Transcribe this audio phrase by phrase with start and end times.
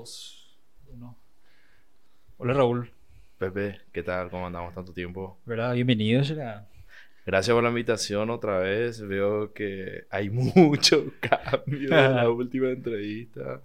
[0.00, 0.56] 2,
[0.94, 1.16] 1.
[2.38, 2.90] Hola Raúl,
[3.36, 4.30] Pepe, ¿qué tal?
[4.30, 5.38] ¿Cómo andamos tanto tiempo?
[5.44, 5.74] ¿verdad?
[5.74, 6.66] Bienvenido, será.
[7.26, 9.02] Gracias por la invitación otra vez.
[9.02, 13.60] Veo que hay mucho cambio en la última entrevista.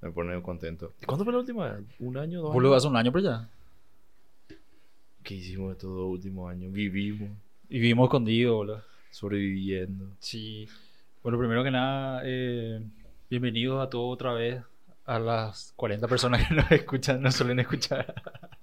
[0.00, 0.92] Me pone contento.
[1.02, 1.80] ¿Y cuándo fue la última?
[1.98, 2.42] ¿Un año?
[2.42, 2.76] ¿Dos años?
[2.76, 3.48] hace un año por allá.
[5.24, 6.72] ¿Qué hicimos estos dos últimos años?
[6.72, 7.28] Vivimos,
[7.68, 8.82] Y vivimos escondidos, boludo.
[9.10, 10.06] sobreviviendo.
[10.20, 10.68] Sí.
[11.24, 12.80] Bueno, primero que nada, eh,
[13.28, 14.62] bienvenidos a todos otra vez.
[15.04, 18.14] A las 40 personas que nos escuchan, nos suelen escuchar.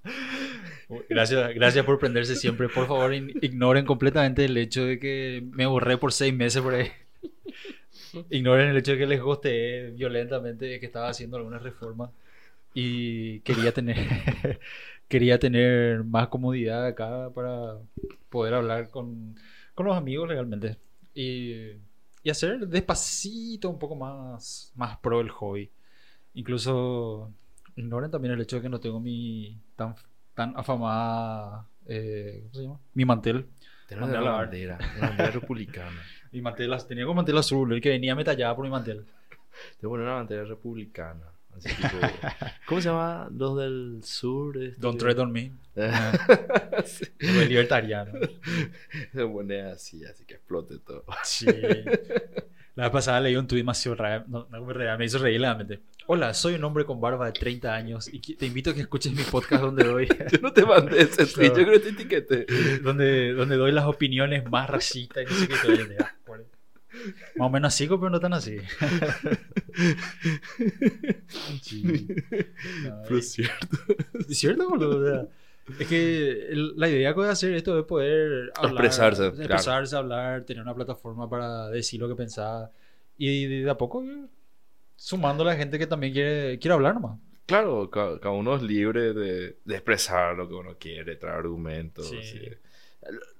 [1.08, 2.68] Gracias, gracias por prenderse siempre.
[2.68, 6.90] Por favor, ignoren completamente el hecho de que me borré por seis meses por ahí.
[8.30, 12.10] Ignoren el hecho de que les gosteé violentamente que estaba haciendo algunas reformas
[12.74, 13.96] y quería tener,
[15.08, 17.78] quería tener más comodidad acá para
[18.28, 19.36] poder hablar con,
[19.74, 20.76] con los amigos legalmente
[21.14, 21.52] y,
[22.22, 25.70] y hacer despacito un poco más, más pro el hobby.
[26.34, 27.32] Incluso
[27.76, 29.94] ignoren también el hecho de que no tengo mi tan,
[30.34, 32.80] tan afamada, eh, ¿cómo se llama?
[32.94, 33.46] Mi mantel.
[33.90, 36.00] A la bandera, la bandera republicana.
[36.32, 39.04] Mi mantel, tenía como mantel azul, el que venía me tallaba por mi mantel.
[39.80, 41.24] Te poner una bandera republicana.
[41.56, 41.98] Así tipo,
[42.66, 44.56] ¿Cómo se llama los del sur?
[44.62, 45.52] Esto Don't tread on me.
[46.84, 47.04] Sí.
[47.20, 48.12] Como el libertariano.
[49.12, 51.04] Se pone así, así que explote todo.
[51.24, 51.46] Sí.
[52.76, 55.80] La vez pasada leí un tuit demasiado real, no, no me, hizo reír realmente.
[56.12, 59.12] Hola, soy un hombre con barba de 30 años y te invito a que escuches
[59.12, 61.58] mi podcast donde doy, Yo no te mandé ese tweet, No.
[61.58, 62.46] yo creo que te etiqueté.
[62.82, 65.54] donde, donde doy las opiniones más racistas y no sé qué.
[65.62, 65.76] todo.
[65.86, 66.44] De, "Ah, por-
[67.36, 68.56] Más o menos así, pero no tan así.
[71.62, 71.84] Sí.
[72.82, 73.68] No, Pero es cierto.
[74.28, 74.98] Es cierto, boludo.
[74.98, 75.28] o sea,
[75.78, 79.36] es que el- la idea que voy a hacer esto es poder hablar, Expresarse, claro.
[79.44, 82.72] expresarse, hablar, tener una plataforma para decir lo que pensaba
[83.16, 84.04] y de, de a poco
[85.00, 87.18] sumando a la gente que también quiere, quiere hablar nomás.
[87.46, 92.06] Claro, ca- cada, uno es libre de, de expresar lo que uno quiere, traer argumentos.
[92.06, 92.38] Sí.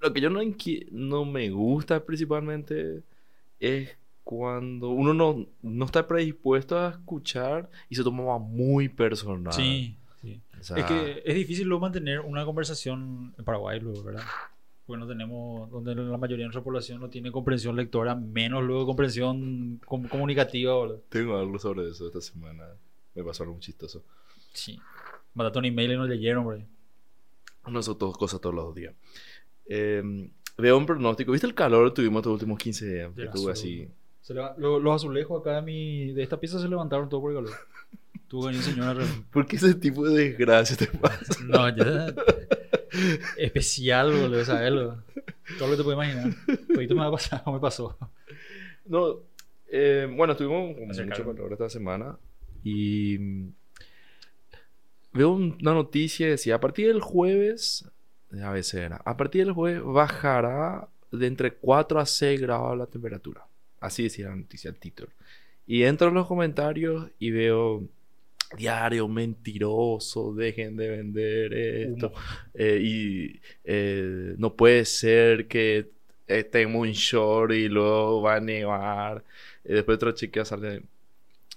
[0.01, 0.41] Lo, que yo no,
[0.91, 3.03] no me gusta principalmente
[3.61, 3.95] es
[4.25, 9.53] cuando uno no, no está predispuesto a escuchar y se toma muy personal.
[9.53, 10.41] Sí, sí.
[10.59, 14.25] O sea, Es que es difícil luego mantener una conversación en Paraguay, luego, ¿verdad?
[14.91, 18.87] Porque no tenemos, donde la mayoría de nuestra población no tiene comprensión lectora, menos luego
[18.87, 21.01] comprensión com- comunicativa, boludo.
[21.09, 22.65] Tengo algo sobre eso esta semana.
[23.15, 24.03] Me pasó algo muy chistoso.
[24.53, 24.81] Sí.
[25.35, 26.59] Mandaste un email y no leyeron, bro.
[27.69, 28.93] No son todas cosas todos los días.
[29.67, 30.03] Eh,
[30.59, 31.31] veo un pronóstico.
[31.31, 33.09] ¿Viste el calor que tuvimos estos últimos 15 días?
[33.11, 33.51] Estuve azul.
[33.53, 33.89] así.
[34.23, 37.31] Se leva- lo- los azulejos acá de, mi, de esta pieza se levantaron todo por
[37.31, 37.53] el calor.
[38.27, 39.05] Tuvo que venir señora.
[39.33, 41.25] ¿Por qué ese tipo de desgracia te pasa?
[41.45, 42.13] No, ya.
[43.37, 44.73] Especial, boludo, ¿sabes?
[44.73, 45.03] Lo-
[45.59, 46.35] Todo lo que te puedes imaginar.
[46.75, 47.97] Todito me ha pasado, me pasó.
[48.87, 49.17] No,
[49.71, 51.53] eh, bueno, estuvimos con mucho calor.
[51.53, 52.17] esta semana
[52.65, 53.49] y mm,
[55.13, 57.89] veo un- una noticia que decía, a partir del jueves,
[58.43, 62.87] a veces era, a partir del jueves bajará de entre 4 a 6 grados la
[62.87, 63.45] temperatura.
[63.81, 65.11] Así decía la noticia, el título.
[65.67, 67.85] Y entro en los comentarios y veo
[68.57, 72.13] diario mentiroso, dejen de vender esto.
[72.55, 75.91] Eh, y eh, no puede ser que
[76.27, 79.25] estemos en short y luego va a nevar.
[79.65, 80.83] Y después otra chica sale.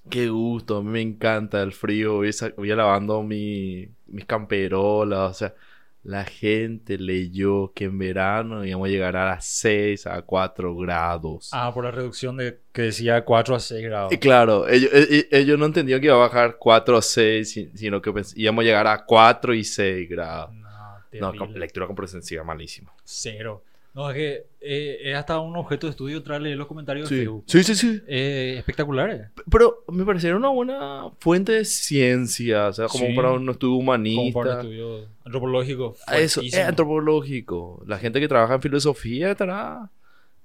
[0.09, 2.15] Qué gusto, a mí me encanta el frío.
[2.15, 5.31] Voy, voy lavando mi, mis camperolas.
[5.31, 5.55] O sea,
[6.03, 11.49] la gente leyó que en verano íbamos a llegar a las 6 a 4 grados.
[11.53, 14.11] Ah, por la reducción de que decía 4 a 6 grados.
[14.11, 17.51] Y claro, ellos, e- e- ellos no entendían que iba a bajar 4 o 6,
[17.51, 20.53] si- sino que pens- íbamos a llegar a 4 y 6 grados.
[20.53, 20.99] No, No,
[21.31, 21.37] terrible.
[21.37, 22.91] con- lectura comprensiva malísima.
[23.05, 23.63] Cero.
[23.95, 27.21] No, es que eh, es hasta un objeto de estudio leer los comentarios de Sí,
[27.21, 27.43] Facebook.
[27.47, 27.75] sí, sí.
[27.75, 28.01] sí.
[28.07, 29.29] Eh, espectaculares.
[29.51, 33.13] Pero me parecieron una buena fuente de ciencia, o sea, como Sí.
[33.13, 34.61] para un estudio Como para un humanista.
[34.61, 35.95] estudio antropológico.
[36.07, 36.65] Ah, Eso, es fuertísimo.
[36.67, 37.83] antropológico.
[37.85, 39.91] La gente que trabaja en filosofía estará...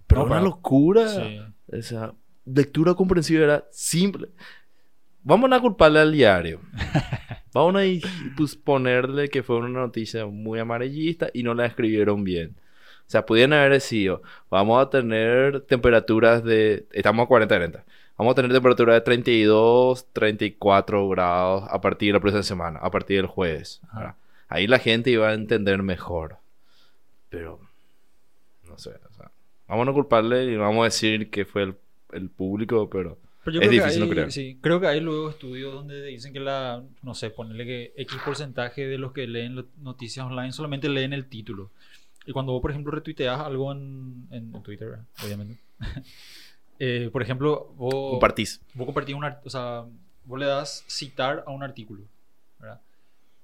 [0.07, 1.09] Pero No, una locura.
[1.09, 1.41] Sí.
[1.73, 2.13] O sea,
[2.45, 4.29] lectura comprensiva era simple.
[5.23, 6.61] Vamos a culparle al diario.
[7.55, 7.85] Vamos a
[8.37, 12.57] pues, ponerle que fue una noticia muy amarillista y no la escribieron bien.
[13.09, 16.85] O sea, pudieran haber sido, vamos a tener temperaturas de...
[16.93, 17.85] Estamos a 40 40.
[18.19, 22.91] Vamos a tener temperaturas de 32, 34 grados a partir de la próxima semana, a
[22.91, 23.81] partir del jueves.
[24.49, 26.37] Ahí la gente iba a entender mejor.
[27.31, 27.61] Pero,
[28.69, 29.31] no sé, o sea,
[29.69, 31.75] vamos a no culparle y vamos a decir que fue el,
[32.13, 33.17] el público, pero...
[33.45, 34.33] Pero yo Es creo que difícil no hay- creer.
[34.33, 38.19] Sí, creo que hay luego estudios donde dicen que la, no sé, ponerle que X
[38.23, 41.71] porcentaje de los que leen noticias online solamente leen el título.
[42.29, 45.57] Y cuando vos, por ejemplo, retuiteas algo en, en- en Twitter, obviamente.
[46.79, 48.61] eh, por ejemplo, vos, Compartís.
[48.75, 49.85] vos compartís una, o sea,
[50.25, 52.03] vos le das citar a un artículo,
[52.61, 52.81] ¿verdad?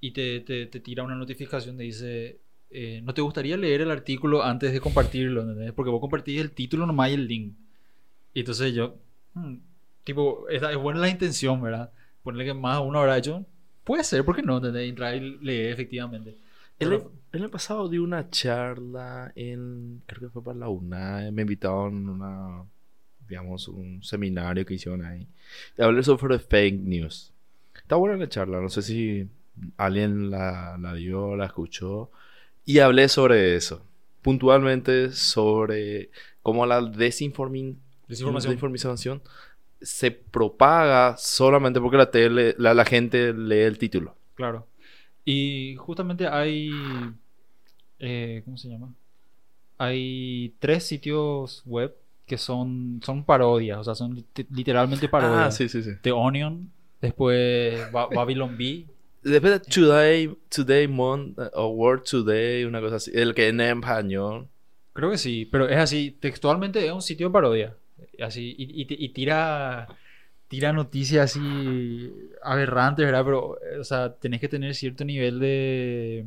[0.00, 2.38] Y te, te, te tira una notificación que dice,
[2.70, 5.40] eh, ¿no te gustaría leer el artículo antes de compartirlo?
[5.42, 5.72] ¿entendés?
[5.72, 7.54] Porque vos compartís el título nomás y el link.
[8.34, 8.96] Y entonces yo,
[9.32, 9.54] hmm,
[10.04, 11.90] tipo, es, es buena la intención, ¿verdad?
[12.22, 13.46] Ponerle que más uno habrá hecho,
[13.82, 14.58] puede ser, ¿por qué no?
[14.58, 14.90] ¿entendés?
[14.90, 16.36] Entrar y leer efectivamente.
[16.78, 22.06] El, año pasado di una charla en, creo que fue para la UNAE, me invitaron
[22.08, 22.64] a una,
[23.28, 25.26] digamos, un seminario que hicieron ahí.
[25.76, 27.32] Y hablé sobre fake news.
[27.76, 29.28] Está buena la charla, no sé si
[29.76, 32.10] alguien la, la dio, la escuchó.
[32.64, 33.82] Y hablé sobre eso,
[34.22, 36.10] puntualmente sobre
[36.42, 38.50] cómo la desinformi- Desinformación.
[38.50, 39.22] desinformación
[39.80, 44.14] se propaga solamente porque la, tele, la, la gente lee el título.
[44.34, 44.66] Claro.
[45.24, 47.12] Y justamente hay.
[47.98, 48.92] eh, ¿Cómo se llama?
[49.78, 51.94] Hay tres sitios web
[52.26, 55.46] que son, son parodias, o sea, son lit- literalmente parodias.
[55.48, 55.90] Ah, sí, sí, sí.
[56.02, 58.86] The Onion, después Ba- Babylon Bee.
[59.22, 63.10] Después de Today, Today Mon, eh, o Word Today, una cosa así.
[63.14, 64.48] El que en español.
[64.92, 67.76] Creo que sí, pero es así, textualmente es un sitio de parodia.
[68.20, 69.88] Así, y, y- y tira,
[70.54, 72.12] tira noticias así
[72.42, 73.24] aberrantes, ¿verdad?
[73.24, 76.26] Pero, eh, o sea, tenés que tener cierto nivel de,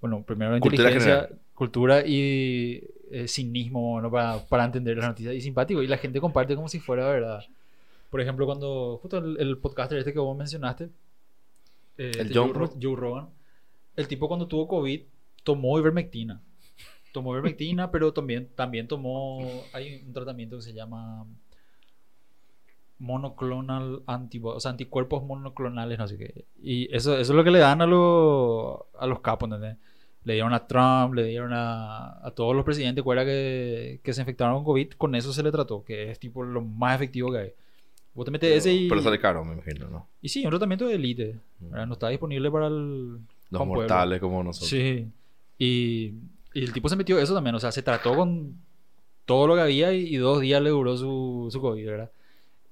[0.00, 1.40] bueno, primero Cultura inteligencia, general.
[1.54, 4.10] cultura y eh, cinismo, ¿no?
[4.10, 5.34] Para, para entender las noticias.
[5.34, 7.44] Y simpático, y la gente comparte como si fuera verdad.
[8.10, 10.90] Por ejemplo, cuando, justo el, el podcaster este que vos mencionaste,
[11.98, 13.28] eh, El este John Joe, Ro- Joe Rogan,
[13.96, 15.02] el tipo cuando tuvo COVID
[15.44, 16.40] tomó ivermectina.
[17.12, 19.68] Tomó ivermectina, pero también, también tomó.
[19.72, 21.26] Hay un tratamiento que se llama
[23.00, 26.44] monoclonal antibodies, o sea, anticuerpos monoclonales, no sé qué.
[26.62, 29.76] Y eso, eso es lo que le dan a, los a los capos, ¿entendés?
[30.22, 34.56] Le dieron a Trump, le dieron a, a todos los presidentes que, que se infectaron
[34.56, 37.52] con COVID, con eso se le trató, que es tipo lo más efectivo que hay.
[38.12, 38.88] Vos te metes ese y.
[38.88, 40.06] Pero sale caro, me imagino, ¿no?
[40.20, 41.38] Y sí, un tratamiento de élite.
[41.58, 41.86] ¿verdad?
[41.86, 43.12] No está disponible para el.
[43.48, 43.82] Los Juan Pueblo.
[43.82, 44.68] mortales como nosotros.
[44.68, 45.06] Sí.
[45.58, 46.14] Y,
[46.52, 47.54] y el tipo se metió eso también.
[47.54, 48.56] O sea, se trató con
[49.24, 52.10] todo lo que había y, y dos días le duró su, su COVID, ¿verdad?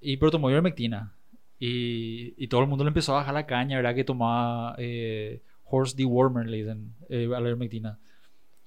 [0.00, 1.12] Y pero tomó ivermectina.
[1.60, 3.94] Y, y todo el mundo le empezó a bajar la caña, ¿verdad?
[3.94, 7.98] Que tomaba eh, horse dewormer, le dicen, eh, a la ivermectina.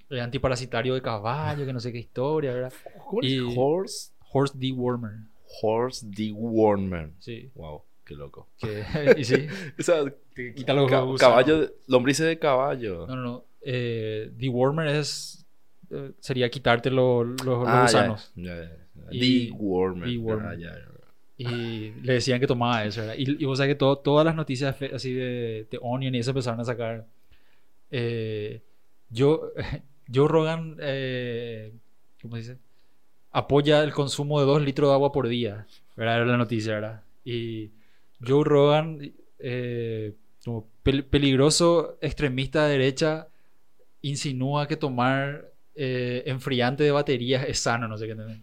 [0.09, 2.73] Eh, antiparasitario de caballo, que no sé qué historia, ¿verdad?
[3.07, 3.29] ¿Cómo es?
[3.29, 5.11] Y- Horse, Horse dewormer.
[5.61, 7.11] horse dewormer.
[7.19, 7.49] Sí.
[7.55, 8.47] Wow, qué loco.
[8.57, 8.83] Que,
[9.17, 9.47] y sí,
[9.79, 10.03] O sea,
[10.35, 11.21] te quita los ca- gusanos.
[11.21, 13.07] caballo, de- lombrices de caballo.
[13.07, 13.45] No, no, no.
[13.61, 15.45] Eh, dewormer es.
[15.91, 18.31] eh, sería quitarte lo- los- los Ah, ya, gusanos.
[18.35, 19.07] ya, ya, ya.
[19.11, 20.09] Y- Dewormer.
[20.09, 20.45] dewormer.
[20.47, 20.90] Ah, ya, ya.
[21.41, 23.15] Y le decían que tomaba eso, ¿verdad?
[23.17, 26.59] Y, vos sabés que todo- todas las noticias así de, de Onion y eso empezaron
[26.59, 27.05] a sacar.
[27.91, 28.61] Eh,
[29.09, 29.51] yo,
[30.13, 31.73] Joe Rogan, eh,
[32.21, 32.57] ¿cómo se dice?
[33.31, 35.65] Apoya el consumo de dos litros de agua por día,
[35.95, 36.17] ¿verdad?
[36.17, 37.03] Era la noticia, ¿verdad?
[37.23, 37.71] Y
[38.25, 40.13] Joe Rogan, eh,
[40.43, 43.27] como pel- peligroso extremista de derecha,
[44.01, 48.39] insinúa que tomar eh, enfriante de baterías es sano, no sé qué entendés.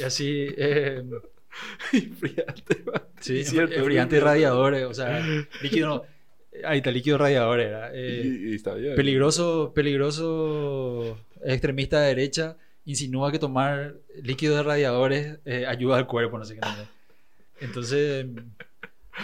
[0.00, 0.46] Y así,
[1.92, 3.06] Enfriante, va.
[3.20, 3.74] Sí, cierto,
[4.10, 4.26] cierto.
[4.26, 5.20] radiadores, o sea,
[5.62, 6.02] líquido no.
[6.64, 7.90] Ahí está, líquido radiador era.
[7.94, 8.94] eh, Y- y está bien.
[8.96, 16.38] peligroso, peligroso extremista de derecha insinúa que tomar líquido de radiadores eh, ayuda al cuerpo,
[16.38, 16.60] no sé qué.
[17.60, 18.26] Entonces,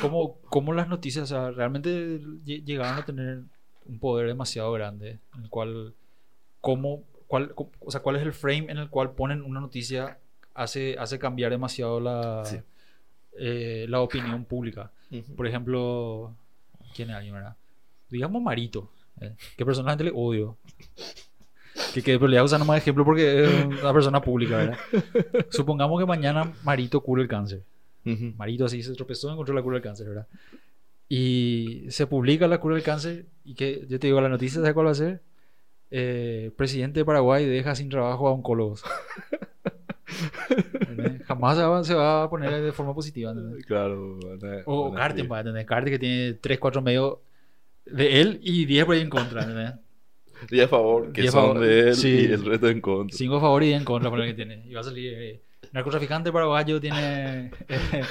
[0.01, 3.41] ¿cómo, cómo las noticias, o sea, realmente lle- llegaron a tener
[3.87, 5.95] un poder demasiado grande, en el cual,
[6.61, 10.19] cómo, cuál, o sea, cuál es el frame en el cual ponen una noticia
[10.57, 12.59] hace, hace cambiar demasiado la, Sí.
[13.39, 14.91] eh, la opinión pública.
[15.11, 15.35] Ujú.
[15.37, 16.35] Por ejemplo,
[16.95, 17.57] ¿quién es alguien, verdad?
[18.11, 20.57] Digamos Marito, eh, que personalmente le odio.
[21.95, 24.79] Que, que pero le a usar nomás de ejemplo porque es una persona pública, ¿verdad?
[25.51, 27.63] Supongamos que mañana Marito cura el cáncer.
[28.05, 28.33] Ujú.
[28.37, 30.27] Marito así se tropezó y encontró la cura del cáncer, ¿verdad?
[31.09, 34.75] Y se publica la cura del cáncer y que yo te digo, la noticia, ¿sabes
[34.75, 35.23] cuál va a ser?
[35.91, 38.83] Eh, presidente de Paraguay deja sin trabajo a oncólogos.
[41.27, 43.33] Jamás se va, se va a poner de forma positiva.
[43.33, 43.65] ¿entendés?
[43.67, 44.19] Claro.
[44.23, 45.11] a- O a para
[45.41, 45.67] entender.
[45.67, 47.19] Carten que tiene 3, 4 medios
[47.85, 49.43] de él y 10 por ahí en contra.
[49.43, 49.75] ¿entendés?
[50.51, 52.09] 10 a favor, que 10 son favor, de él sí.
[52.09, 53.17] y el resto en contra.
[53.17, 54.63] 5 a favor y 10 en contra por lo que tiene.
[54.69, 55.13] Y va a salir.
[55.15, 55.41] eh,
[55.73, 57.51] narcotraficante paraguayo tiene.
[57.69, 58.05] eh,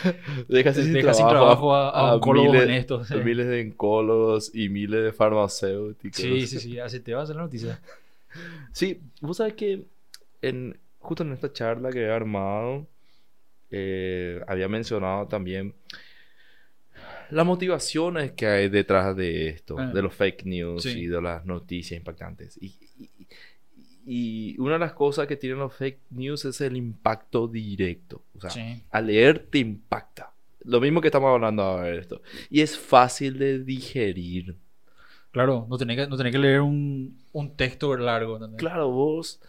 [0.47, 3.07] Deja sin, deja sin trabajo a, a oncólogos miles, honestos.
[3.07, 3.15] sí.
[3.23, 6.17] miles de oncólogos y miles de farmacéuticos.
[6.19, 6.79] Sí, sí, sí.
[6.79, 7.79] Así te va a hacer la noticia.
[8.73, 9.85] Sí, vos sabés que
[10.41, 12.87] en, justo en esta charla que he armado,
[13.71, 15.73] eh, había mencionado también
[17.29, 19.87] las motivaciones que hay detrás de esto, Ah.
[19.91, 20.99] de los fake news Sí.
[21.01, 22.57] y de las noticias impactantes.
[22.61, 22.67] Y,
[22.99, 23.09] y-
[24.07, 28.21] y una de las cosas que tienen los fake news es el impacto directo.
[28.37, 28.83] O sea, Sí.
[28.91, 30.31] al leer te impacta.
[30.67, 32.23] lo mismo que estamos hablando ahora de esto.
[32.49, 34.55] Y es fácil de digerir.
[35.29, 38.37] Claro, no tenés que, no tenés que leer un, un texto largo.
[38.37, 38.57] ¿entendés?
[38.57, 39.39] Claro, vos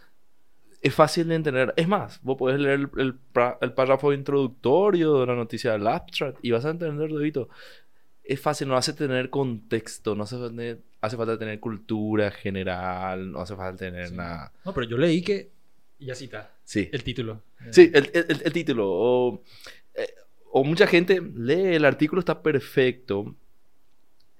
[0.81, 1.73] es fácil de entender.
[1.75, 3.15] Es más, vos podés leer el,
[3.61, 7.49] el, párrafo introductorio de la noticia del abstract y vas a entender todito.
[8.23, 10.35] Es fácil, no hace tener contexto, no hace,
[11.01, 14.15] hace falta tener cultura general, no hace falta tener Sí.
[14.15, 14.51] nada.
[14.65, 15.49] No, pero yo leí que.
[15.99, 16.51] Y así está.
[16.63, 17.41] Sí, El título.
[17.71, 18.85] sí, el, el- el- el título.
[18.89, 19.43] O,
[19.95, 20.13] eh,
[20.51, 23.33] o mucha gente lee el artículo, está perfecto,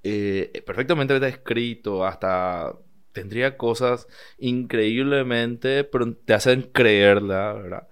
[0.04, 2.74] eh, perfectamente está escrito, hasta
[3.22, 4.08] tendría cosas
[4.38, 7.88] increíblemente, pero te hacen creerla, ¿verdad?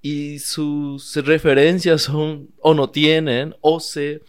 [0.00, 4.20] Y sus referencias son, o no tienen, o se,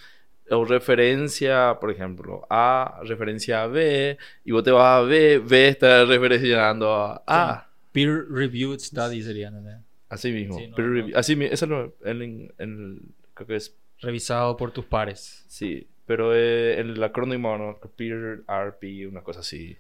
[0.50, 5.68] o referencia, por ejemplo, A, referencia a B, y vos te vas a B, B
[5.68, 7.70] está referenciando a A.
[7.92, 9.48] Peer reviewed study sería.
[9.50, 9.78] ¿entendés?
[10.10, 10.58] Así mismo.
[10.58, 11.18] Sí, no, peer no.
[11.18, 11.54] Así mismo.
[11.54, 13.02] Eso no, en, en-
[13.34, 15.46] creo que es, Revisado por tus pares.
[15.48, 15.88] sí.
[16.08, 17.80] Pero eh, en el acrónimo, ¿no?
[17.96, 19.76] Peer RP, una cosa así.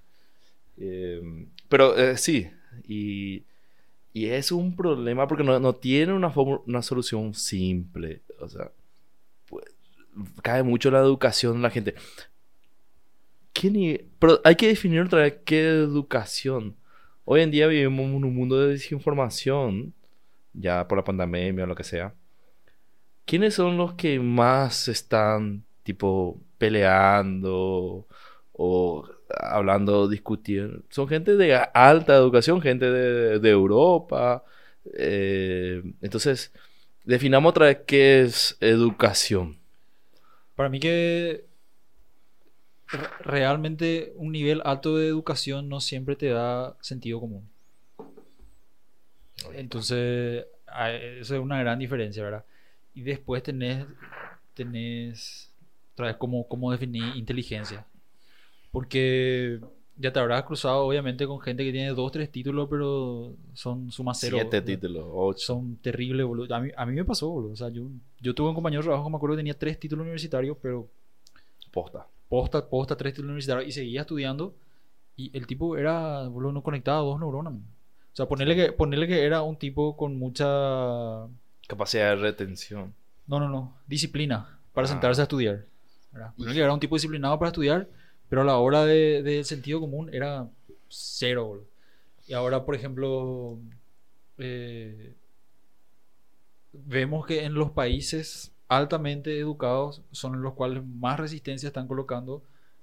[0.78, 2.50] Eh, pero eh, sí.
[2.88, 3.44] Y,
[4.14, 6.34] y es un problema porque no, no tiene una,
[6.66, 8.22] una solución simple.
[8.40, 8.72] O sea,
[9.48, 9.66] pues,
[10.42, 11.96] cae mucho la educación de la gente.
[13.54, 16.76] ¿Qué Pero hay que definir otra vez qué educación.
[17.24, 19.94] Hoy en día vivimos en un mundo de desinformación,
[20.54, 22.14] ya por la pandemia o lo que sea.
[23.26, 28.08] ¿Quiénes son los que más están, tipo, peleando
[28.52, 30.84] o hablando, discutiendo?
[30.90, 34.44] Son gente de alta educación, gente de, de Europa.
[34.94, 36.54] eh, entonces,
[37.04, 39.60] definamos otra vez qué es educación.
[40.56, 41.46] Para mí que
[42.92, 47.48] re- realmente un nivel alto de educación no siempre te da sentido común.
[49.54, 50.46] Entonces,
[51.20, 52.46] eso es una gran diferencia, ¿verdad?
[52.94, 53.86] Y después tenés,
[54.54, 55.52] tenés
[55.94, 57.86] otra vez cómo, cómo definir inteligencia.
[58.76, 59.62] Porque
[59.98, 64.14] ya te habrás cruzado obviamente con gente que tiene dos, tres títulos, pero son suma
[64.14, 64.36] cero.
[64.38, 64.66] Siete ¿verdad?
[64.66, 65.40] títulos, ocho.
[65.40, 66.54] Son terribles, boludo.
[66.54, 67.54] A mí, a mí me pasó, boludo.
[67.54, 67.84] O sea, yo,
[68.20, 70.90] yo tuve un compañero de trabajo me acuerdo que tenía tres títulos universitarios, pero
[71.72, 72.06] Posta.
[72.28, 74.54] posta, posta, tres títulos universitarios y seguía estudiando.
[75.16, 77.54] Y el tipo era, boludo, no conectaba dos neuronas.
[77.54, 77.64] man.
[78.12, 80.46] O sea, ponerle que, ponerle que era un tipo con mucha.
[81.68, 82.94] Capacidad de retención.
[83.26, 83.74] No, no, no.
[83.88, 84.90] Disciplina para Ah.
[84.92, 85.64] sentarse a estudiar.
[86.38, 87.88] Ponerle que era un tipo disciplinado para estudiar,
[88.30, 90.48] pero a la hora de- del sentido común era
[90.90, 91.66] cero, boludo.
[92.28, 93.58] Y ahora, por ejemplo,
[94.38, 95.14] eh,
[96.74, 102.42] vemos que en los países altamente educados son los cuales más resistencia están colocando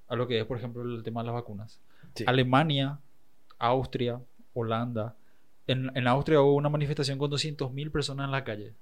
[0.08, 1.80] a lo que es, por ejemplo, el tema de las vacunas.
[2.14, 2.24] Sí.
[2.26, 2.98] Alemania,
[3.58, 4.20] Austria,
[4.54, 5.14] Holanda.
[5.66, 8.74] En, en Austria hubo una manifestación con 200.000 personas en la calle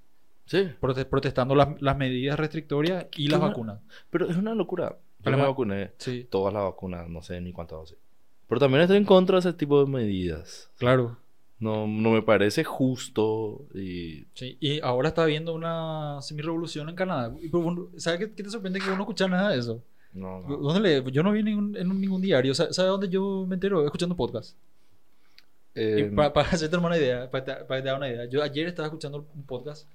[0.45, 0.69] Sí.
[0.81, 3.79] prote- protestando las, las medidas restrictorias y ¿Qué las una- vacunas.
[4.09, 4.97] Pero es una locura.
[5.23, 5.91] Yo me vacuné.
[5.97, 7.97] Sí, Todas las vacunas, no sé ni cuántas dosis.
[8.47, 10.69] Pero también estoy en contra de ese tipo de medidas.
[10.77, 11.17] claro.
[11.59, 14.25] No, no me parece justo y...
[14.33, 14.57] Sí.
[14.59, 17.35] Y ahora está habiendo una semi-revolución en Canadá.
[17.97, 19.79] ¿Sabes qué, qué te sorprende que uno no escucha nada de eso?
[20.11, 20.57] No, no.
[20.57, 22.55] ¿Dónde le- Yo no vi ningún- en ningún diario.
[22.55, 23.85] ¿Sabes sabe dónde yo me entero?
[23.85, 24.57] Escuchando podcast.
[25.75, 28.25] Eh, para, hacerte una idea, para, para que te dar una idea.
[28.25, 29.87] Yo ayer estaba escuchando un podcast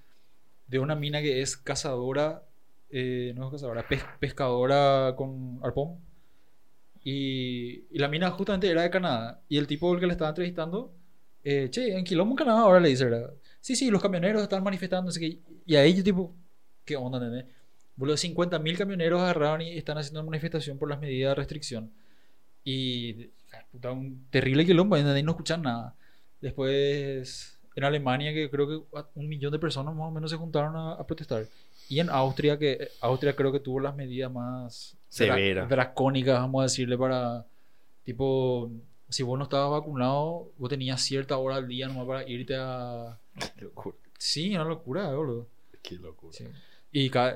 [0.68, 2.42] de una mina que es cazadora,
[2.90, 5.98] eh, no es cazadora, pes- pescadora con arpón.
[7.04, 9.40] Y, la mina justamente era de Canadá.
[9.48, 10.92] Y el tipo el que le estaba entrevistando,
[11.44, 13.32] eh, che, en Quilombo, en Canadá, ahora le dice, ¿verdad?
[13.60, 15.40] Sí, sí, los camioneros están manifestando, así que...
[15.66, 16.34] Y ahí yo tipo,
[16.84, 17.46] ¿qué onda, nene?
[17.96, 21.92] Boludo, 50.000 camioneros agarraron y están haciendo manifestación por las medidas de restricción.
[22.64, 23.30] Y
[23.72, 25.94] puta, un terrible quilombo, ahí no escuchan nada.
[26.40, 30.76] Después, en Alemania, que creo que un millón de personas más o menos se juntaron
[30.76, 31.46] a, a protestar.
[31.88, 35.66] Y en Austria, que Austria creo que tuvo las medidas más dra- Severa.
[35.66, 37.44] dracónicas, vamos a decirle, para
[38.04, 38.70] tipo,
[39.08, 43.16] si vos no estabas vacunado, vos tenías cierta hora al día nomás para irte a...
[43.56, 43.96] Qué locura.
[44.18, 45.46] Sí, una locura, boludo.
[45.82, 46.32] Qué locura.
[46.32, 46.44] Sí.
[46.92, 47.34] Y ca-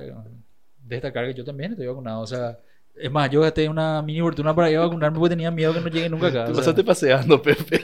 [0.85, 2.57] destacar que yo también estoy vacunado, o sea...
[2.93, 5.79] Es más, yo gasté una mini fortuna para ir a vacunarme porque tenía miedo que
[5.79, 6.43] no llegue nunca acá.
[6.45, 6.61] Te o sea.
[6.61, 7.83] pasaste paseando, Pepe.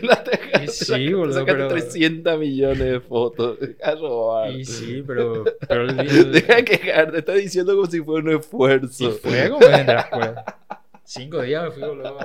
[0.51, 3.57] La te- Y sí, sacaste- boludo, sacaste pero- 300 millones de fotos.
[3.83, 4.51] A robar.
[4.51, 5.95] Y sí, pero, pero el,
[6.31, 7.11] Deja de quejarte.
[7.13, 9.09] Te está diciendo como si fuera un esfuerzo.
[9.09, 10.31] y fue como pues.
[11.03, 12.17] Cinco días me fui, boludo.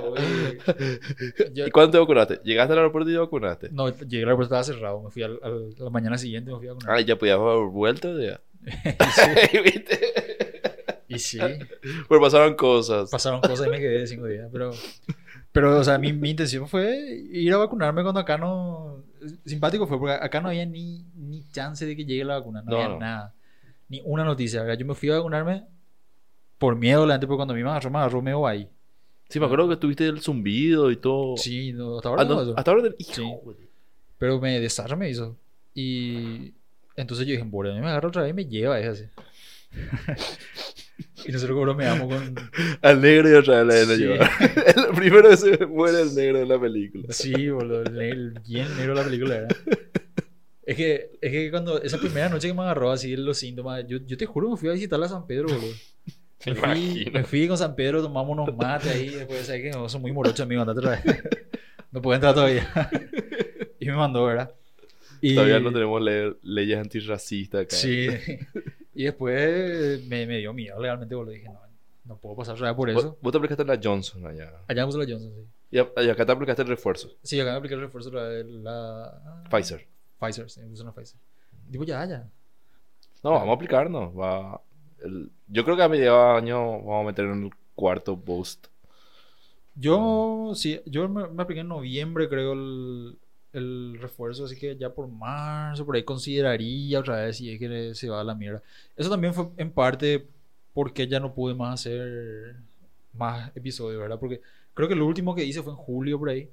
[1.53, 2.39] Yo- ¿Y cuándo te vacunaste?
[2.43, 3.69] ¿Llegaste al aeropuerto y te vacunaste?
[3.71, 5.01] no, llegué al aeropuerto, estaba cerrado.
[5.01, 6.95] Me fui a la mañana siguiente, me fui a vacunar.
[6.97, 8.41] Ah, ya podías haber vuelto ya.
[9.63, 9.99] ¿Viste?
[11.07, 11.37] Y sí,
[12.09, 13.09] Pero pasaron cosas.
[13.09, 14.49] pasaron cosas y me quedé cinco días.
[14.51, 14.71] Pero,
[15.53, 16.97] pero o sea, mi, mi intención fue
[17.31, 19.01] ir a vacunarme cuando acá no.
[19.45, 22.61] Simpático fue, porque acá no había ni, ni chance de que llegue la vacuna.
[22.61, 22.99] No, No, había no.
[22.99, 23.33] nada.
[23.87, 24.77] Ni una noticia, ¿verdad?
[24.77, 25.63] Yo me fui a vacunarme
[26.57, 28.67] por miedo, la gente, porque cuando a mí me agarró, me agarró medio ahí.
[29.29, 31.37] Sí, me acuerdo que tuviste el zumbido y todo.
[31.37, 32.53] Sí, no, hasta ahora Ah, no, eso.
[32.57, 32.89] hasta ahora.
[32.97, 33.23] Hijo, Sí.
[34.17, 35.37] Pero me desarra me hizo.
[35.73, 36.53] Y
[36.95, 39.05] entonces yo dije, bueno, a mí me agarra otra vez y me lleva, es así.
[41.25, 42.35] y nosotros como me amo con...
[42.81, 44.01] Al negro y otra vez la Sí.
[44.01, 44.29] lleva.
[44.89, 47.05] El primero que se muere el negro de la película.
[47.09, 49.47] Sí, boludo, el, el bien negro de la película era.
[50.65, 53.97] Es que, es que cuando esa primera noche que me agarró así los síntomas, yo,
[54.05, 55.73] yo te juro me fui a visitar a San Pedro, boludo.
[56.45, 59.87] Me fui, me fui con San Pedro, tomamos unos mates ahí, después sabes que no,
[59.87, 61.23] son muy morochos amigos, andate otra vez.
[61.91, 62.67] No puedo entrar todavía.
[63.79, 64.51] y me mandó, ¿verdad?
[65.21, 67.75] Y, Todavía no tenemos le- leyes antirracistas acá.
[67.77, 68.07] Sí.
[68.95, 71.33] Y después me, me dio miedo legalmente, boludo.
[71.33, 71.59] Dije, no,
[72.05, 73.17] no puedo pasar otra vez por eso.
[73.21, 74.51] vos te aplicaste la Johnson allá.
[74.67, 75.47] Allá me la Johnson, sí.
[75.71, 77.09] Y, acá te aplicaste el refuerzo.
[77.23, 79.43] Sí, acá me apliqué el refuerzo la...
[79.49, 79.87] Pfizer.
[80.19, 81.19] Pfizer, sí, me puse una Pfizer.
[81.71, 82.29] Tipo, ya, ya.
[83.23, 84.13] No, vamos a aplicarnos.
[84.15, 84.61] Va,
[85.03, 88.67] el- yo creo que a mediados de año vamos a meter en el cuarto boost.
[89.75, 93.17] Yo, sí, yo me, me apliqué en noviembre, creo, el,
[93.53, 97.93] el refuerzo, así que ya por marzo, por ahí consideraría otra vez si es que
[97.95, 98.61] se va a la mierda.
[98.95, 100.27] Eso también fue en parte
[100.73, 102.55] porque ya no pude más hacer
[103.13, 104.19] más episodios, ¿verdad?
[104.19, 104.41] Porque
[104.73, 106.49] creo que lo último que hice fue en julio por ahí.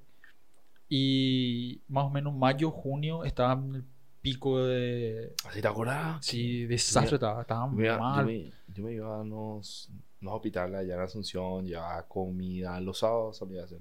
[0.88, 3.84] Y más o menos mayo, junio estaba en el
[4.20, 5.32] pico de...
[5.46, 6.24] ¿Así te acordás?
[6.24, 8.26] Sí, desastre, estaba, estaba Yo me, iba- yo, mal.
[8.26, 9.88] me, yo me iba a unos,
[10.20, 13.78] unos hospitales allá en Asunción, llevaba comida, los sábados solía hacer.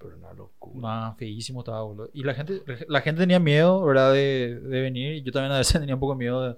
[0.00, 0.80] Pero una locura.
[0.80, 2.10] Nah, feísimo estaba, boludo.
[2.14, 4.12] Y la gente, la gente tenía miedo, ¿verdad?
[4.14, 5.14] De, de venir.
[5.16, 6.56] Y yo también a veces tenía un poco miedo de...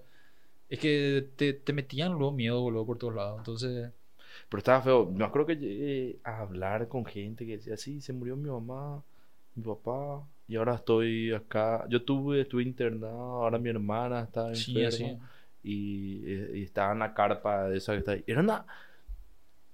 [0.68, 3.38] Es que te, te metían luego miedo, boludo, por todos lados.
[3.38, 3.90] Entonces,
[4.48, 5.06] Pero estaba feo.
[5.10, 9.02] Me acuerdo que llegué a hablar con gente que decía, sí, se murió mi mamá,
[9.54, 11.86] mi papá, y ahora estoy acá.
[11.88, 14.88] Yo tuve, estuve internado, ahora mi hermana está sí, enferma.
[14.88, 15.18] así.
[15.62, 18.24] y, eh, y estaba en la carpa de esa que está ahí.
[18.26, 18.66] Era una,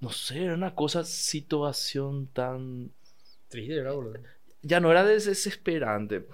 [0.01, 2.90] no sé, era una cosa, situación tan...
[3.49, 4.15] Triste, ¿verdad, boludo?
[4.63, 6.27] Ya no era des- desesperante.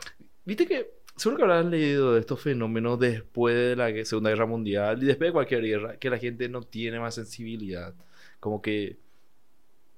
[0.45, 5.03] Viste que, seguro que habrás leído de estos fenómenos después de la Segunda Guerra Mundial
[5.03, 7.95] y después de cualquier guerra, que la gente no tiene más sensibilidad.
[8.41, 8.99] Como que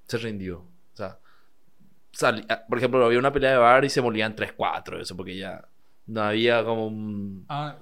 [0.07, 0.59] se rindió.
[0.59, 1.19] O sea,
[2.13, 5.37] sali- ah, por ejemplo, había una pelea de bar y se molían 3-4, eso, porque
[5.37, 5.67] ya
[6.07, 7.45] no había como un...
[7.49, 7.77] Ah,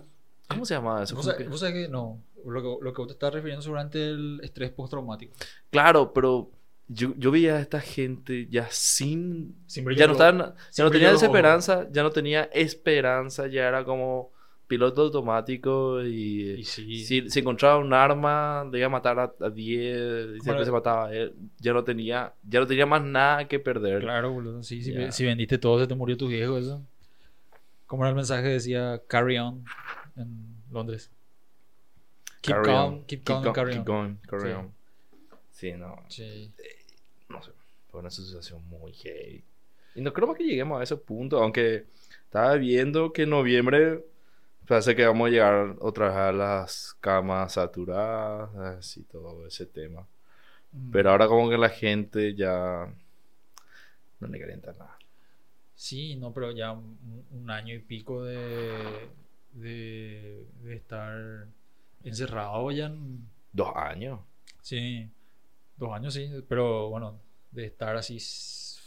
[0.48, 1.14] ¿Cómo se llamaba eso?
[1.14, 2.22] vos Como sabés, que- vos sabés que no.
[2.46, 5.32] Lo que, lo que vos te estás refiriendo seguramente el estrés postraumático.
[5.70, 6.50] Claro, pero
[6.88, 9.56] yo, yo veía a esta gente ya sin...
[9.66, 14.32] Sin Ya no, estaban, ya no tenía desesperanza, ya no tenía esperanza, ya era como
[14.66, 17.04] piloto automático y, Y sí.
[17.04, 20.72] si se encontraba un arma, le iba a matar a, a 10 y siempre se
[20.72, 21.34] mataba él.
[21.58, 24.00] Ya no tenía, ya no tenía más nada que perder.
[24.00, 24.62] Claro, boludo.
[24.62, 26.82] Sí, si, si vendiste todo, se te murió tu viejo, eso.
[27.86, 28.48] ¿Cómo era el mensaje?
[28.48, 29.64] Decía carry on
[30.16, 31.10] en Londres.
[32.40, 33.84] Keep Carry calm, on, keep calm, go- and carry keep on.
[33.84, 34.56] going, carry Sí.
[34.58, 34.72] on.
[35.64, 36.52] Sí, no, Sí.
[37.28, 37.52] no sé,
[37.90, 39.42] fue una situación muy heavy.
[39.94, 41.86] Y no creo que lleguemos a ese punto, aunque
[42.24, 44.04] estaba viendo que en noviembre
[44.66, 50.06] parece que vamos a llegar otra vez a las camas saturadas y todo ese tema.
[50.72, 50.90] Mm.
[50.90, 52.92] Pero ahora como que la gente ya
[54.20, 54.98] no le calienta nada.
[55.76, 59.08] Sí, no, pero ya un, un año y pico de,
[59.52, 61.46] de, de estar
[62.04, 62.86] encerrado ya.
[62.86, 64.20] en- Dos años.
[64.62, 65.08] Sí,
[65.76, 68.18] dos años sí, pero bueno, de estar así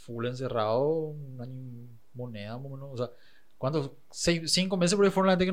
[0.03, 2.89] full encerrado, un año y moneda, más o menos.
[2.93, 3.09] O sea,
[3.57, 3.91] ¿cuántos?
[4.09, 5.51] Seis, cinco meses por ahí fueron la gente que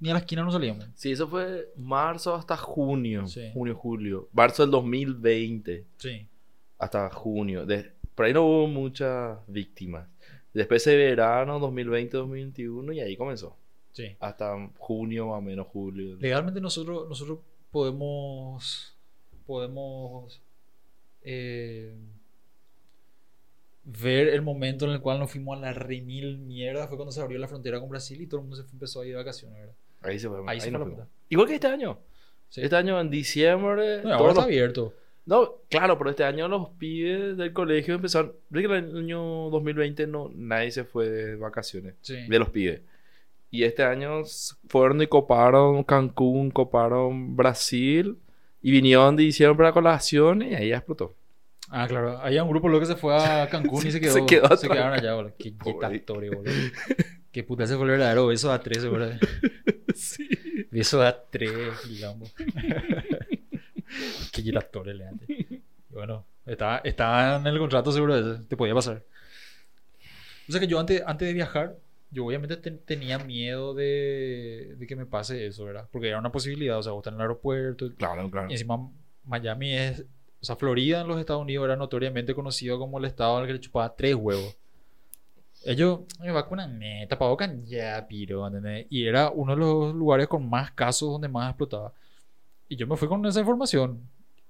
[0.00, 0.86] ni a la esquina no salíamos.
[0.94, 3.26] Sí, eso fue marzo hasta junio.
[3.26, 3.50] Sí.
[3.52, 4.28] Junio, julio.
[4.32, 6.26] Marzo del 2020 Sí.
[6.78, 7.66] hasta junio.
[7.66, 10.08] De, por ahí no hubo muchas víctimas.
[10.54, 13.56] Después de verano 2020-2021 y ahí comenzó.
[13.92, 14.16] Sí.
[14.20, 16.16] Hasta junio más o menos, julio.
[16.16, 18.96] Legalmente nosotros, nosotros podemos,
[19.46, 20.40] podemos
[21.22, 21.94] eh,
[23.84, 26.86] ver el momento en el cual nos fuimos a la remil mierda.
[26.88, 29.00] Fue cuando se abrió la frontera con Brasil y todo el mundo se fue- empezó
[29.00, 29.74] a ir de vacaciones, ¿verdad?
[30.02, 30.38] Ahí se fue.
[30.46, 31.06] Ahí se nos fue la fuimos.
[31.06, 31.08] puta.
[31.30, 31.98] Igual que este año.
[32.50, 32.62] Sí.
[32.62, 34.02] Este año en diciembre.
[34.02, 34.94] No, ahora está los- abierto.
[35.26, 38.32] No, claro, pero este año los pibes del colegio empezaron.
[38.50, 41.94] Que el año 2020 no, nadie se fue de vacaciones.
[42.00, 42.16] Sí.
[42.26, 42.80] De los pibes.
[43.50, 44.22] Y este año
[44.68, 48.16] fueron y coparon Cancún, coparon Brasil.
[48.60, 51.14] Y vinieron de diciembre para colaciones y ahí explotó.
[51.70, 52.18] Ah, claro.
[52.18, 54.14] Había un grupo luego que se fue a Cancún y se quedó.
[54.14, 54.60] Se quedó atrás.
[54.62, 55.34] quedaron allá, boludo.
[55.38, 56.52] Qué dictatorio, boludo.
[57.30, 59.12] Qué puta ese fue el verdadero beso a tres, boludo.
[59.94, 60.28] sí.
[60.70, 61.52] Beso a tres,
[61.88, 62.34] digamos.
[64.32, 65.28] Qué giratorio le antes.
[65.28, 68.46] Y Bueno, estaba, estaba en el contrato seguro de eso.
[68.46, 69.02] Te podía pasar.
[70.48, 71.76] O sea que yo antes, antes de viajar,
[72.10, 75.88] yo obviamente ten- tenía miedo de, de que me pase eso, ¿verdad?
[75.92, 78.48] Porque era una posibilidad, o sea, vos estás en el aeropuerto, Claro, claro.
[78.48, 78.90] y encima
[79.24, 80.00] Miami es,
[80.40, 83.52] o sea, Florida en los Estados Unidos era notoriamente conocido como el estado al que
[83.54, 84.56] le chupaba tres huevos.
[85.64, 88.86] Ellos me vacunan, me tapabocan ya, piro, ¿entendés?
[88.90, 91.92] Y era uno de los lugares con más casos donde más explotaba.
[92.68, 94.00] Y yo me fui con esa información.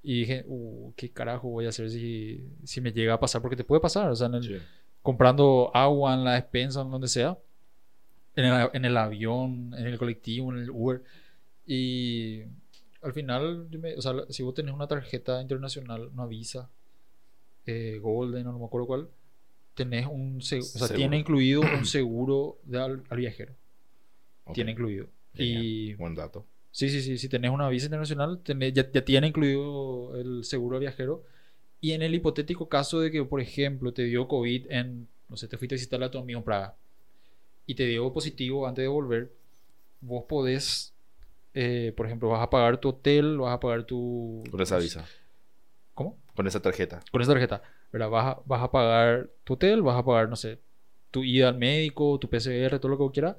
[0.02, 3.40] Y dije, uh, ¿qué carajo voy a hacer si, si me llega a pasar?
[3.42, 4.56] Porque te puede pasar, o sea, en el- Sí.
[5.02, 7.36] comprando agua en la despensa, en donde sea,
[8.38, 11.02] en el, en el avión, en el colectivo, en el Uber.
[11.66, 12.42] Y
[13.02, 16.70] al final, yo me- o sea, si vos tenés una tarjeta internacional, una Visa,
[17.66, 19.08] eh, Golden, o no me acuerdo cuál,
[19.74, 20.96] tenés un seguro, o sea, Seguro.
[20.98, 23.54] tiene incluido un seguro de al, al viajero.
[24.44, 24.54] Ok.
[24.54, 25.06] Tiene incluido.
[25.34, 25.62] Genial.
[25.64, 26.46] Y Buen dato.
[26.70, 27.18] Sí, sí, sí.
[27.18, 31.24] Si tenés una visa internacional, tenés- ya, ya tiene incluido el seguro de viajero.
[31.80, 35.46] Y en el hipotético caso de que, por ejemplo, te dio COVID en, no sé,
[35.48, 36.76] te fuiste a visitar a tu amigo en Praga
[37.68, 39.30] y te dio positivo antes de volver,
[40.00, 40.94] vos podés,
[41.52, 44.42] eh, por ejemplo, vas a pagar tu hotel, vas a pagar tu...
[44.50, 45.06] Con esa visa.
[45.92, 46.16] ¿Cómo?
[46.34, 47.00] Con esa tarjeta.
[47.12, 47.62] Con esa tarjeta.
[47.92, 48.08] ¿verdad?
[48.08, 50.58] Vas a, vas a pagar tu hotel, vas a pagar, no sé,
[51.10, 53.36] tu ida al médico, tu PCR, todo lo que quieras.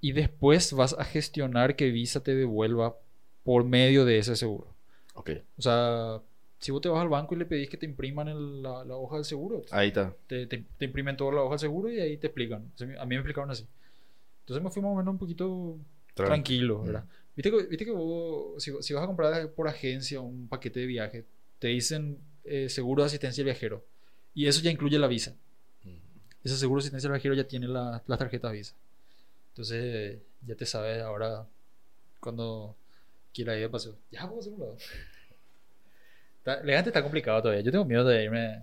[0.00, 2.96] Y después vas a gestionar que Visa te devuelva
[3.42, 4.68] por medio de ese seguro.
[5.14, 5.30] Ok.
[5.58, 6.20] O sea,
[6.62, 8.96] si vos te vas al banco y le pedís que te impriman el- la, la
[8.96, 10.14] hoja del seguro, Ahí está.
[10.28, 12.70] te, te- te imprimen toda la hoja del seguro y ahí te explican.
[12.74, 13.66] O sea, a mí me explicaron así.
[14.40, 15.76] Entonces me fui más o menos un poquito
[16.14, 16.28] Tranqui.
[16.30, 16.86] tranquilo, Mm.
[16.86, 17.04] ¿verdad?
[17.36, 20.86] Viste que, viste que vos, si, si vas a comprar por agencia un paquete de
[20.86, 21.24] viaje,
[21.58, 23.84] te dicen eh, seguro de asistencia al viajero.
[24.34, 25.34] Y eso ya incluye la visa.
[25.84, 25.96] Mm.
[26.44, 28.74] Ese seguro de asistencia al viajero ya tiene la, la tarjeta Visa.
[29.50, 31.46] Entonces, ya te sabes ahora
[32.20, 32.76] cuando
[33.34, 33.96] quiera ir de paseo.
[34.10, 34.76] Ya, vamos a hacer un lado.
[36.42, 37.62] Está, legalmente está complicado todavía.
[37.62, 38.62] Yo tengo miedo de irme.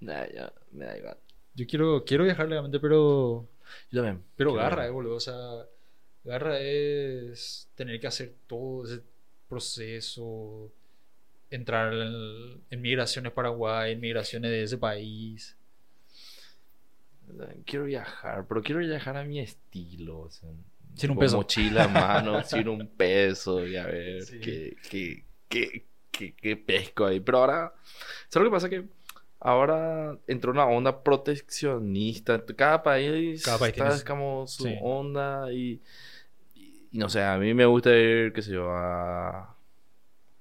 [0.00, 1.16] Nah, ya, me da igual.
[1.54, 3.48] Yo quiero, quiero viajar legalmente, pero.
[3.90, 4.22] Yo también.
[4.36, 5.16] Pero Quiero garra, eh, boludo.
[5.16, 5.34] O sea,
[6.22, 9.02] garra es tener que hacer todo ese
[9.48, 10.70] proceso.
[11.50, 15.56] Entrar en, en migraciones Paraguay, en migraciones de ese país.
[17.64, 20.20] Quiero viajar, pero quiero viajar a mi estilo.
[20.20, 20.48] o sea,
[20.94, 21.36] Sin un con peso.
[21.38, 23.66] Mochila a mano, sin un peso.
[23.66, 24.40] Y a ver Sí.
[24.40, 25.86] qué, qué, qué,
[26.18, 27.20] qué, qué pesco ahí.
[27.20, 27.74] Pero ahora,
[28.28, 28.68] ¿sabes lo que pasa?
[28.68, 28.84] Que
[29.40, 32.42] ahora entró una onda proteccionista.
[32.56, 34.76] Cada país, Cada país está como su sí.
[34.82, 35.52] onda.
[35.52, 35.80] Y,
[36.54, 39.54] y, y no sé, a mí me gusta ir, qué sé yo, a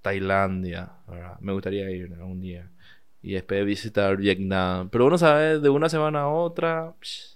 [0.02, 0.92] Tailandia.
[1.08, 1.38] ¿verdad?
[1.40, 2.70] Me gustaría ir algún día.
[3.22, 4.90] Y después visitar Vietnam.
[4.90, 6.94] Pero uno sabe de una semana a otra.
[7.02, 7.34] psh,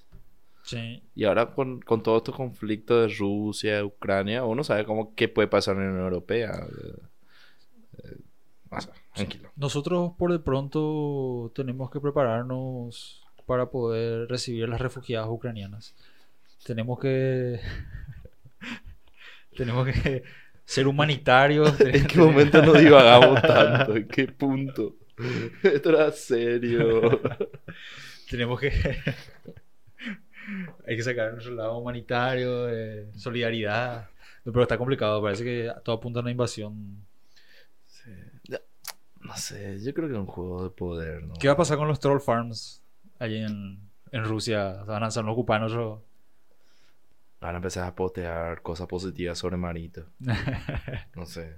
[0.61, 1.01] Sí.
[1.15, 5.47] y ahora con, con todo estos conflictos de Rusia, Ucrania, uno sabe cómo qué puede
[5.47, 6.51] pasar en la Unión Europea.
[8.03, 8.17] Eh,
[8.69, 9.51] o sea, tranquilo.
[9.55, 15.95] Nosotros por de pronto tenemos que prepararnos para poder recibir a las refugiadas ucranianas.
[16.65, 17.59] Tenemos que
[19.57, 20.23] tenemos que
[20.65, 21.79] ser humanitarios.
[21.81, 23.95] ¿En qué momento nos divagamos tanto?
[23.95, 24.95] ¿En qué punto?
[25.63, 27.21] Esto era serio.
[28.29, 28.71] tenemos que
[30.87, 34.09] hay que sacar nuestro lado humanitario, de solidaridad.
[34.43, 37.05] Pero está complicado, parece que todo apunta a una invasión.
[39.29, 41.33] No sé, yo creo que es un juego de poder, ¿no?
[41.35, 42.81] ¿Qué va a pasar con los troll farms
[43.19, 43.79] allí en,
[44.11, 44.79] en Rusia?
[44.83, 46.03] ¿Se van a, se van a ocupar nuestro-
[47.39, 50.05] Van a empezar a postear cosas positivas sobre Marito.
[51.15, 51.55] No sé.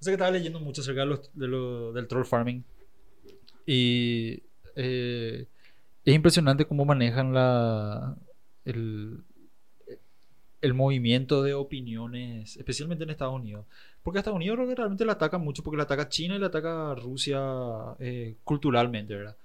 [0.00, 2.64] O sea que estaba leyendo mucho acerca de los- de lo- del troll farming.
[3.66, 4.42] Y
[4.76, 5.46] eh,
[6.04, 8.16] es impresionante cómo manejan la,
[8.64, 9.22] el,
[10.60, 13.66] el movimiento de opiniones, especialmente en Estados Unidos.
[14.02, 16.46] Porque Estados Unidos creo que realmente le ataca mucho, porque le ataca China y le
[16.46, 17.40] ataca Rusia
[17.98, 19.36] eh, culturalmente, ¿verdad?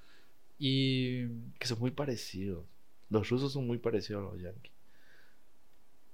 [0.58, 1.28] Y
[1.60, 2.66] Que son muy parecidos.
[3.10, 4.74] Los rusos son muy parecidos a los yankees.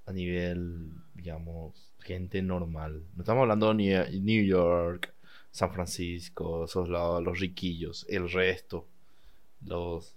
[0.06, 3.04] A nivel, digamos, gente normal.
[3.16, 5.14] No estamos hablando de New York,
[5.52, 8.06] San Francisco, esos lados, los riquillos.
[8.10, 8.88] El resto,
[9.66, 10.16] los,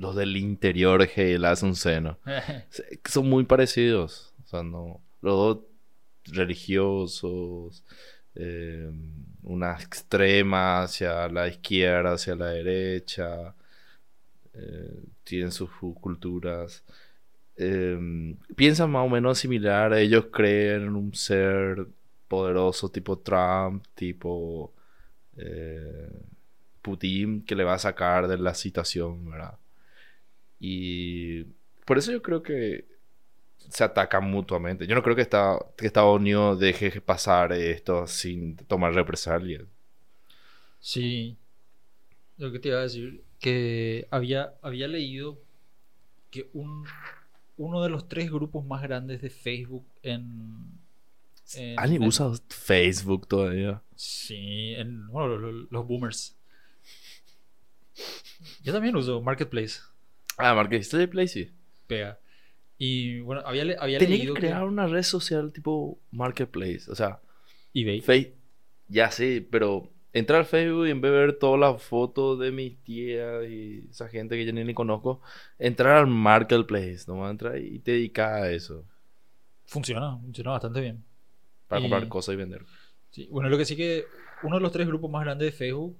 [0.00, 2.18] los del interior le hace un seno.
[2.70, 4.32] Se- Son muy parecidos.
[4.44, 5.00] O sea, no.
[5.22, 5.58] Los dos
[6.32, 7.84] religiosos.
[8.34, 8.90] eh,
[9.42, 13.54] una extrema hacia la izquierda, hacia la derecha.
[14.54, 16.84] eh, tienen sus culturas.
[17.56, 17.98] eh,
[18.56, 19.92] piensan más o menos similar.
[19.94, 21.86] Ellos creen en un ser
[22.28, 24.72] poderoso tipo Trump, tipo
[25.36, 26.10] eh,
[26.82, 29.58] Putin, que le va a sacar de la situación, ¿verdad?
[30.60, 31.44] Y
[31.86, 32.86] por eso yo creo que
[33.68, 34.86] se atacan mutuamente.
[34.86, 39.62] Yo no creo que, esta- que Estados Unidos deje pasar esto sin tomar represalias.
[40.80, 41.36] Sí.
[42.36, 45.38] Lo que te iba a decir, que había, había leído
[46.30, 46.84] que un,
[47.56, 50.56] uno de los tres grupos más grandes de Facebook en...
[51.54, 53.82] en- ¿Alguien en- usa Facebook todavía?
[53.94, 56.36] Sí, en, bueno, lo- lo- los, boomers.
[58.62, 59.80] Yo también uso Marketplace,
[60.40, 61.50] Ah, Marketplace, sí.
[61.86, 62.18] pega.
[62.78, 66.90] Y bueno, había, había Tenía leído que crear una red social tipo Marketplace.
[66.90, 67.20] O sea,
[67.74, 68.00] eBay.
[68.00, 68.34] Face...
[68.88, 72.50] Ya sé, pero entrar al Facebook y en vez de ver todas las fotos de
[72.50, 75.20] mis tías y esa gente que yo ni, ni conozco,
[75.58, 77.04] entrar al Marketplace.
[77.06, 78.84] Nomás entrar y te dedicas a eso.
[79.66, 81.04] Funciona, funciona bastante bien.
[81.68, 82.64] Para Y- comprar cosas y vender.
[83.10, 84.06] Sí, bueno, lo que sí que
[84.42, 85.96] uno de los tres grupos más grandes de Facebook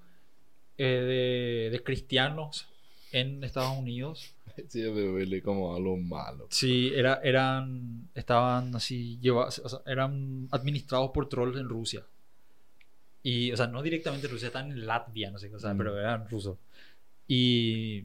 [0.79, 2.67] eh, de, de cristianos
[3.13, 4.35] en Estados Unidos,
[4.69, 6.47] Sí, me duele como algo malo.
[6.51, 12.03] sí, era, eran, estaban así, lleva- o sea, eran administrados por trolls en Rusia.
[13.23, 15.73] Y, o sea, no directamente en Rusia, están en Latvia, no sé qué, o sea,
[15.75, 15.79] Mm.
[15.79, 16.57] pero eran rusos.
[17.29, 18.05] Y,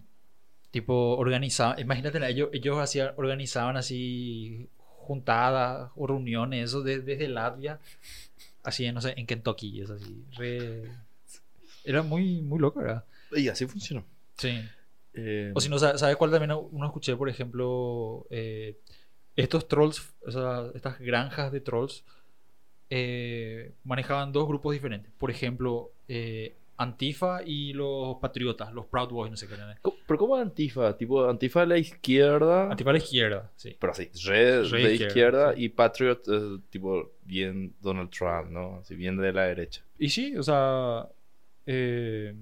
[0.72, 7.80] tipo, organizaban, imagínate, ellos, ellos hacían, organizaban así juntadas o reuniones, eso de- desde Latvia,
[8.64, 10.92] así, no sé, en Kentucky, es así, re-
[11.84, 13.04] Era muy, muy loco, ¿verdad?
[13.36, 14.04] Y así funcionó.
[14.38, 14.60] Sí.
[15.16, 18.26] Eh, O si no, ¿sabes cuál también uno escuché, por ejemplo?
[18.30, 18.78] Eh,
[19.36, 22.04] estos trolls, o sea, estas granjas de trolls,
[22.90, 25.12] eh, manejaban dos grupos diferentes.
[25.18, 29.54] Por ejemplo, eh, Antifa y los patriotas, los Proud Boys, no sé qué.
[29.54, 29.78] eran.
[29.82, 30.96] ¿cómo- ¿Pero cómo Antifa?
[30.98, 32.70] Tipo, Antifa de la izquierda.
[32.70, 33.76] Antifa a la izquierda, sí.
[33.80, 35.64] Pero así, re, Re de izquierda, izquierda sí.
[35.64, 38.78] y Patriot, eh, tipo, bien Donald Trump, ¿no?
[38.80, 39.84] Así bien de la derecha.
[39.98, 41.08] Y sí, o sea,
[41.66, 42.36] eh,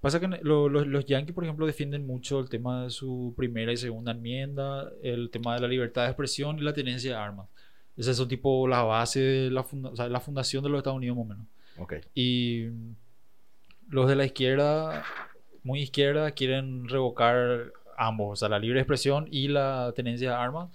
[0.00, 3.72] pasa que lo- lo- los yankees, por ejemplo, defienden mucho el tema de su primera
[3.72, 7.48] y segunda enmienda, el tema de la libertad de expresión y la tenencia de armas.
[7.96, 10.96] Esas son tipo la base de la, funda- o sea, la fundación de los Estados
[10.98, 11.46] Unidos, más o menos.
[11.78, 11.94] Ok.
[12.14, 12.66] Y
[13.88, 15.04] los de la izquierda,
[15.64, 20.68] muy izquierda, quieren revocar ambos, o sea, la libre expresión y la tenencia de armas.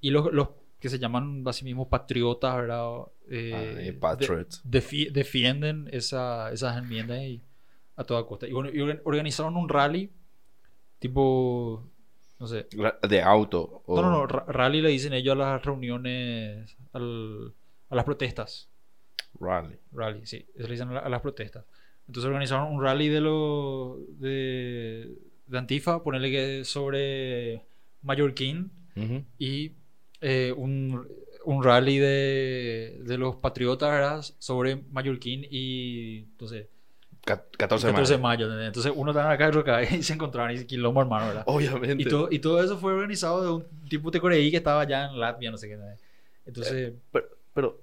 [0.00, 2.88] Y los, los que se llaman así mismo patriotas, ¿verdad?
[3.28, 4.62] Eh, Ah, de- Patriots.
[4.64, 7.42] defi- defienden esa- esas enmiendas y-
[8.00, 8.46] a toda costa.
[8.48, 10.10] Y, bueno, y organ- organizaron un rally,
[10.98, 11.86] tipo,
[12.38, 12.66] no sé.
[13.08, 13.82] De auto.
[13.86, 17.52] o- No, no, no, ra- rally le dicen ellos a las reuniones, al-
[17.90, 18.68] a las protestas.
[19.38, 19.76] Rally.
[19.92, 21.64] Rally, sí, eso le dicen a, la- a las protestas.
[22.06, 25.14] Entonces organizaron un rally de los de,
[25.46, 27.62] de Antifa, ponerle que sobre
[28.02, 29.24] Mallorquín Ujú.
[29.38, 29.72] y
[30.20, 31.06] eh, un,
[31.44, 34.24] un rally de, de los patriotas ¿verdad?
[34.38, 36.66] sobre Mallorquín y entonces
[37.36, 38.22] 14 de 14 de mayo.
[38.22, 38.44] mayo.
[38.46, 38.66] ¿entendés?
[38.68, 39.50] Entonces uno estaba acá
[39.90, 41.44] y se encontraron y se quilombo hermano, ¿verdad?
[41.46, 42.02] Obviamente.
[42.02, 45.06] Y todo, y todo eso fue organizado de un tipo de Coreí que estaba allá
[45.06, 45.78] en Latvia, no sé qué.
[46.46, 47.80] Entonces, Pero, pero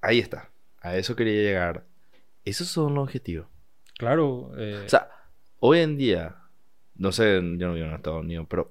[0.00, 0.50] ahí está.
[0.80, 1.84] A eso quería llegar.
[2.44, 3.46] Esos son los objetivos.
[3.96, 5.08] claro, eh, O sea,
[5.60, 6.36] hoy en día,
[6.94, 8.70] no sé, yo no vivo en Estados Unidos, pero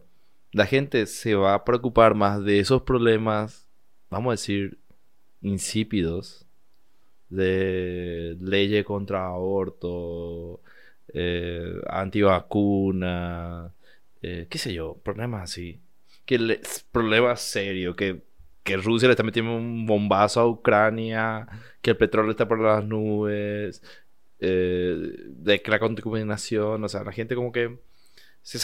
[0.52, 3.68] la gente se va a preocupar más de esos problemas,
[4.12, 4.78] vamos a decir,
[5.42, 6.46] insípidos,
[7.36, 10.62] de leyes contra aborto,
[11.14, 13.74] eh, antivacuna,
[14.22, 15.80] eh, qué sé yo, problemas así.
[16.26, 18.22] Que le- problemas serios, que,
[18.64, 21.48] que Rusia le está metiendo un bombazo a Ucrania,
[21.82, 23.82] que el petróleo está por las nubes,
[24.40, 27.78] eh, de que la contaminación, o sea, la gente como que
[28.42, 28.60] se,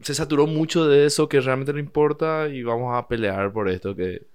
[0.00, 3.94] se saturó mucho de eso que realmente no importa y vamos a pelear por esto
[3.96, 4.26] que...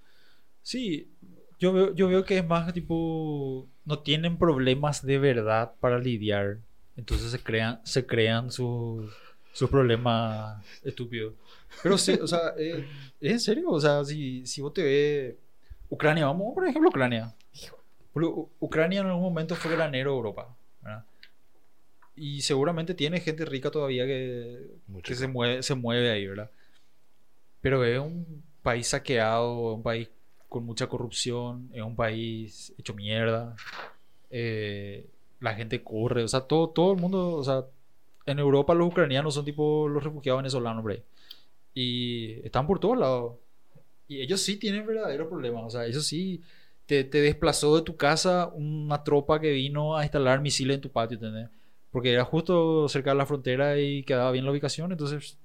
[0.61, 1.11] Sí,
[1.59, 6.59] yo veo, yo veo que es más tipo, no tienen problemas de verdad para lidiar.
[6.95, 9.11] Entonces se crean, se crean sus,
[9.53, 11.33] sus problemas estúpidos.
[11.83, 12.85] Pero sí, o sea, eh,
[13.19, 15.35] es en serio, o sea, si, si vos te ves
[15.89, 17.33] Ucrania, vamos por ejemplo Ucrania.
[18.13, 21.05] U- Ucrania en algún momento fue granero de Europa, ¿verdad?
[22.15, 26.49] Y seguramente tiene gente rica todavía que, Mucho que se mueve, se mueve ahí, ¿verdad?
[27.61, 30.09] Pero es un país saqueado, un país
[30.49, 33.55] con mucha corrupción, es un país hecho mierda.
[34.29, 35.07] eh,
[35.39, 37.65] la gente corre, o sea, todo, todo el mundo, o sea,
[38.25, 41.03] en Europa los ucranianos son tipo los refugiados venezolanos, hombre.
[41.73, 43.35] Y están por todos lados.
[44.07, 46.41] Y ellos sí tienen verdaderos problemas, o sea, ellos sí
[46.85, 50.91] te, te desplazó de tu casa una tropa que vino a instalar misiles en tu
[50.91, 51.49] patio, ¿entendés?
[51.91, 55.37] Porque era justo cerca de la frontera y quedaba bien la ubicación, entonces,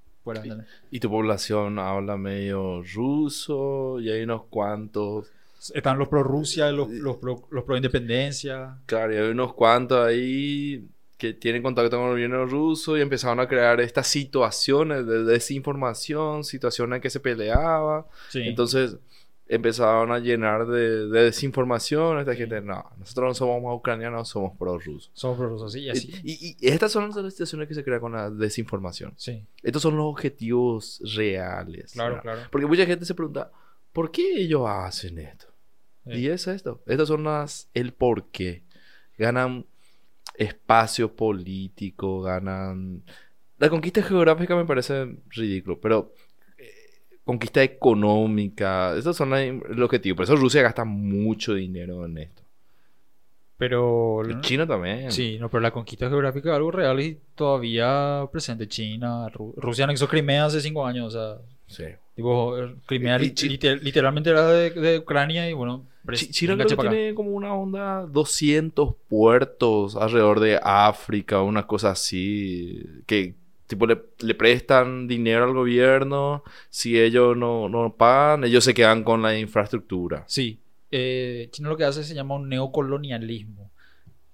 [0.91, 5.31] Y tu población habla medio ruso y hay unos cuantos...
[5.73, 8.77] Están los pro Rusia, los, los pro, los pro independencia.
[8.85, 10.85] Claro, y hay unos cuantos ahí
[11.17, 16.43] que tienen contacto con el gobierno ruso y empezaron a crear estas situaciones de desinformación,
[16.43, 18.05] situaciones en que se peleaba.
[18.27, 18.41] Sí.
[18.41, 18.97] Entonces,
[19.47, 22.19] empezaron a llenar de, de desinformación.
[22.19, 25.11] Esta gente, no, nosotros no somos ucranianos, somos pro-rusos.
[25.13, 26.13] Somos pro-rusos, sí, y así.
[26.23, 29.13] Y, y, estas son las situaciones que se crean con la desinformación.
[29.17, 29.45] Sí.
[29.61, 31.93] Estos son los objetivos reales.
[31.93, 32.41] Claro, claro.
[32.51, 33.51] Porque mucha gente se pregunta,
[33.91, 35.47] ¿por qué ellos hacen esto?
[36.05, 36.11] Sí.
[36.13, 36.81] Y es esto.
[36.85, 38.63] Estas son las, el por qué.
[39.17, 39.65] Ganan
[40.35, 43.03] espacio político, ganan...
[43.59, 46.13] La conquista geográfica me parece ridículo, pero
[47.23, 50.15] conquista económica, esos son la- el objetivo.
[50.17, 52.43] Por eso Rusia gasta mucho dinero en esto.
[53.57, 54.21] Pero...
[54.23, 55.11] El China también.
[55.11, 58.67] Sí, no, pero la conquista geográfica es algo real y todavía presente.
[58.67, 61.83] China, Ru- Rusia anexó Crimea hace cinco años, o sea, Sí.
[62.15, 65.85] tipo, eh, Crimea Y- y li- Chi- liter- literalmente era de, de Ucrania y bueno,
[66.31, 72.83] China creo que tiene como una onda 200 puertos alrededor de África, una cosa así,
[73.05, 73.35] que
[73.75, 79.03] tipo le, le prestan dinero al gobierno, si ellos no, no pagan, ellos se quedan
[79.03, 80.23] con la infraestructura.
[80.27, 80.59] Sí,
[80.91, 83.69] eh, China lo que hace se llama un neocolonialismo.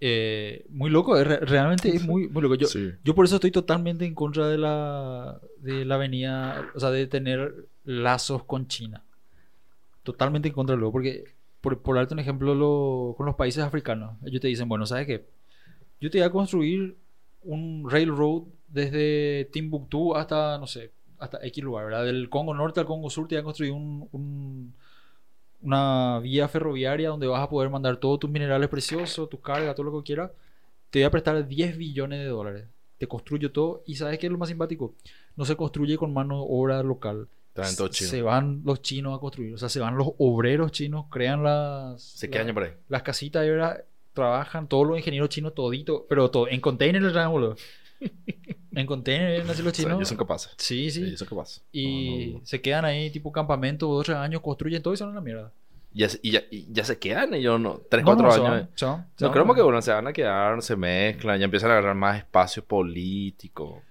[0.01, 2.55] Eh, muy loco, es realmente es muy, muy loco.
[2.55, 2.91] Yo, Sí.
[3.03, 7.05] yo por eso estoy totalmente en contra de la, de la avenida, o sea, de
[7.07, 9.03] tener lazos con China.
[10.03, 11.25] Totalmente en contra de lo, porque
[11.61, 15.05] por, por darte un ejemplo lo- con los países africanos, ellos te dicen, bueno, ¿sabes
[15.05, 15.25] qué?
[15.99, 16.95] Yo te voy a construir
[17.43, 22.05] un railroad desde Timbuktu hasta, no sé, hasta X lugar, ¿verdad?
[22.05, 24.73] Del Congo Norte al Congo Sur te voy a construir un, un-
[25.61, 29.89] una vía ferroviaria donde vas a poder mandar todos tus minerales preciosos, tus cargas, todo
[29.91, 30.31] lo que quieras.
[30.89, 32.65] Te voy a prestar 10 billones de dólares.
[32.97, 33.83] Te construyo todo.
[33.85, 34.93] Y ¿sabes qué es lo más simpático?
[35.35, 37.27] No se construye con mano de obra local.
[38.07, 39.53] Se van los chinos a construir.
[39.53, 42.01] O sea, se van los obreros chinos, crean las...
[42.01, 42.71] Se la- quedan por ahí.
[42.87, 47.13] las casitas ahora trabajan todos los ingenieros chinos todito, pero todo, en container les
[48.71, 48.85] traen, boludo.
[48.85, 48.87] En
[49.31, 50.51] vienen así los O sea, ellos son capaces.
[50.57, 51.03] Sí, sí.
[51.03, 51.63] Ellos son capaces.
[51.71, 55.09] Y No, no, se quedan ahí tipo campamento dos tres años, construyen todo y son
[55.09, 55.51] una mierda.
[55.91, 57.81] Ya, se- y ya, y ya se quedan ellos, ¿no?
[57.89, 58.49] Tres, No, cuatro años.
[58.49, 59.31] van, se No van.
[59.31, 62.63] creo que bueno, se van a quedar, se mezclan, ya empiezan a agarrar más espacio
[62.63, 63.81] político.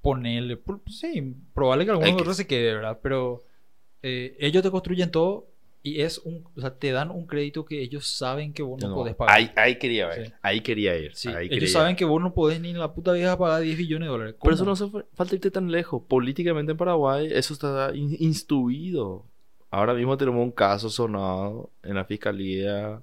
[0.00, 2.98] Ponerle, sí, probable que alguno de otros se quede, ¿verdad?
[3.02, 3.42] Pero
[4.02, 5.48] eh, ellos te construyen todo
[5.82, 8.88] y es un, o sea, te dan un crédito que ellos saben que vos no,
[8.90, 9.34] No, podés pagar.
[9.36, 10.32] ahí, ahí quería ver, Sí.
[10.42, 11.14] ahí quería ir.
[11.16, 13.62] Sí, ahí ellos quería saben que vos no podés ni en la puta vida pagar
[13.62, 14.34] 10 billones de dólares.
[14.38, 16.02] Por eso no hace fa- falta irte tan lejos.
[16.06, 19.24] Políticamente en Paraguay eso está in- instruido.
[19.70, 23.00] Ahora mismo tenemos un caso sonado en la fiscalía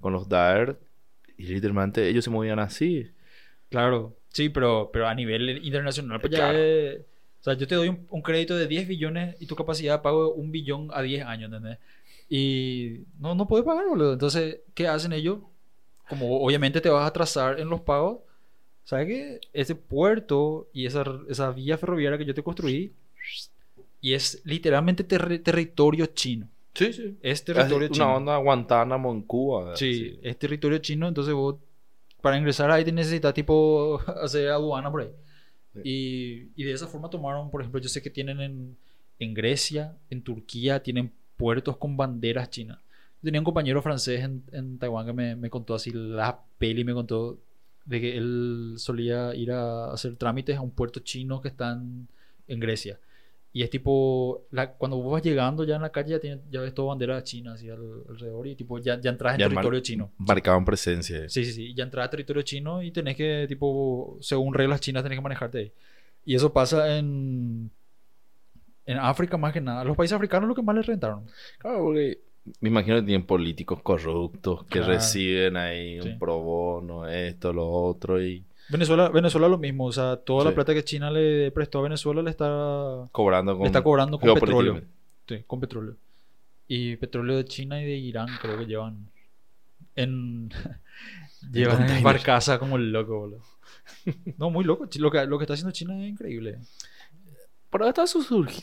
[0.00, 0.78] con los DAER
[1.38, 3.10] y literalmente ellos se movían así.
[3.70, 7.00] Claro, sí, pero, pero a nivel internacional, pues ya es-
[7.40, 10.02] O sea, yo te doy un, un crédito de 10 billones y tu capacidad de
[10.04, 11.78] pago es un billón a 10 años, ¿entendés?
[12.34, 14.14] Y no, no puedes pagar, boludo.
[14.14, 15.40] Entonces, ¿qué hacen ellos?
[16.08, 18.20] Como obviamente te vas a atrasar en los pagos,
[18.84, 19.40] ¿sabes qué?
[19.52, 22.94] Ese puerto y esa, esa vía ferroviaria que yo te construí,
[24.00, 26.48] y es literalmente terri- territorio chino.
[26.72, 27.18] Sí, sí.
[27.20, 28.16] Es territorio Una chino.
[28.16, 29.76] onda Guantánamo en Cuba.
[29.76, 31.56] Sí, es territorio chino, entonces vos
[32.22, 35.10] para ingresar ahí te necesitas tipo hacer aduana por ahí.
[35.74, 35.80] Sí.
[36.56, 38.76] Y, y de esa forma tomaron, por ejemplo, yo sé que tienen en,
[39.18, 42.78] en Grecia, en Turquía, tienen puertos con banderas chinas.
[43.22, 46.92] Tenía un compañero francés en, en Taiwán que me, me contó así la peli, me
[46.94, 47.38] contó
[47.84, 52.08] de que él solía ir a hacer trámites a un puerto chino que está en,
[52.48, 52.98] en Grecia.
[53.52, 56.60] Y es tipo, la- cuando vos vas llegando ya en la calle ya, tiene, ya
[56.62, 59.54] ves todo banderas chinas así al- alrededor y tipo ya, ya entras en Ya mar-
[59.56, 60.10] territorio chino.
[60.18, 61.28] Marcaban presencia.
[61.28, 61.74] Sí, sí, sí.
[61.74, 65.58] Ya entras a territorio chino y tenés que, tipo, según reglas chinas, tenés que manejarte
[65.58, 65.72] ahí.
[66.24, 67.70] Y eso pasa en.
[68.86, 69.84] En África más que nada.
[69.84, 71.24] Los países africanos lo que más les rentaron.
[71.58, 72.18] Claro, porque
[72.60, 74.92] me imagino que tienen políticos corruptos que Claro.
[74.94, 76.08] reciben ahí Sí.
[76.08, 79.84] un pro bono, esto, lo otro, y Venezuela, Venezuela lo mismo.
[79.86, 83.62] O sea, toda la plata que China le prestó a Venezuela le está, cobrando con...
[83.62, 84.80] le está cobrando con petróleo.
[85.28, 85.96] Sí, con petróleo.
[86.68, 89.08] Y petróleo de China y de Irán creo que llevan.
[89.94, 90.50] En.
[91.52, 93.40] llevan en barcaza como el loco, boludo.
[94.38, 94.88] No, muy loco.
[94.98, 96.58] Lo que, lo que está haciendo China es increíble.
[97.72, 98.62] Pero esto surgió...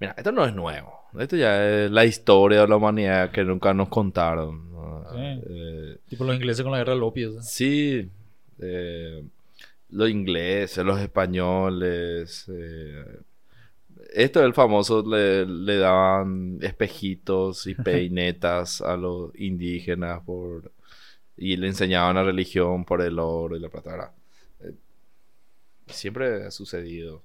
[0.00, 0.92] Mira, esto no es nuevo.
[1.18, 4.66] Esto ya es la historia de la humanidad que nunca nos contaron.
[5.16, 7.40] Eh, Tipo los ingleses con la guerra del opio.
[7.40, 8.10] sí,
[8.58, 9.24] eh,
[9.90, 12.44] los ingleses, los españoles.
[12.48, 13.20] eh,
[14.12, 20.72] esto es el famoso, le, le daban espejitos y peinetas a los indígenas por,
[21.36, 24.12] y le enseñaban la religión por el oro y la plata.
[24.60, 24.72] Eh,
[25.88, 27.22] siempre ha sucedido.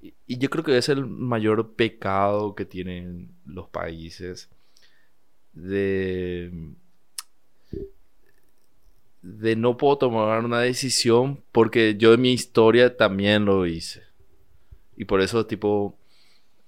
[0.00, 4.50] Y, yo creo que es el mayor pecado que tienen los países
[5.52, 6.52] de
[9.22, 14.02] de no puedo tomar una decisión porque yo en mi historia también lo hice.
[14.96, 15.96] Y por eso, tipo,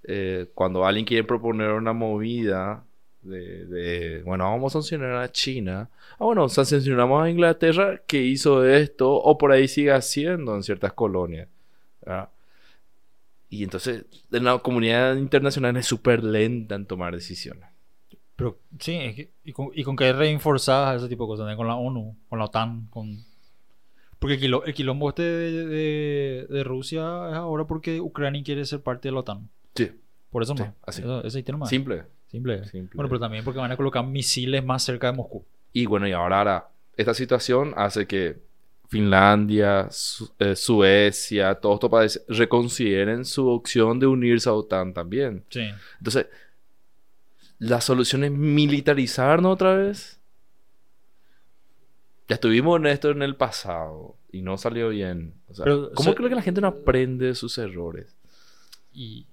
[0.05, 2.85] eh, cuando alguien quiere proponer una movida
[3.23, 5.89] de, de, bueno, vamos a sancionar a China.
[6.19, 10.93] Ah, bueno, sancionamos a Inglaterra que hizo esto o por ahí sigue haciendo en ciertas
[10.93, 11.49] colonias.
[12.05, 12.29] ¿verdad?
[13.51, 17.65] Y entonces la comunidad internacional es súper lenta en tomar decisiones.
[18.37, 21.57] Pero sí, es que- y, con, y con que reforzadas ese tipo de cosas, ¿no?
[21.57, 23.25] con la ONU, con la OTAN, con...
[24.19, 28.65] Porque el, quilo- el quilombo este de, de- de Rusia es ahora porque Ucrania quiere
[28.65, 29.49] ser parte de la OTAN.
[29.75, 29.91] Sí,
[30.31, 30.73] Por eso Sí, más.
[30.87, 31.03] así.
[31.03, 31.67] Eso- tema.
[31.67, 32.05] simple.
[32.29, 32.65] Simple.
[32.67, 32.91] Simple.
[32.95, 35.45] Bueno, pero también porque van a colocar misiles más cerca de Moscú.
[35.73, 38.37] Y bueno, y ahora, ahora, esta situación hace que
[38.89, 45.45] Finlandia, Su- eh, Suecia, todos estos países reconsideren su opción de unirse a OTAN también.
[45.51, 45.69] Sí.
[45.99, 46.27] Entonces,
[47.59, 50.19] la solución es militarizarnos otra vez.
[52.29, 55.35] Ya estuvimos en esto en el pasado y no salió bien.
[55.49, 58.15] O sea, Pero, ¿Cómo se- creo que la gente no aprende de sus errores?
[58.93, 59.27] Y...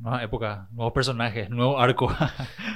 [0.00, 2.14] Nueva época, nuevos personajes, nuevo arco.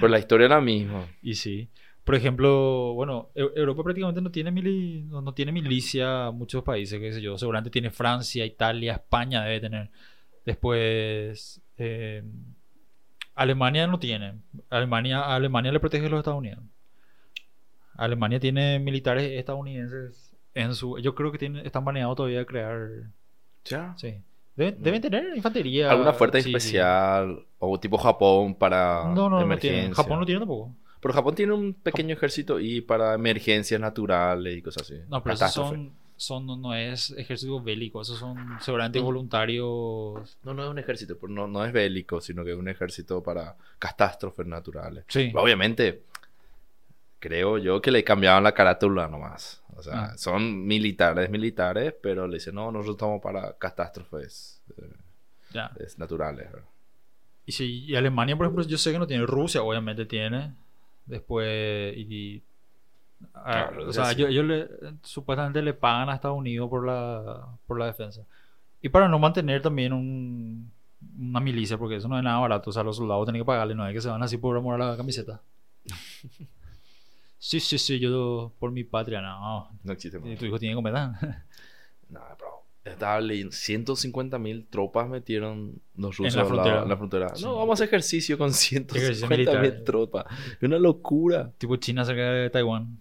[0.01, 1.07] Pero la historia es la misma.
[1.23, 1.69] Y sí.
[2.05, 6.99] Por ejemplo, bueno, Eu- Europa prácticamente no tiene, mili- no, no tiene milicia muchos países,
[6.99, 7.39] qué sé yo.
[7.39, 9.91] Seguramente tiene Francia, Italia, España debe tener.
[10.45, 12.25] Después, eh,
[13.37, 14.35] Alemania no tiene.
[14.69, 16.59] Alemania, a Alemania le protege a los Estados Unidos.
[17.97, 20.99] Alemania tiene militares estadounidenses en su...
[20.99, 22.89] Yo creo que tienen, están baneados todavía de crear...
[23.65, 23.95] ¿Ya?
[23.97, 24.15] Sí.
[24.57, 25.91] Deben, deben tener infantería.
[25.91, 26.49] ¿Alguna fuerza sí, sí.
[26.51, 27.47] especial?
[27.59, 29.71] O tipo Japón para No, no, no emergencia.
[29.79, 29.95] tienen.
[29.95, 30.75] Japón no tiene tampoco.
[31.03, 35.01] Pero Japón tiene un pequeño ejército y para emergencias naturales y cosas así.
[35.09, 39.05] No, pero esos son, son no, no es ejército bélico, esos son seguramente Mm.
[39.05, 40.39] voluntarios.
[40.45, 43.21] No, no es un ejército, pero no, no es bélico, sino que es un ejército
[43.23, 45.05] para catástrofes naturales.
[45.09, 45.33] Sí.
[45.35, 46.03] Obviamente,
[47.19, 49.61] creo yo que le cambiaban la carátula nomás.
[49.77, 50.17] O sea, Ah.
[50.19, 56.51] son militares, militares, pero le dicen, no, nosotros estamos para catástrofes eh, es naturales.
[56.53, 56.69] ¿verdad?
[57.47, 59.27] Y si y Alemania, por ejemplo, yo sé que no tiene.
[59.27, 60.55] Rusia, obviamente tiene.
[61.07, 61.97] Después.
[61.97, 62.43] Y,
[63.35, 64.69] ah, Claro, o sea, ellos, ellos le-
[65.03, 68.23] supuestamente le pagan a Estados Unidos por la, por la defensa.
[68.81, 70.73] Y para no mantener también un,
[71.19, 72.71] una milicia, porque eso no es nada barato.
[72.71, 74.81] O sea, los soldados tienen que pagarle, no es que se van así por amor
[74.81, 75.41] a la camiseta.
[77.45, 79.69] Sí, sí, sí, yo por mi patria, no.
[79.83, 80.21] No existe.
[80.25, 80.93] Y tu hijo tiene que comer.
[80.93, 82.52] No, bro.
[82.85, 86.83] Estaba leyendo, 150 mil tropas metieron los rusos la al lado- frontera.
[86.83, 87.35] en la frontera.
[87.37, 87.45] Sí.
[87.45, 89.61] No, vamos a hacer ejercicio con 150 militar.
[89.63, 90.25] mil tropas.
[90.61, 91.53] Es una locura.
[91.59, 92.99] Tipo China cerca de Taiwán.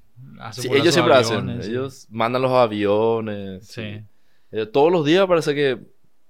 [0.53, 1.37] Sí, ellos siempre hacen.
[1.37, 1.71] aviones, sí.
[1.71, 3.65] Ellos mandan los aviones.
[3.67, 4.01] Sí.
[4.51, 5.79] Eh, todos los días parece que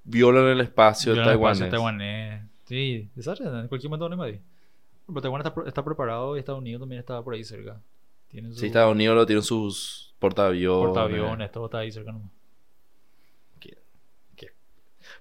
[0.03, 1.57] violan el espacio Violan el taiwanés.
[1.61, 2.41] espacio taiwanés.
[2.65, 4.41] Sí, desastre, en cualquier momento van a invadir.
[5.07, 7.81] Pero Taiwán está, está preparado y Estados Unidos también está por ahí cerca.
[8.29, 10.85] Tienen Sí, Estados Unidos lo tienen sus portaaviones.
[10.87, 12.29] portaaviones, todo está ahí cerca nomás.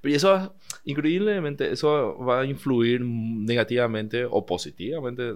[0.00, 5.34] Pero eso, increíblemente, eso va a influir negativamente o positivamente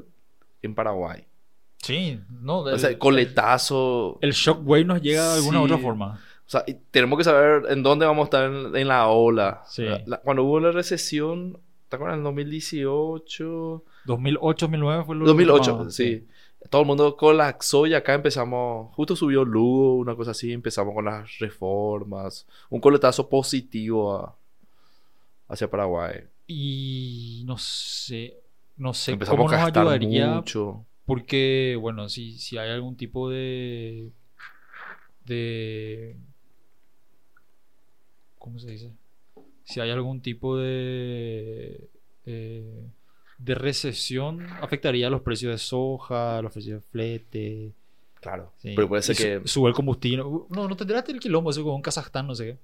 [0.63, 1.25] en Paraguay.
[1.83, 4.19] Sí, no, O el, sea, coletazo.
[4.23, 5.83] el shockwave nos llega de alguna u otra Sí.
[5.83, 6.21] forma.
[6.47, 9.63] O sea, tenemos que saber en dónde vamos a estar en, en la ola.
[9.67, 9.85] Sí.
[10.07, 11.59] La- cuando hubo la recesión,
[11.89, 12.17] ¿te acuerdas?
[12.19, 13.85] En 2018.
[14.07, 16.27] 2008, 2009 fue lo 2008, último, sí.
[16.71, 21.05] Todo el mundo colapsó y acá empezamos, justo subió Lugo, una cosa así, empezamos con
[21.05, 24.35] las reformas, un coletazo positivo a-
[25.49, 26.21] hacia Paraguay.
[26.47, 28.35] Y no sé,
[28.77, 30.85] no sé empezamos cómo a nos gastar ayudaría mucho.
[31.07, 34.11] Porque, bueno, si, si hay algún tipo de.
[35.25, 36.17] de.
[38.39, 38.91] ¿Cómo se dice?
[39.65, 41.89] Si hay algún tipo de.
[42.27, 42.87] eh,
[43.39, 47.73] de recesión, afectaría los precios de soja, los precios de flete.
[48.21, 48.53] Claro.
[48.59, 48.73] sí.
[48.75, 49.43] Pero puede ser su- que...
[49.45, 50.25] Sube el combustible.
[50.49, 52.59] No, no tendrás el quilombo ese con Kazajstán, no sé qué.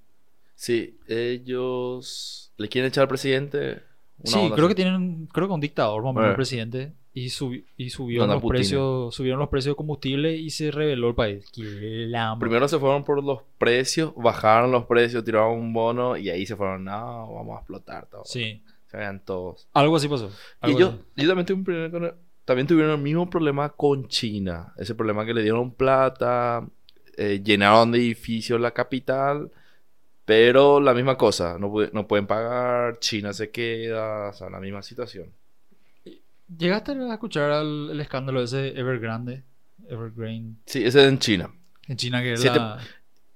[0.54, 3.82] Sí, ellos le quieren echar al presidente.
[4.18, 4.68] una Sí, creo así.
[4.68, 6.30] que tienen, creo que un dictador, más o menos, Eh.
[6.30, 10.50] el presidente, y, subi- y subieron Anda los precios, subieron los precios de combustible y
[10.50, 11.50] se reveló el país.
[12.38, 16.54] Primero se fueron por los precios, bajaron los precios, tiraron un bono y ahí se
[16.56, 18.22] fueron, no, vamos a explotar todo.
[18.26, 19.68] Sí, Se vean todos.
[19.72, 20.30] algo así pasó.
[20.66, 20.98] Y yo, así.
[21.16, 24.72] yo también, tuve un problema con- también tuvieron el mismo problema con China.
[24.76, 26.66] Ese problema que le dieron plata,
[27.16, 29.50] eh, llenaron de edificios la capital,
[30.30, 34.60] pero la misma cosa, no, pu- no pueden pagar, China se queda, o sea, la
[34.60, 35.32] misma situación.
[36.56, 39.42] ¿Llegaste a escuchar al- el escándalo ese Evergrande?
[39.88, 40.54] Evergrande.
[40.66, 41.50] Sí, ese es en China.
[41.88, 42.78] En China que es Siete- la...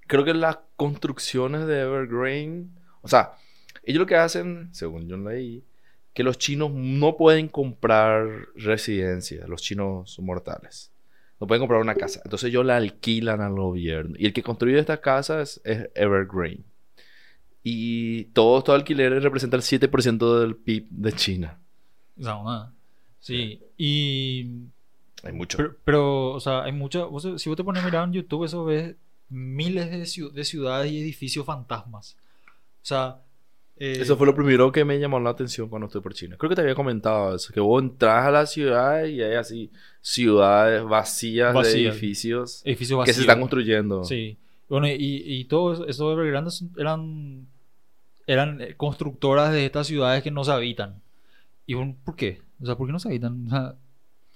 [0.06, 2.70] Creo que las construcciones de Evergreen,
[3.02, 3.32] o sea,
[3.82, 5.64] ellos lo que hacen, según yo leí,
[6.12, 10.92] que los chinos no pueden comprar residencias, los chinos mortales.
[11.40, 12.20] No pueden comprar una casa.
[12.24, 14.14] Entonces ellos la alquilan al gobierno.
[14.16, 16.64] Y el que construye esta casa es, es Evergreen.
[17.66, 21.58] Y todos estos alquileres representan el 7% del PIB de China.
[22.20, 22.70] O sea, una-
[23.20, 24.46] Sí, y...
[25.22, 25.56] Hay mucho.
[25.56, 27.08] Pero, pero, o sea, hay muchas...
[27.08, 28.94] vos- si vos te pones a mirar en YouTube, eso ves
[29.30, 32.18] miles de, de ciudades y edificios fantasmas.
[32.46, 33.16] O sea...
[33.78, 36.36] eh, Eso fue lo primero que me llamó la atención cuando estuve por China.
[36.38, 39.70] Creo que te había comentado eso, que vos entras a la ciudad y hay así
[40.02, 43.20] ciudades vacías, de edificios edificios que se vacíos.
[43.20, 44.04] están construyendo.
[44.04, 44.36] Sí.
[44.68, 47.46] Bueno, y, y todo eso, esos Evergrande son- eran,
[48.26, 51.00] eran eh, constructoras de estas ciudades que no se habitan.
[51.66, 52.40] ¿Y bueno, por qué?
[52.62, 53.46] O sea, ¿por qué no se habitan?
[53.46, 53.74] O sea,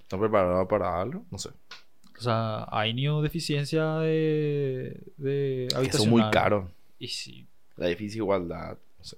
[0.01, 1.25] ¿Están preparados para algo?
[1.31, 1.51] No sé.
[1.51, 5.91] o sea, hay ni deficiencia de, de Que habitacional.
[5.93, 6.71] son muy caros.
[6.99, 8.77] Y sí, La difícil igualdad.
[8.99, 9.17] No sé.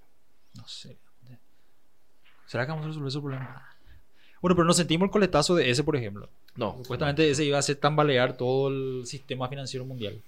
[0.57, 0.97] no sé.
[2.47, 3.67] ¿Será que vamos a resolver ese problema?
[4.43, 6.29] Bueno, pero nos sentimos el coletazo de ese, por ejemplo.
[6.57, 6.77] No.
[6.79, 10.21] Supuestamente ese iba a hacer tambalear todo el sistema financiero mundial.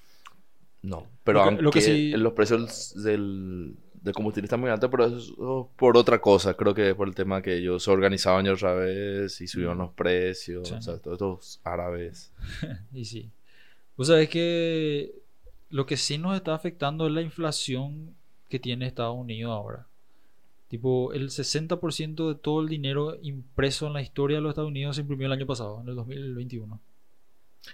[0.83, 1.07] No.
[1.25, 4.91] Pero Lo que- aunque lo que sí- los precios del, del combustible están muy altos,
[4.91, 6.55] pero eso por otra cosa.
[6.55, 9.93] Creo que por el tema que ellos se organizaban ya otra vez y subieron los
[9.93, 10.69] precios.
[10.69, 10.75] Sí.
[10.75, 12.33] O sea, todos estos árabes.
[12.93, 13.31] Y sí.
[13.97, 15.15] Vos sabés que
[15.71, 18.15] lo que sí nos está afectando es la inflación
[18.49, 19.87] que tiene Estados Unidos ahora.
[20.69, 24.97] Tipo, el 60% de todo el dinero impreso en la historia de los Estados Unidos
[24.97, 26.81] se imprimió el año pasado, en el 2021.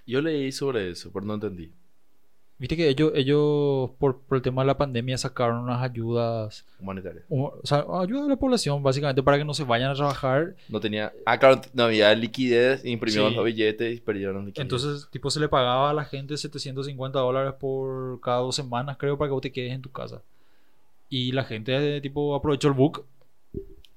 [0.07, 1.72] Yo leí sobre eso, pero no entendí.
[2.61, 7.22] Viste que ellos, ellos por, por el tema de la pandemia, sacaron unas ayudas, Humanitario.
[7.28, 10.56] o sea, ayuda a la población, básicamente, para que no se vayan a trabajar.
[10.68, 11.12] No tenía.
[11.24, 13.36] Ah, claro, no había liquidez, imprimieron Sí.
[13.36, 14.64] los billetes y perdieron liquidez.
[14.64, 19.16] Entonces, tipo, se le pagaba a la gente 750 dólares por cada dos semanas, creo,
[19.16, 20.22] para que vos te quedes en tu casa.
[21.09, 23.04] Y la gente, tipo, aprovechó el book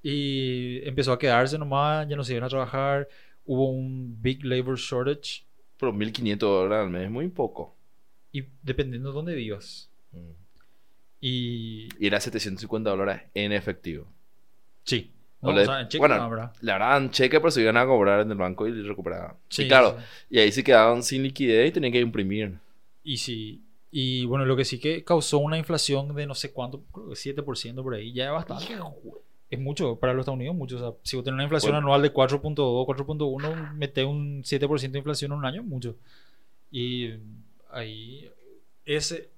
[0.03, 3.07] y empezó a quedarse nomás, ya no se iban a trabajar.
[3.45, 5.43] Hubo un big labor shortage
[5.79, 7.75] Pero 1500 dólares al mes es muy poco.
[8.31, 9.89] Y dependiendo de dónde vivas.
[11.19, 14.07] Y Y era 750 dólares en efectivo.
[14.83, 15.11] sí,
[15.41, 16.51] O no, le- o sea, en cheque bueno.
[16.61, 19.35] Le daban cheque, pero se iban a cobrar en el banco y recuperaban.
[19.49, 20.35] Sí, y claro, sí.
[20.35, 22.57] y ahí se quedaban sin liquidez y tenían que imprimir.
[23.03, 23.61] Y sí.
[23.91, 27.15] Y bueno, lo que sí que causó una inflación de no sé cuánto, creo que
[27.15, 28.65] 7% por ahí, ya es bastante.
[29.49, 30.77] Es mucho para los Estados Unidos, mucho.
[30.77, 31.87] O sea, si vos tenés una inflación Bueno.
[31.87, 35.95] anual de 4.2, 4.1, mete un 7% de inflación en un año, mucho.
[36.71, 37.09] Y
[37.71, 38.29] ahí,
[38.85, 39.29] ese,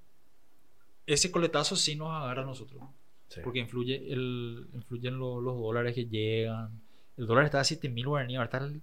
[1.06, 2.82] ese coletazo sí nos agarra a nosotros.
[3.30, 3.42] Sí.
[3.44, 6.82] Porque influye el, influyen lo- los dólares que llegan.
[7.18, 8.82] El dólar está a 7000 guaraníes, está al-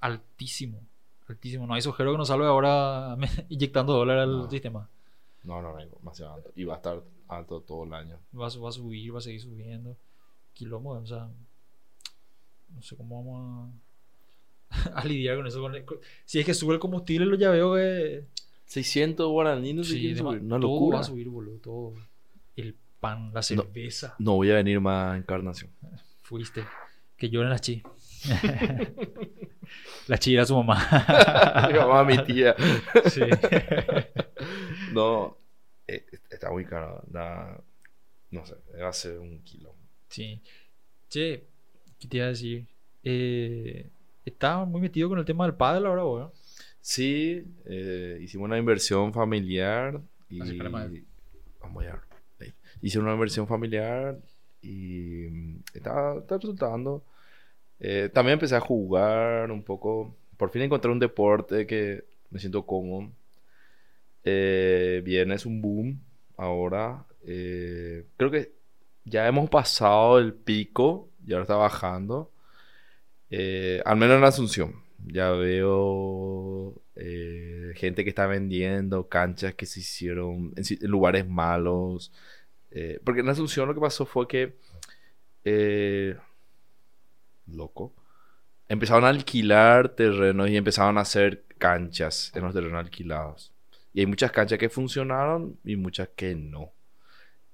[0.00, 0.80] altísimo.
[1.28, 1.66] Altísimo.
[1.66, 3.16] No hay sojero que nos salve ahora
[3.48, 4.50] inyectando dólar al No.
[4.50, 4.88] sistema.
[5.44, 6.52] No, no, no, demasiado alto.
[6.56, 8.18] Y va a estar alto todo el año.
[8.38, 9.96] Va, a su- va a subir, va a seguir subiendo.
[10.54, 11.28] Quilombo, o sea.
[12.74, 13.72] No sé cómo vamos
[14.70, 15.60] a, a lidiar con eso.
[15.60, 18.24] con el- con- si es que sube el combustible, lo ya veo que.
[18.66, 20.14] 600 guaraníes no sí.
[20.20, 20.96] Una todo locura.
[20.98, 21.58] va a subir, boludo.
[21.58, 21.94] Todo.
[22.56, 24.14] El pan, la cerveza.
[24.18, 25.70] No voy a venir más a encarnación.
[26.22, 26.64] Fuiste.
[27.16, 27.82] Que lloren las chi.
[30.08, 31.68] la chi era su mamá.
[31.72, 32.54] mi mamá, mi tía.
[33.06, 33.20] sí.
[34.92, 35.36] No,
[35.88, 37.02] eh, está muy caro.
[37.06, 37.60] da-
[38.30, 39.74] no sé, va a ser un kilo.
[40.08, 40.40] Sí.
[41.08, 41.46] Che,
[41.98, 42.66] ¿qué te iba a decir?
[43.02, 43.88] Eh,
[44.24, 46.30] estaba muy metido con el tema del padre ahora, weón.
[46.86, 50.90] Sí, eh, hicimos una inversión familiar y Así más.
[51.58, 52.02] vamos a
[52.40, 52.52] ahí.
[52.82, 54.18] Hice una inversión familiar
[54.60, 57.02] y mm, está, está resultando.
[57.80, 60.14] Eh, también empecé a jugar un poco.
[60.36, 63.10] Por fin encontré un deporte que me siento cómodo.
[64.22, 65.98] Eh, bien, es un boom
[66.36, 67.06] ahora.
[67.26, 68.52] Eh, creo que
[69.06, 72.30] ya hemos pasado el pico y ahora está bajando.
[73.30, 74.83] Eh, al menos en Asunción.
[75.06, 82.12] Ya veo eh, gente que está vendiendo canchas que se hicieron en, lugares malos.
[82.70, 84.56] Eh, porque en Asunción lo que pasó fue que...
[85.44, 86.16] eh,
[87.46, 87.92] loco.
[88.68, 93.52] Empezaron a alquilar terrenos y empezaron a hacer canchas en los terrenos alquilados.
[93.92, 96.72] Y hay muchas canchas que funcionaron y muchas que no.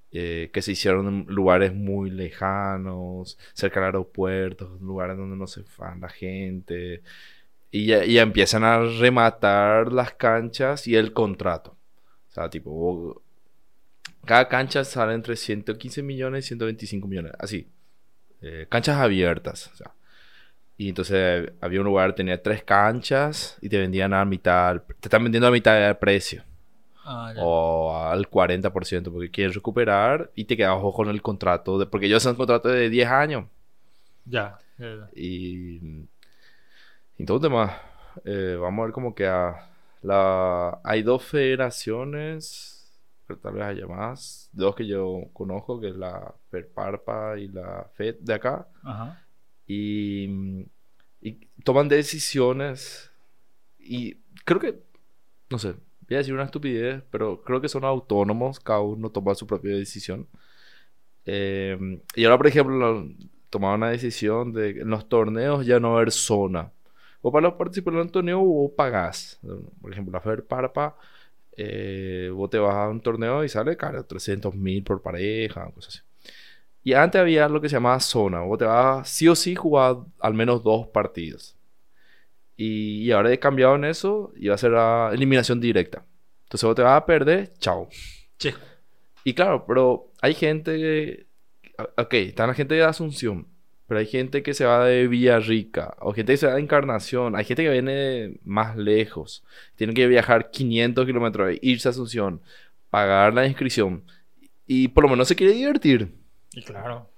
[0.09, 6.01] Que se hicieron en lugares muy lejanos, cerca del aeropuerto, lugares donde no se fan
[6.01, 7.01] la gente.
[7.71, 11.77] Y ya, y ya empiezan a rematar las canchas y el contrato.
[12.29, 13.21] O sea, tipo,
[14.25, 17.31] cada cancha sale entre 115 millones y 125 millones.
[17.39, 17.67] Así.
[18.41, 19.69] Eh, canchas abiertas.
[19.73, 19.91] O sea.
[20.77, 25.23] Y entonces había un lugar, tenía tres canchas y te vendían a mitad, te están
[25.23, 26.43] vendiendo a mitad del precio
[27.05, 31.85] Ah, o al 40% porque quieren recuperar y te quedas ojo con el contrato, de,
[31.85, 33.45] porque ellos hacen contrato de 10 años
[34.25, 34.57] Ya.
[34.79, 35.09] ya, ya.
[35.15, 35.79] y,
[37.21, 37.77] y todo tema.
[38.25, 39.69] Eh, vamos a ver cómo queda.
[40.01, 44.49] La, hay dos federaciones, pero tal vez haya más.
[44.51, 48.67] Dos que yo conozco, que es la Perparpa y la FED de acá.
[48.83, 49.23] Ajá.
[49.67, 50.65] Y,
[51.21, 53.11] y toman decisiones
[53.77, 54.79] y creo que,
[55.51, 55.73] no sé,
[56.07, 59.75] voy a decir una estupidez, pero creo que son autónomos, cada uno toma su propia
[59.75, 60.27] decisión.
[61.25, 63.07] Eh, y ahora, por ejemplo,
[63.51, 66.71] tomaron una decisión de que en los torneos ya no haber zona.
[67.21, 69.39] O para los participantes en un torneo vos pagás.
[69.81, 70.97] Por ejemplo, la Fer Parpa,
[71.55, 75.95] eh, vos te vas a un torneo y sale caro, 300 mil por pareja, cosas
[75.95, 76.05] así.
[76.83, 78.41] Y antes había lo que se llamaba zona.
[78.41, 81.55] Vos te vas sí o sí jugar al menos dos partidos.
[82.57, 86.03] Y, y ahora he cambiado en eso y va a ser la eliminación directa.
[86.43, 87.87] Entonces vos te vas a perder, chao.
[88.37, 88.53] Che.
[89.23, 91.27] Y claro, pero hay gente que...
[91.97, 93.47] Ok, está la gente de Asunción,
[93.91, 97.35] pero hay gente que se va de Villarrica, o gente que se va de Encarnación,
[97.35, 99.43] hay gente que viene de más lejos,
[99.75, 102.39] tiene que viajar 500 kilómetros, irse a Asunción,
[102.89, 104.05] pagar la inscripción,
[104.65, 106.09] y por lo menos se quiere divertir.
[106.53, 107.09] Y claro.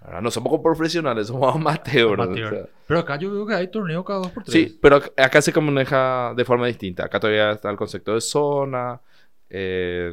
[0.00, 2.16] Ahora, no somos profesionales, somos amateurs.
[2.16, 2.24] ¿no?
[2.24, 2.54] amateur.
[2.54, 4.52] O sea, Pero acá yo veo que hay torneo cada dos por tres.
[4.52, 7.04] Sí, pero ac- acá se maneja de forma distinta.
[7.04, 9.00] Acá todavía está el concepto de zona.
[9.48, 10.10] eh,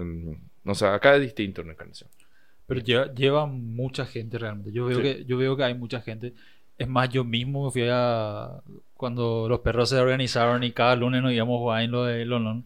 [0.63, 2.07] no sé, acá es distinto en Encarnación.
[2.67, 4.71] Pero lleva, lleva mucha gente realmente.
[4.71, 5.01] Yo veo, Sí.
[5.03, 6.33] que, yo veo que hay mucha gente.
[6.77, 8.61] Es más, yo mismo me fui a...
[8.93, 12.25] Cuando los perros se organizaron y cada lunes nos íbamos a jugar en lo de
[12.25, 12.65] London.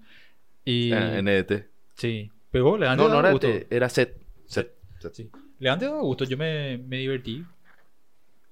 [0.65, 0.91] Y...
[0.91, 1.67] Eh, En EDT.
[1.95, 2.31] Sí.
[2.51, 3.47] Pegó, le No, no era gusto.
[3.47, 4.17] EDT, era set.
[4.47, 4.73] set.
[4.99, 5.13] set.
[5.13, 5.29] Sí.
[5.59, 6.25] Le daba gusto.
[6.25, 7.45] Yo me, me divertí.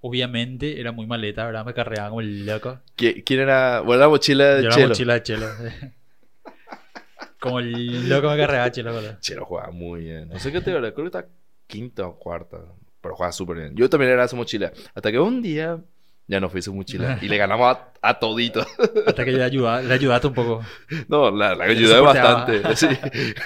[0.01, 1.65] Obviamente era muy maleta, ¿verdad?
[1.65, 2.79] Me carreaba como el loco.
[2.95, 3.81] ¿Qui- ¿Quién era?
[3.81, 4.87] Bueno, la mochila de Yo era Chelo.
[4.89, 5.47] mochila de chelo.
[7.39, 9.19] como el loco me carreaba chelo, ¿verdad?
[9.19, 10.29] Chelo juega muy bien.
[10.29, 11.25] No sé qué te creo que está
[11.69, 12.57] quinta o cuarta.
[13.01, 13.75] Pero juega súper bien.
[13.75, 14.73] Yo también era su mochila.
[14.93, 15.79] Hasta que un día
[16.27, 17.17] ya no fui su mochila.
[17.21, 18.59] Y le ganamos a, a todito.
[19.07, 20.61] Hasta que le, ayuda, le ayudaste un poco.
[21.07, 22.61] No, la, la ayudé bastante.
[22.75, 22.87] Sí.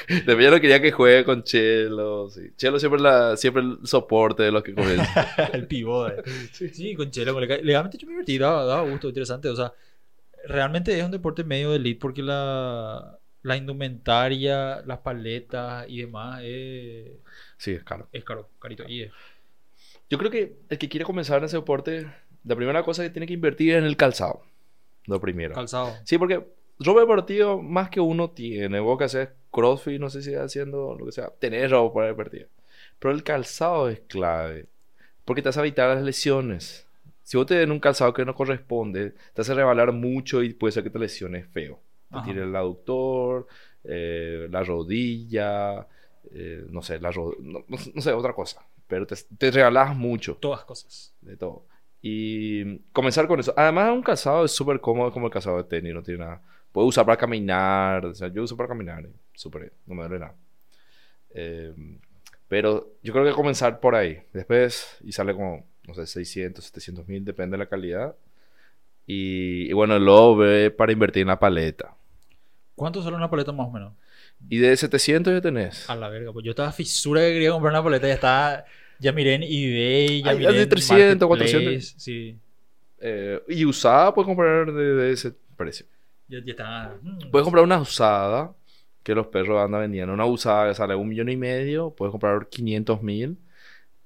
[0.08, 2.30] Después ya no quería que juegue con Chelo.
[2.30, 2.42] Sí.
[2.58, 5.26] Chelo siempre, la, siempre el soporte de los que comienzan.
[5.54, 6.24] el pivote.
[6.52, 7.34] Sí, con chelo.
[7.34, 9.50] con legal- Legalmente yo me divertí, daba, daba gusto, interesante.
[9.50, 9.72] O sea,
[10.48, 16.42] realmente es un deporte medio de elite porque la, la indumentaria, las paletas y demás
[16.44, 17.12] es,
[17.64, 18.10] Sí, es caro.
[18.12, 18.84] es caro, carito.
[18.90, 19.12] Y es-
[20.10, 22.06] Yo creo que el que quiere comenzar en ese deporte,
[22.44, 24.44] la primera cosa que tiene que invertir es en el calzado.
[25.06, 25.56] Lo primero.
[25.56, 25.94] calzado.
[26.04, 26.44] Sí, porque
[26.80, 28.82] ropa deportiva más que uno tiene.
[28.82, 31.30] Vos que haces crossfit, no sé si estás haciendo lo que sea.
[31.40, 32.48] Tenés ropa para deportiva.
[33.00, 34.66] Pero el calzado es clave.
[35.24, 36.86] Porque te hace evitar las lesiones.
[37.24, 40.74] Si vos te den un calzado que no corresponde, te hace rebalar mucho y puede
[40.74, 41.80] ser que te lesiones feo.
[42.12, 43.48] Te tire el aductor,
[43.86, 45.88] eh, la rodilla,
[46.32, 48.66] eh, no sé, la no, no- no sé, otra cosa.
[48.88, 51.14] Pero te, te regalas mucho Todas cosas.
[51.22, 51.66] de todo.
[52.02, 53.54] Y comenzar con eso.
[53.56, 56.42] Además, un calzado es súper cómodo como el calzado de tenis, no tiene nada.
[56.72, 60.20] Puedo usar para caminar, o sea, yo uso para caminar, eh, súper, no me duele
[60.20, 60.36] nada.
[61.34, 61.74] Eh,
[62.48, 64.22] pero yo creo que comenzar por ahí.
[64.34, 68.16] Después, y sale como, no sé, 600, 700 mil, depende de la calidad.
[69.08, 71.96] Y, y bueno, luego ve para invertir en la paleta.
[72.76, 73.94] ¿Cuánto sale una paleta más o menos?
[74.50, 75.90] Y de 700 ya tenés.
[75.90, 78.66] A la verga, pues yo estaba fisura que quería comprar una paleta, ya estaba,
[79.00, 81.94] ya miré en eBay, ya Hay- miré de en 300, Marketplace, 400.
[81.98, 82.38] Sí,
[83.00, 85.86] Eh, y usada puedes comprar de, de ese precio.
[86.28, 86.96] ya, ya estaba.
[87.02, 88.54] mm, Puedes comprar una usada
[89.04, 90.14] que los perros andan vendiendo.
[90.14, 91.90] Una usada que sale un millón y medio.
[91.92, 93.38] Puedes comprar 500 mil.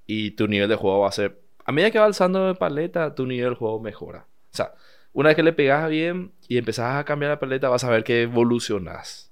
[0.07, 1.37] Y tu nivel de juego va a ser.
[1.65, 4.25] A medida que va alzando de paleta, tu nivel de juego mejora.
[4.51, 4.73] O sea,
[5.13, 8.03] una vez que le pegas bien y empezás a cambiar la paleta, vas a ver
[8.03, 9.26] que evolucionas.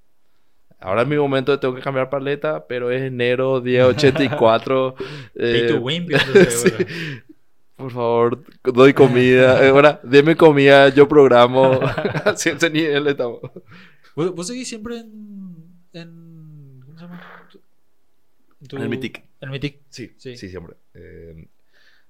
[0.86, 4.96] Ahora es mi momento de tengo que cambiar paleta, pero es enero 1084.
[4.96, 5.04] Pay
[5.36, 6.70] eh, to win, pienso, sí.
[7.76, 9.66] Por favor, doy comida.
[9.66, 11.80] Eh, ahora, deme comida, yo programo.
[12.26, 13.40] Así ese nivel estamos.
[14.16, 16.82] ¿Vos, vos seguís siempre en, en.
[16.86, 17.22] ¿Cómo se llama?
[18.62, 19.18] En tu- En el Mythic.
[19.42, 19.80] En el Mythic.
[19.90, 20.38] Sí, Sí.
[20.38, 20.76] sí, siempre.
[20.94, 21.48] Eh,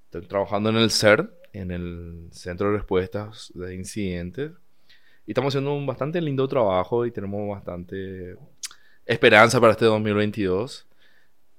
[0.06, 4.52] estoy trabajando en el CERT, en el Centro de Respuestas de Incidentes.
[5.26, 8.36] Y estamos haciendo un bastante lindo trabajo y tenemos bastante
[9.06, 10.88] esperanza para este 2022.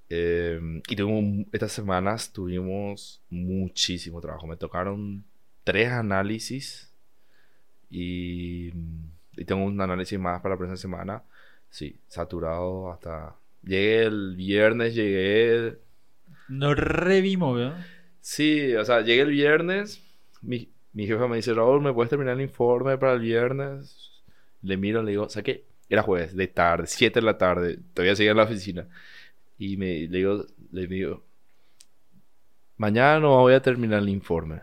[0.08, 4.46] Eh, y tuvimos, estas semanas tuvimos muchísimo trabajo.
[4.46, 5.24] Me tocaron
[5.64, 6.92] tres análisis
[7.90, 8.68] y,
[9.36, 11.22] y tengo un análisis más para la próxima semana.
[11.70, 13.34] Sí, saturado hasta...
[13.62, 15.78] Llegué el viernes, llegué
[16.48, 17.84] Nos revimos, ¿verdad?
[18.20, 20.00] Sí, o sea, llegué el viernes.
[20.40, 24.22] Mi, mi jefa me dice, Raúl, ¿me puedes terminar el informe para el viernes?
[24.62, 28.32] Le miro, le digo, que era jueves, de tarde, 7 de la tarde, todavía seguía
[28.32, 28.88] en la oficina.
[29.58, 31.24] Y me, le digo, le digo,
[32.76, 34.62] mañana no voy a terminar el informe.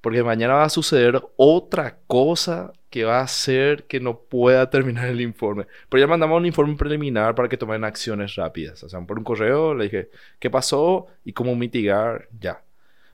[0.00, 5.08] Porque mañana va a suceder otra cosa que va a hacer que no pueda terminar
[5.08, 5.66] el informe.
[5.88, 8.84] Pero ya mandamos un informe preliminar para que tomen acciones rápidas.
[8.84, 12.63] O sea, por un correo le dije qué pasó y cómo mitigar ya.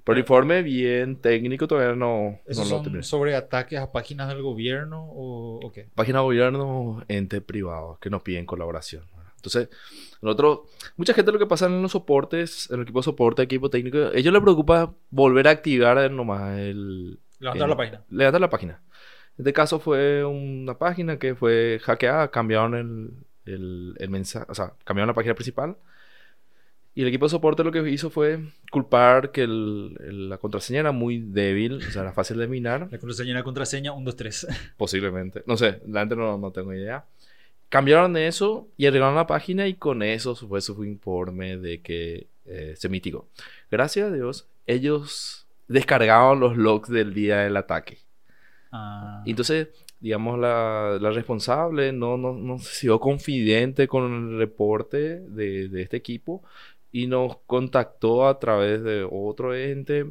[0.05, 3.03] Pero el informe bien técnico todavía no, no ¿Esos lo son terminé.
[3.03, 5.89] sobre ataques a páginas del gobierno o, o qué?
[5.95, 9.05] Página de gobierno, entes privados que nos piden colaboración.
[9.37, 9.69] Entonces,
[10.21, 10.61] nosotros,
[10.97, 13.97] mucha gente lo que pasa en los soportes, en el equipo de soporte, equipo técnico,
[13.99, 17.19] a ellos les preocupa volver a activar nomás el...
[17.39, 18.05] Levantar el- la página.
[18.11, 18.83] Levantar la página.
[19.39, 23.11] En este caso fue una página que fue hackeada, cambiaron el,
[23.55, 25.77] el, el mensaje, o sea, cambiaron la página principal.
[26.95, 30.81] Y el equipo de soporte lo que hizo fue culpar que el- el- la contraseña
[30.81, 32.89] era muy débil, o sea, era fácil de minar.
[32.91, 34.47] La contraseña era contraseña 1, 2, 3.
[34.77, 35.43] Posiblemente.
[35.47, 37.05] No sé, la gente no, no tengo idea.
[37.69, 42.75] Cambiaron eso y arreglaron la página y con eso fue su informe de que eh,
[42.77, 43.29] se mitigó.
[43.71, 47.99] Gracias a Dios, ellos descargaron los logs del día del ataque.
[48.73, 49.69] Ah, entonces,
[50.01, 55.83] digamos, la, la responsable no, no, no se sintió confidente con el reporte de, de
[55.83, 56.43] este equipo
[56.93, 60.07] y nos contactó a través de otro ente.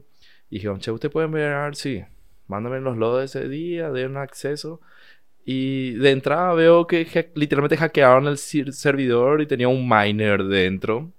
[0.49, 1.75] Y dijeron, che, ¿usted puede ver?
[1.75, 2.03] Sí,
[2.47, 4.81] mándame los logs de ese día, den acceso.
[5.45, 11.11] Y de entrada veo que ha- literalmente hackearon el servidor y tenía un miner dentro.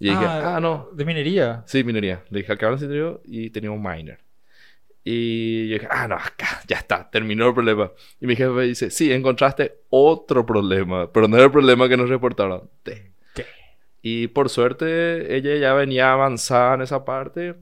[0.00, 1.64] Y dije, ah, no, De minería.
[1.66, 2.24] Sí, minería.
[2.30, 4.18] Le hackearon el sitio y tenía un miner.
[5.04, 7.90] Y yo dije, ah, no, acá, ya está, terminó el problema.
[8.20, 12.08] Y mi jefe dice, sí, encontraste otro problema, pero no era el problema que nos
[12.10, 12.68] reportaron.
[12.82, 13.07] Te.
[14.10, 17.56] Y por suerte, ella ya venía avanzada en esa parte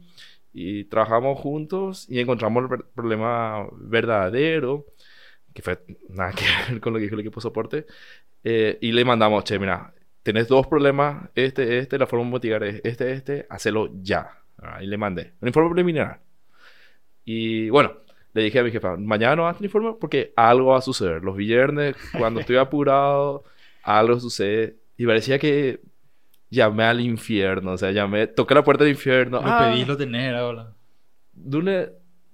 [0.52, 4.86] y trabajamos juntos y encontramos el problema verdadero,
[5.52, 7.86] que fue nada que ver con lo que dijo el equipo de soporte.
[8.44, 9.92] Eh, y le mandamos, che, mira,
[10.22, 14.30] tenés dos problemas, este, este, la forma de mitigar es este, este, hacelo ya.
[14.58, 16.20] Ah, Y le mandé un informe preliminar.
[17.24, 17.92] Y bueno,
[18.34, 21.22] le dije a mi jefa, mañana no hagas el informe porque algo va a suceder.
[21.24, 23.44] Los viernes, cuando estoy apurado,
[23.82, 24.76] algo sucede.
[24.96, 25.80] Y parecía que
[26.50, 29.40] llamé al infierno, o sea, llamé, toqué la puerta del infierno.
[29.40, 30.72] Lo Ah, pedís, lo tenés ahora.
[31.32, 31.88] Dune,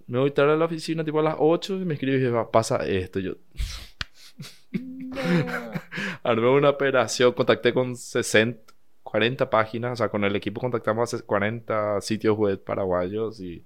[0.07, 2.51] me voy tarde a la oficina, tipo a las 8, y me escribe y jefa,
[2.51, 3.19] pasa esto.
[3.21, 3.35] Yo
[6.23, 11.21] armé una operación, contacté con 60, 40 páginas, o sea, con el equipo contactamos a
[11.23, 13.65] 40 sitios web paraguayos y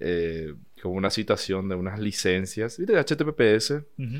[0.00, 2.94] eh, con una citación de unas licencias, ¿viste?
[2.98, 3.70] HTTPS.
[3.98, 4.16] Ujú.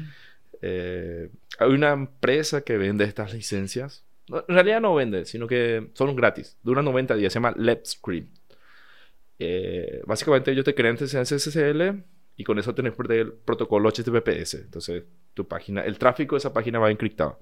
[0.63, 4.05] Eh, hay una empresa que vende estas licencias.
[4.49, 6.57] En realidad no vende, sino que son gratis.
[6.63, 7.33] Duran 90 días.
[7.33, 8.37] Se llama LepScript.
[9.39, 12.03] Eh, básicamente ellos te crean SSL
[12.37, 14.55] y con eso tenés el protocolo HTTPS.
[14.55, 15.05] Entonces,
[15.35, 17.39] tu página, el tráfico de esa página va encriptado.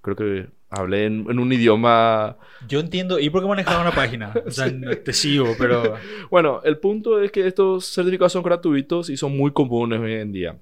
[0.00, 2.36] Creo que hablé en, en un idioma...
[2.66, 3.20] Yo entiendo.
[3.20, 4.32] ¿Y por qué manejaba una página?
[4.46, 5.94] O sea, no te sigo, pero.
[6.28, 10.32] Bueno, el punto es que estos certificados son gratuitos y son muy comunes hoy en
[10.32, 10.58] día.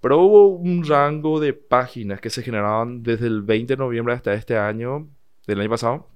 [0.00, 4.34] Pero hubo un rango de páginas que se generaban desde el 20 de noviembre hasta
[4.34, 5.08] este año,
[5.46, 6.08] del año pasado,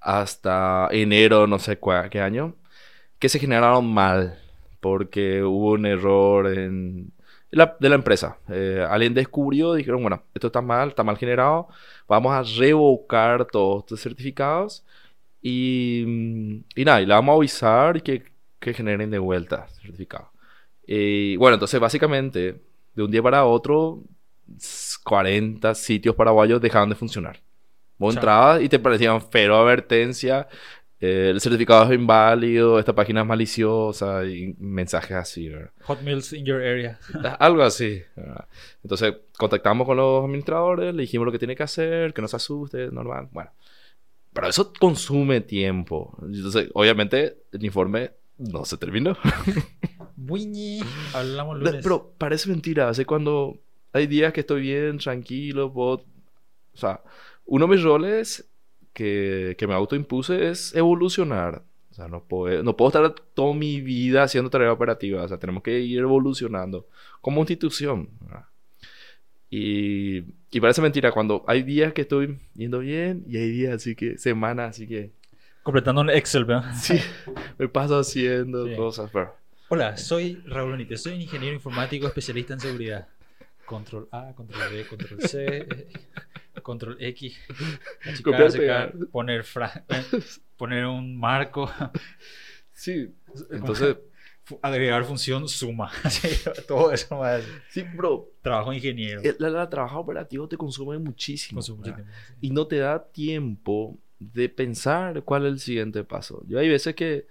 [0.00, 1.78] hasta enero, no sé
[2.10, 2.54] qué año,
[3.18, 4.38] que se generaron mal
[4.80, 8.38] porque hubo un error de la empresa.
[8.48, 11.68] Eh, alguien descubrió, dijeron, bueno, esto está mal, está mal generado,
[12.06, 14.84] vamos a revocar todos estos certificados
[15.42, 18.24] y, y nada, y le vamos a avisar que,
[18.60, 20.30] que generen de vuelta certificado.
[20.90, 22.62] Y bueno, entonces básicamente,
[22.94, 24.02] de un día para otro,
[24.56, 27.38] s- 40 sitios paraguayos dejaron de funcionar.
[27.98, 28.20] Vos Chao.
[28.22, 30.48] entrabas y te parecían fero advertencia,
[30.98, 35.70] eh, el certificado es inválido, esta página es maliciosa y mensajes así, ¿verdad?
[35.82, 36.98] Hot Meals in your area.
[37.38, 38.02] Algo así.
[38.16, 38.46] ¿verdad?
[38.82, 42.36] Entonces, contactamos con los administradores, le dijimos lo que tiene que hacer, que no se
[42.36, 43.28] asuste, normal.
[43.30, 43.50] Bueno,
[44.32, 46.16] pero eso consume tiempo.
[46.22, 49.16] Entonces, obviamente, el informe no se terminó.
[50.20, 50.80] Buñi.
[51.14, 51.80] Hablamos lunes.
[51.82, 52.88] Pero parece mentira.
[52.88, 53.58] Hace cuando
[53.92, 56.04] hay días que estoy bien, tranquilo, puedo...
[56.74, 57.00] O sea,
[57.46, 58.48] uno de mis roles
[58.92, 61.62] que, que me autoimpuse es evolucionar.
[61.90, 65.22] O sea, no puedo, no puedo estar toda mi vida haciendo tarea operativa.
[65.22, 66.86] O sea, tenemos que ir evolucionando
[67.20, 68.08] como institución.
[69.50, 70.18] Y,
[70.50, 74.18] y parece mentira cuando hay días que estoy yendo bien y hay días así que,
[74.18, 75.10] semanas así que,
[75.62, 76.72] Completando un Excel, ¿verdad?
[76.78, 76.98] sí,
[77.58, 78.74] me paso haciendo Sí.
[78.76, 79.34] cosas, pero...
[79.68, 81.02] Hola, soy Raúl Benítez.
[81.02, 83.08] Soy ingeniero informático especialista en seguridad.
[83.66, 85.88] Control A, control B, control C, eh,
[86.62, 87.36] control X.
[88.04, 88.52] achicar, sacar,
[88.92, 88.94] pegar.
[89.12, 90.02] poner, fra- eh,
[90.56, 91.70] poner un marco.
[92.72, 93.14] Sí,
[93.50, 93.96] entonces...
[94.62, 95.90] Agregar función suma.
[96.68, 97.62] Todo eso decir.
[97.68, 99.20] Sí, bro, Trabajo ingeniero.
[99.20, 101.58] el, el- el trabajo operativo te consume muchísimo.
[101.58, 102.34] Consumo mucho tiempo, sí.
[102.40, 106.42] Y no te da tiempo de pensar cuál es el siguiente paso.
[106.46, 107.26] Yo hay veces que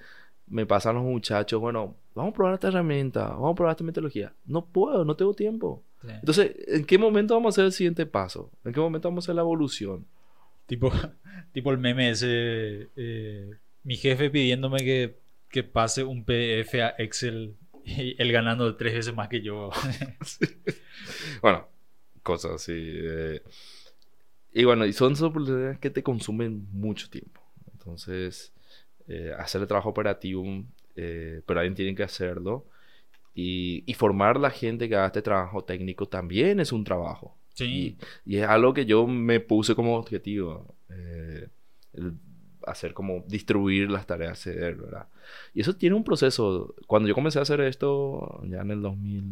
[0.46, 4.34] me pasan los muchachos, bueno, vamos a probar esta herramienta, vamos a probar esta metodología.
[4.46, 5.84] No puedo, no tengo tiempo.
[6.02, 6.08] Sí.
[6.12, 8.52] Entonces, ¿en qué momento vamos a hacer el siguiente paso?
[8.64, 10.06] ¿En qué momento vamos a hacer la evolución?
[10.66, 10.92] Tipo,
[11.54, 13.52] tipo el meme ese, eh,
[13.84, 15.18] mi jefe pidiéndome que,
[15.50, 17.56] que pase un PDF a Excel
[17.86, 19.70] y él ganando tres veces más que yo.
[21.42, 21.68] Bueno,
[22.24, 22.74] cosas así.
[22.76, 23.42] eh,
[24.52, 27.42] y bueno, y son oportunidades que te consumen mucho tiempo.
[27.74, 28.52] Entonces,
[29.08, 30.44] eh, hacer el trabajo operativo,
[30.98, 32.68] eh, pero alguien tiene que hacerlo.
[33.36, 37.38] Y, y formar la gente que haga este trabajo técnico también es un trabajo.
[37.54, 40.76] Sí, Y, y es algo que yo me puse como objetivo.
[40.90, 41.50] eh,
[41.94, 42.14] el
[42.66, 45.08] hacer como distribuir las tareas, ceder, ¿verdad?
[45.54, 46.76] Y eso tiene un proceso.
[46.88, 49.24] Cuando yo comencé a hacer esto, ya en el 2000,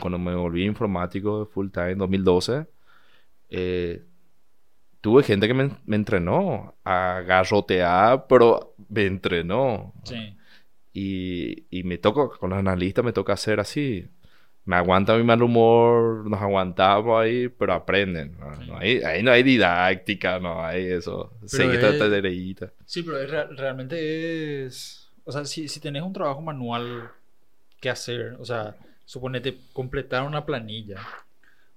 [0.00, 2.66] cuando me volví informático full time, 2012,
[3.50, 4.04] eh,
[5.00, 9.92] tuve gente que me, me entrenó a garrotear, pero me entrenó.
[10.04, 10.36] sí.
[10.92, 14.08] Y, y me toca, con los analistas me toca hacer así.
[14.64, 18.36] Me aguanta mi mal humor, nos aguantamos ahí, pero aprenden.
[18.38, 18.56] ¿no?
[18.56, 18.66] Sí.
[18.68, 21.32] No hay, ahí no hay didáctica, no hay eso.
[21.46, 22.72] Seguir esta es- tareita.
[22.84, 25.10] Sí, pero es rea- realmente es...
[25.24, 27.10] O sea, si, si tenés un trabajo manual
[27.80, 31.00] que hacer, o sea, suponete completar una planilla,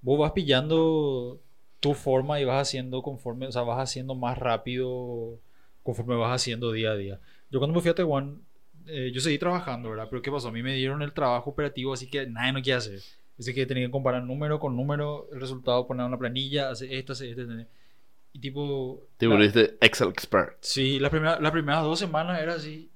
[0.01, 1.39] vos vas pillando
[1.79, 5.39] tu forma y vas haciendo conforme, o sea, vas haciendo más rápido
[5.83, 7.19] conforme vas haciendo día a día.
[7.51, 8.41] Yo cuando me fui a Taiwán,
[8.87, 10.07] eh, yo seguí trabajando, ¿verdad?
[10.09, 10.47] Pero ¿qué pasó?
[10.49, 12.99] A mí me dieron el trabajo operativo, así que nadie no quiere hacer.
[13.37, 16.91] Así que tenía que comparar número con número, el resultado, poner en una planilla, hacer
[16.93, 17.53] esto, hacer esto.
[18.33, 19.05] Y tipo...
[19.17, 20.57] Te volviste Excel expert.
[20.61, 22.89] Sí, la primera, las primeras dos semanas era así.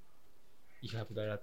[0.81, 1.41] Hija de puta, era.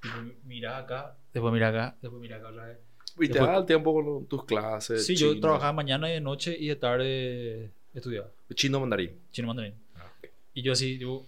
[0.00, 0.14] tipo,
[0.44, 2.78] Mira acá, después mira acá, después mira acá otra vez.
[3.16, 5.04] Y te Después- da el tiempo con tus clases.
[5.04, 5.40] Sí, yo chino.
[5.40, 8.28] trabajaba mañana y de noche y de tarde estudiaba.
[8.54, 9.10] Chino mandarín.
[9.32, 9.74] Chino mandarín.
[9.96, 10.28] Ah, ok.
[10.54, 11.26] Y yo así, yo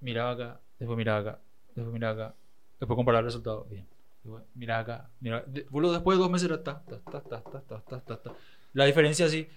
[0.00, 1.38] miraba acá, después miraba acá,
[1.78, 2.34] después miraba acá,
[2.80, 3.66] después comparar el resultado.
[3.70, 3.86] Bien.
[4.54, 5.44] Mira acá, mira.
[5.70, 8.32] boludo, después de dos meses era ta, ta, ta, ta, ta, ta, ta, ta, ta.
[8.74, 9.48] La diferencia así,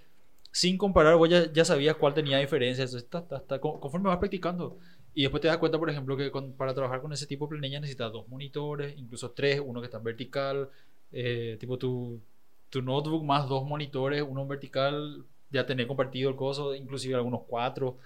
[0.52, 2.84] sin comparar, vos ya, ya sabías cuál tenía diferencia.
[2.84, 4.78] Entonces, ta, ta, ta, con- conforme vas practicando.
[5.14, 7.50] Y después te das cuenta, por ejemplo, que con- para trabajar con ese tipo de
[7.50, 10.70] planilla necesitas dos monitores, incluso tres, uno que está en vertical,
[11.12, 12.22] eh, tipo tu,
[12.70, 17.42] tu notebook más dos monitores, uno en vertical, ya tener compartido el coso, inclusive algunos
[17.48, 17.98] cuatro.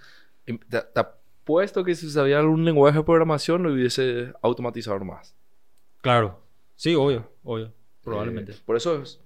[0.45, 0.79] Te,
[1.45, 5.35] te apuesto que si sabía algún lenguaje de programación lo hubiese automatizado más.
[6.01, 6.39] Claro.
[6.75, 7.71] Sí, obvio, obvio.
[8.03, 8.51] Probablemente.
[8.51, 9.21] Eh, por eso es.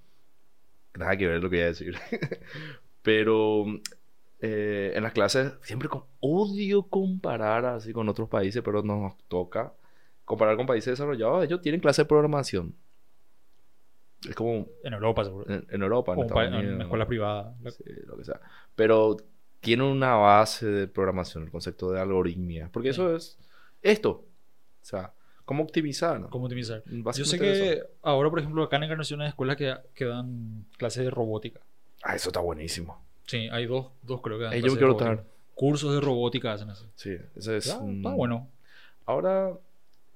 [0.95, 1.95] Nada que ver lo que iba a decir.
[3.01, 3.65] Pero
[4.41, 9.73] eh, en las clases siempre con odio comparar así con otros países, pero nos toca
[10.25, 11.45] comparar con países desarrollados.
[11.45, 12.75] Ellos tienen clase de programación.
[14.27, 15.45] Es como en Europa, seguro.
[15.49, 17.55] en, en Europa, en en, Estados en Unidos, escuelas privadas.
[17.77, 18.41] sí, lo que sea.
[18.75, 19.15] Pero
[19.61, 22.69] tiene una base de programación, el concepto de algoritmia.
[22.71, 23.37] Porque eso es
[23.81, 24.25] esto.
[24.81, 25.13] O sea,
[25.45, 26.19] cómo optimizar.
[26.19, 26.29] ¿no?
[26.29, 26.83] ¿Cómo optimizar?
[26.85, 27.37] Yo sé eso.
[27.37, 31.59] que ahora, por ejemplo, acá en Encarnación hay escuelas que, que dan clases de robótica.
[32.03, 33.03] Ah, eso está buenísimo.
[33.27, 35.23] Sí, hay dos, dos creo que dan Ahí yo quiero estar.
[35.53, 36.85] Cursos de robótica hacen así.
[36.95, 37.67] Sí, ese es.
[37.67, 38.47] Está, un- está bueno.
[39.05, 39.51] Ahora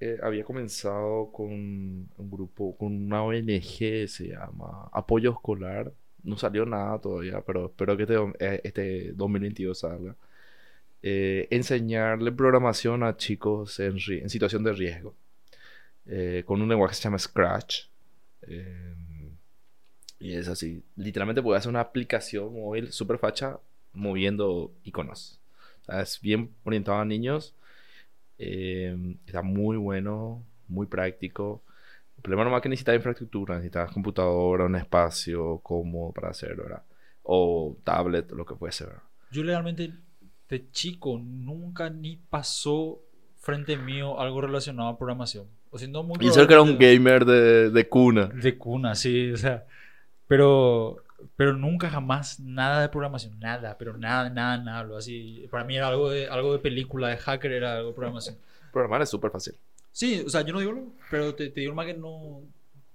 [0.00, 5.92] eh, había comenzado con un grupo, con una ONG, se llama Apoyo Escolar.
[6.24, 10.16] No salió nada todavía, pero espero que este, eh, este 2022 salga.
[11.02, 15.14] Eh, enseñarle programación a chicos en, en situación de riesgo.
[16.06, 17.86] Eh, con un lenguaje que se llama Scratch.
[20.18, 20.82] Y es así.
[20.96, 23.58] Literalmente puedes hacer una aplicación móvil super facha
[23.92, 25.38] moviendo iconos.
[25.88, 27.54] Es bien orientado a niños.
[28.38, 31.62] Está muy bueno, muy práctico.
[32.24, 36.82] Problema nomás es que necesitas infraestructura, necesitas computadora, un espacio cómodo para hacerlo, ¿verdad?
[37.22, 38.86] O tablet, lo que puede ser.
[38.86, 39.02] ¿verdad?
[39.30, 39.92] Yo realmente
[40.48, 42.98] de chico nunca ni pasó
[43.36, 45.48] frente mío algo relacionado a programación.
[45.68, 48.28] O sea, no muy Y eso que era un gamer de, de cuna.
[48.28, 49.66] De cuna, sí, o sea,
[50.26, 50.96] pero,
[51.36, 55.46] pero nunca jamás nada de programación, nada, pero nada, nada, nada, algo así.
[55.50, 58.36] Para mí era algo de, algo de película, de hacker, era algo de programación.
[58.72, 59.56] Programar es súper fácil.
[59.94, 62.42] Sí, o sea, yo no digo, lo- pero te, te digo más que no,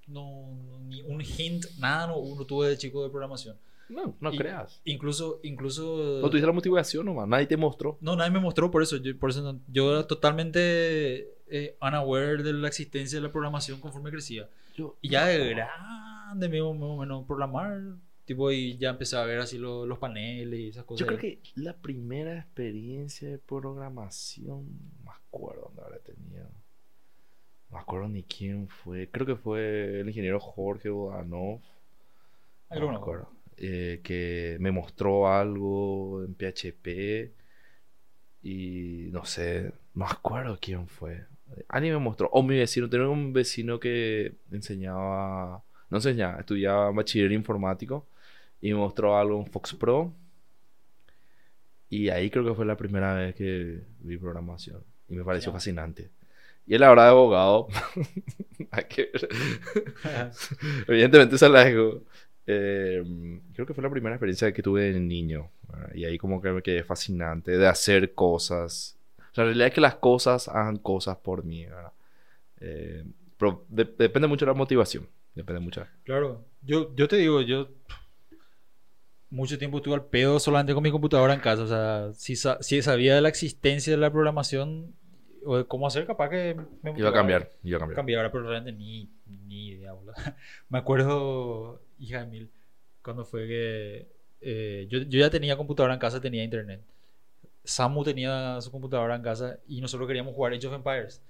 [0.08, 3.56] no, ni un hint, nada, no, no tuve de chico de programación.
[3.88, 4.82] No, no Y- creas.
[4.84, 6.20] Incluso, incluso...
[6.22, 7.98] No tuviste la motivación nomás, nadie te mostró.
[8.02, 8.98] No, nadie me mostró por eso.
[8.98, 13.80] Yo, por eso no- yo era totalmente eh, unaware de la existencia de la programación
[13.80, 14.48] conforme crecía.
[14.76, 17.80] Yo, Y ya de grande, me más o menos programar.
[18.26, 21.00] Tipo, y ya empecé a ver así lo- los paneles y esas cosas.
[21.00, 24.66] Yo creo que la primera experiencia de programación,
[25.04, 26.48] me acuerdo dónde habrá tenido.
[27.70, 29.10] No me acuerdo ni quién fue.
[29.10, 31.62] Creo que fue el ingeniero Jorge Bodanov.
[32.72, 33.30] No me acuerdo.
[33.58, 37.34] Eh, que me mostró algo en PHP
[38.42, 41.26] y no sé, no me acuerdo quién fue.
[41.68, 42.30] Alguien me mostró.
[42.32, 48.08] O mi vecino, tenía un vecino que enseñaba, no enseñaba, estudiaba bachiller informático
[48.62, 50.14] y me mostró algo en Fox Pro.
[51.90, 54.84] Y ahí creo que fue la primera vez que vi programación.
[55.08, 56.12] Y me pareció fascinante.
[56.66, 57.68] Y él ahora de abogado.
[58.72, 59.30] Hay que ver.
[60.88, 61.68] Evidentemente se la.
[62.52, 63.04] Eh,
[63.54, 65.50] creo que fue la primera experiencia que tuve de niño.
[65.68, 65.92] ¿verdad?
[65.96, 68.98] Y ahí como que me quedé fascinante de hacer cosas.
[69.36, 71.66] La realidad es que las cosas hagan cosas por mí.
[72.60, 73.06] Eh,
[73.38, 75.08] pero de- depende mucho de la motivación.
[75.36, 75.86] Depende mucho.
[76.04, 77.70] Claro, yo, yo te digo, yo
[79.30, 81.64] mucho tiempo estuve al pedo solamente con mi computadora en casa.
[81.64, 84.94] O sea, si, sa- si sabía de la existencia de la programación
[85.46, 87.50] o cómo hacer, capaz que me Iba a cambiar.
[87.64, 87.96] Iba a cambiar.
[87.96, 89.10] cambiara, pero realmente ni,
[89.48, 90.14] ni idea, boludo.
[90.70, 92.52] Me acuerdo, hija de mil,
[93.02, 94.08] cuando fue que
[94.42, 96.82] eh, yo, yo ya tenía computadora en casa, tenía internet.
[97.64, 101.22] Samu tenía su computadora en casa y nosotros queríamos jugar Age of Empires.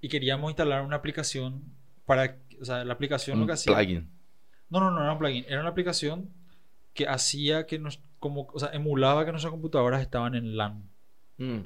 [0.00, 1.62] Y queríamos instalar una aplicación
[2.04, 3.74] para, o sea, la aplicación lo Un que hacía...
[3.74, 4.08] plugin.
[4.68, 5.44] No, no, no era un plugin.
[5.48, 6.30] Era una aplicación
[6.94, 10.88] que hacía que nos, como, o sea, emulaba que nuestras computadoras estaban en LAN.
[11.38, 11.60] Mm.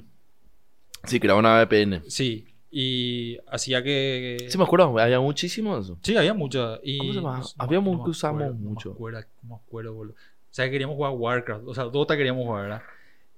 [1.05, 2.01] Sí, creaba una VPN.
[2.09, 2.47] Sí.
[2.73, 4.47] Y hacía que...
[4.49, 4.97] Sí, me acuerdo.
[4.97, 5.97] Había muchísimo de eso.
[6.01, 6.79] Sí, había muchas.
[6.83, 7.37] Y ¿Cómo se llama?
[7.39, 8.89] no- Había no que usamos acuerdo, mucho.
[8.89, 10.13] No me acuerdo, me acuerdo, boludo.
[10.15, 11.63] O sea, queríamos jugar Warcraft.
[11.67, 12.81] O sea, Dota queríamos jugar, ¿verdad?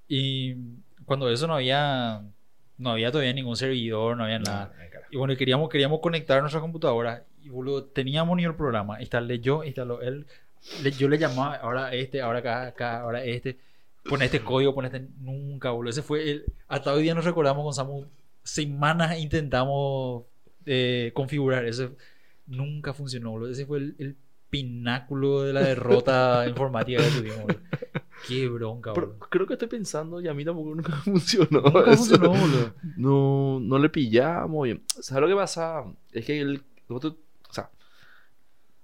[0.08, 0.54] Y
[1.04, 2.22] cuando eso no había...
[2.76, 4.72] No había todavía ningún servidor, no había nada.
[5.10, 7.24] Y bueno, queríamos, queríamos conectar nuestra computadora.
[7.42, 9.00] Y boludo, teníamos ni el programa.
[9.00, 10.26] Instalé yo, instaló él.
[10.82, 13.58] Le- yo le llamaba ahora este, ahora acá, acá, ahora este.
[14.08, 15.06] Pon este código, pon este.
[15.20, 15.90] Nunca, boludo.
[15.90, 16.44] Ese fue el.
[16.68, 18.06] Hasta hoy día nos recordamos con Samu.
[18.42, 20.24] Semanas intentamos
[20.66, 21.64] eh, configurar.
[21.64, 21.90] Ese
[22.46, 23.50] nunca funcionó, boludo.
[23.50, 24.16] Ese fue el, el
[24.50, 27.60] pináculo de la derrota informática que tuvimos, boludo.
[28.28, 29.26] Qué bronca, Pero boludo.
[29.30, 31.60] creo que estoy pensando y a mí tampoco nunca funcionó.
[31.62, 31.96] Nunca eso.
[31.96, 32.74] funcionó, boludo.
[32.96, 34.82] No, no le pillamos bien.
[35.00, 35.84] ¿Sabes lo que pasa?
[36.12, 37.00] Es que el, o
[37.50, 37.70] sea,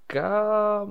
[0.07, 0.87] cada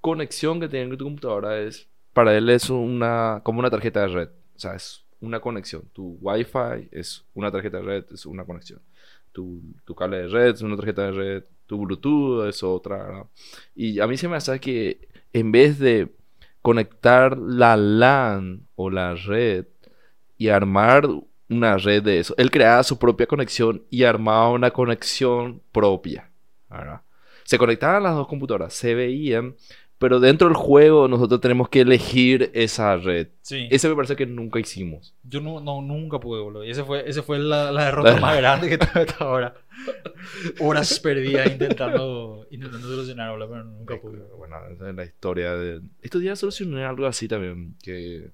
[0.00, 1.88] conexión que tiene tu computadora es,
[2.20, 4.28] para él es una, como una tarjeta de red.
[4.28, 5.84] O sea, es una conexión.
[5.94, 8.80] Tu Wi-Fi es una tarjeta de red, es una conexión.
[9.32, 9.62] Tu,
[9.96, 11.44] cable de red es una tarjeta de red.
[11.66, 13.26] Tu Bluetooth es otra.
[13.74, 16.12] Y a mí se me hace que en vez de
[16.60, 19.66] conectar la LAN o la red
[20.36, 21.08] y armar
[21.48, 22.34] una red de eso.
[22.36, 26.30] Él creaba su propia conexión y armaba una conexión propia.
[27.44, 29.56] Se conectaban las dos computadoras, se veían,
[30.00, 33.28] pero dentro del juego nosotros tenemos que elegir esa red.
[33.42, 33.68] Sí.
[33.70, 35.14] Ese me parece que nunca hicimos.
[35.22, 36.64] Yo no, no, nunca pude, boludo.
[36.64, 39.54] Y ese fue, ese fue la, la derrota La- más grande que tuve hasta ahora.
[40.58, 44.20] Horas perdidas intentando, intentando solucionar, boludo, pero nunca pude.
[44.38, 45.82] Bueno, esa es la historia de...
[46.00, 48.30] Estos días solucioné algo así también, que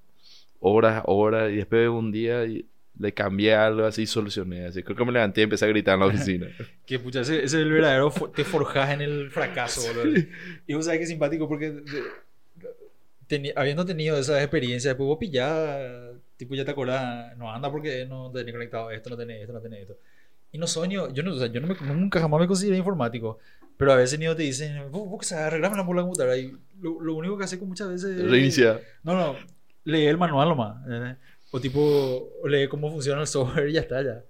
[0.59, 2.65] horas, horas, y después un día y
[2.99, 4.65] le cambié algo así y solucioné.
[4.65, 6.47] Así creo que me levanté y empecé a gritar en la oficina.
[6.85, 10.19] Que pucha, ese, ese es el verdadero, fo- te forjas en el fracaso, boludo.
[10.65, 11.83] Y vos sabés que es simpático porque de-
[13.27, 18.05] teni- habiendo tenido esa experiencia, después vos pillás, tipo ya te acordás, no anda porque
[18.05, 19.97] no tenés conectado esto, no tenés esto, no tenés esto.
[20.51, 23.37] Y no sueño, yo, no, o sea, yo no me- nunca jamás me consideré informático,
[23.75, 26.37] pero a veces ni te dicen, vos, vos arreglarme la por la computadora.
[26.37, 28.79] Y lo, lo único que hace con muchas veces es- Reinicia.
[29.03, 29.35] No, no,
[29.83, 30.77] lee el manual nomás.
[31.51, 34.23] O tipo, lee cómo funciona el software y ya está, ya.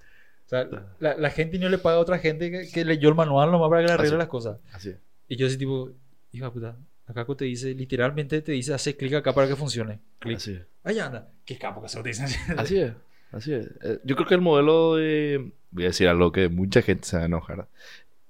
[0.45, 0.68] O sea,
[0.99, 3.70] la, la gente no le paga a otra gente que, que leyó el manual nomás
[3.70, 4.59] para que le arregle las cosas.
[4.72, 4.95] Así.
[5.28, 5.91] Y yo así tipo,
[6.32, 9.99] hija de puta, acá te dice, literalmente te dice, hace clic acá para que funcione.
[10.20, 10.38] Clic.
[10.38, 10.59] Así.
[10.84, 11.30] Ahí anda.
[11.43, 12.38] Qué capo que se lo dicen así.
[12.57, 12.93] Así es,
[13.32, 13.68] así es.
[13.84, 15.51] Eh, Yo creo que el modelo de...
[15.72, 17.68] Voy a decir algo que mucha gente se va a enojar.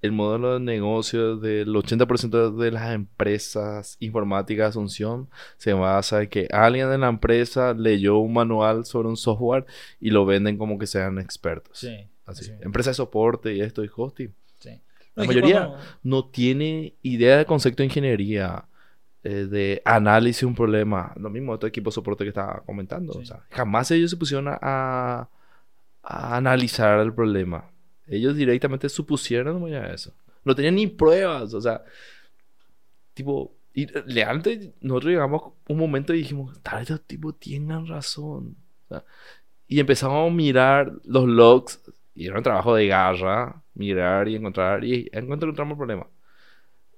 [0.01, 5.27] El modelo de negocio del 80% de las empresas informáticas de Asunción
[5.57, 9.65] se basa en que alguien en la empresa leyó un manual sobre un software
[9.99, 11.79] y lo venden como que sean expertos.
[11.79, 12.07] Sí.
[12.25, 12.51] Así.
[12.61, 14.33] Empresa de soporte y esto y hosting.
[14.59, 14.81] sí.
[15.15, 15.73] La mayoría-
[16.03, 18.65] No tiene idea de concepto de ingeniería,
[19.23, 21.11] eh, de análisis de un problema.
[21.15, 23.13] Lo mismo otro equipo de soporte que estaba comentando.
[23.13, 23.19] Sí.
[23.21, 25.27] O sea, jamás ellos se pusieron a
[26.03, 27.65] analizar el problema.
[28.07, 30.13] Ellos directamente supusieron eso.
[30.43, 31.53] No tenían ni pruebas.
[31.53, 31.83] O sea,
[33.13, 38.55] tipo, y realmente nosotros llegamos un momento y dijimos, tal vez estos tipos tienen razón.
[38.85, 39.03] O sea,
[39.67, 41.81] y empezamos a mirar los logs
[42.15, 46.07] y era un trabajo de garra, mirar y encontrar, y encontramos el problema.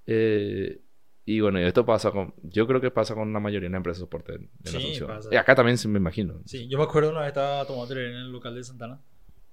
[0.06, 0.80] Eh,
[1.26, 4.00] y bueno, esto pasa con, yo creo que pasa con la mayoría de las empresas
[4.00, 5.08] de soporte la Sí, Asunción.
[5.08, 5.30] pasa.
[5.32, 6.42] Y acá también me imagino.
[6.46, 9.00] Sí, yo me acuerdo una vez estaba tomando en el local de Santana.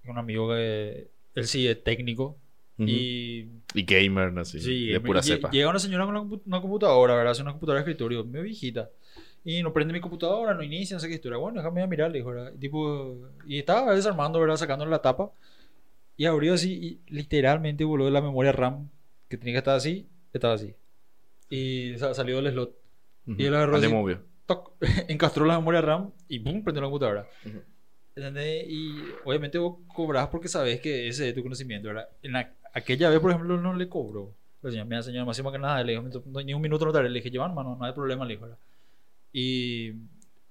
[0.07, 2.37] Un amigo que él sí es técnico.
[2.78, 2.89] Ujú.
[2.89, 4.45] Y Y gamer, ¿no?
[4.45, 5.51] Sí, Sí, de pura cepa.
[5.51, 7.30] Llega una señora con una, compu- una computadora, ¿verdad?
[7.32, 8.91] Hace una computadora de escritorio, medio viejita.
[9.45, 11.39] Y no prende mi computadora, no inicia, no sé qué historia.
[11.39, 12.53] Bueno, déjame a mirar, le dijo, ¿verdad?
[12.55, 13.16] Y, tipo,
[13.47, 14.57] y estaba desarmando, ¿verdad?
[14.57, 15.30] Sacándole la tapa.
[16.16, 18.89] Y abrió así y literalmente voló la memoria RAM
[19.28, 20.74] que tenía que estar así, estaba así.
[21.49, 22.74] Y sa- salió del slot.
[23.26, 23.37] Ujú.
[23.41, 23.95] Y él agarró de así.
[24.47, 24.72] toc,
[25.09, 26.62] encastró la memoria RAM y ¡pum!
[26.62, 27.28] prendió la computadora.
[27.45, 27.61] Ujú.
[28.16, 28.66] ¿Entendés?
[28.68, 28.94] Y
[29.24, 32.08] obviamente vos cobrás porque sabes que ese es tu conocimiento, ¿verdad?
[32.22, 34.32] En la- aquella vez, por ejemplo, no le cobró.
[34.62, 37.10] La señora, mira, señora, más que nada, le dijo, "No, ni un minuto no tarde.
[37.10, 38.58] Le dije, llevan, mano, no hay problema, le dijo, ¿verdad?
[39.32, 39.88] Y,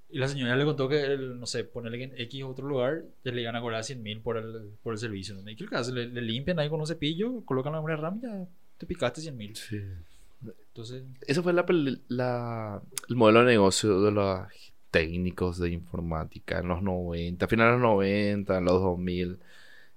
[0.09, 3.41] y la señora le contó que, el, no sé, ponerle en X otro lugar, le
[3.41, 5.33] iban a cobrar 100 mil por el, por el servicio.
[5.33, 5.53] ¿entendés?
[5.53, 5.91] ¿Y qué es lo que hace?
[5.91, 8.45] Le, le limpian ahí con un cepillo, colocan la memoria RAM y ya
[8.77, 9.55] te picaste 100 mil.
[9.55, 9.81] Sí.
[10.67, 11.65] Entonces, Ese fue la,
[12.09, 14.47] la- el modelo de negocio de los
[14.99, 19.39] técnicos de informática en los 90, finales de los 90, en los 2000,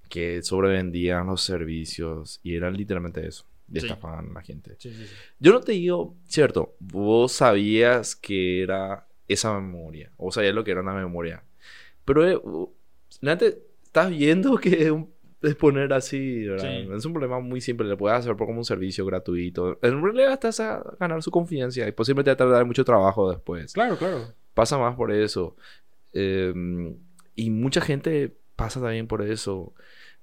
[0.08, 3.44] que sobrevendían los servicios y eran literalmente eso.
[3.72, 3.86] Y Sí.
[3.86, 4.74] estafaban a la gente.
[4.78, 5.06] sí, sí.
[5.38, 10.70] Yo no te digo, cierto, vos sabías que era esa memoria, o sabías lo que
[10.72, 11.44] era una memoria,
[12.04, 12.40] pero eh,
[13.20, 15.10] estás viendo que es, un-
[15.42, 16.96] es poner así, ¿verdad?
[16.96, 19.78] Es un problema muy simple, le puedes hacer por como un servicio gratuito.
[19.82, 23.30] En realidad estás a ganar su confianza y posiblemente te va a tardar mucho trabajo
[23.30, 23.72] después.
[23.74, 24.32] Claro, claro.
[24.58, 25.54] Pasa más por eso.
[26.12, 26.52] Eh,
[27.36, 29.72] y mucha gente pasa también por eso.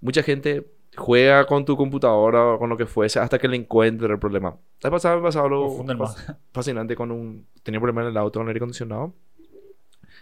[0.02, 0.68] Mucha gente
[0.98, 4.58] juega con tu computadora o con lo que fuese hasta que le encuentre el problema.
[4.84, 5.86] Ha pasado, pasado algo
[6.52, 7.48] fascinante con un...
[7.64, 9.14] Tenía un problema en el auto con el aire acondicionado.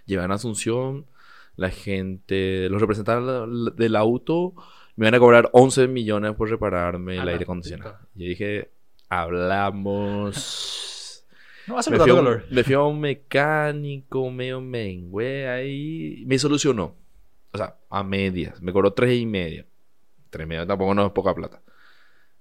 [0.06, 1.08] Llevé a Asunción.
[1.56, 4.54] La gente, los representantes del auto
[4.96, 7.94] me iban a cobrar 11 millones por repararme el aire acondicionado.
[7.94, 8.08] puta.
[8.14, 8.70] Y dije,
[9.10, 10.93] hablamos...
[11.68, 12.46] No hace Me fui, a un, calor.
[12.50, 16.24] me fui a un mecánico medio mengüe ahí.
[16.26, 16.96] Me solucionó.
[17.52, 18.62] O sea, a medias.
[18.62, 19.66] Me cobró tres y media.
[20.30, 21.62] Tres y media tampoco no es poca plata.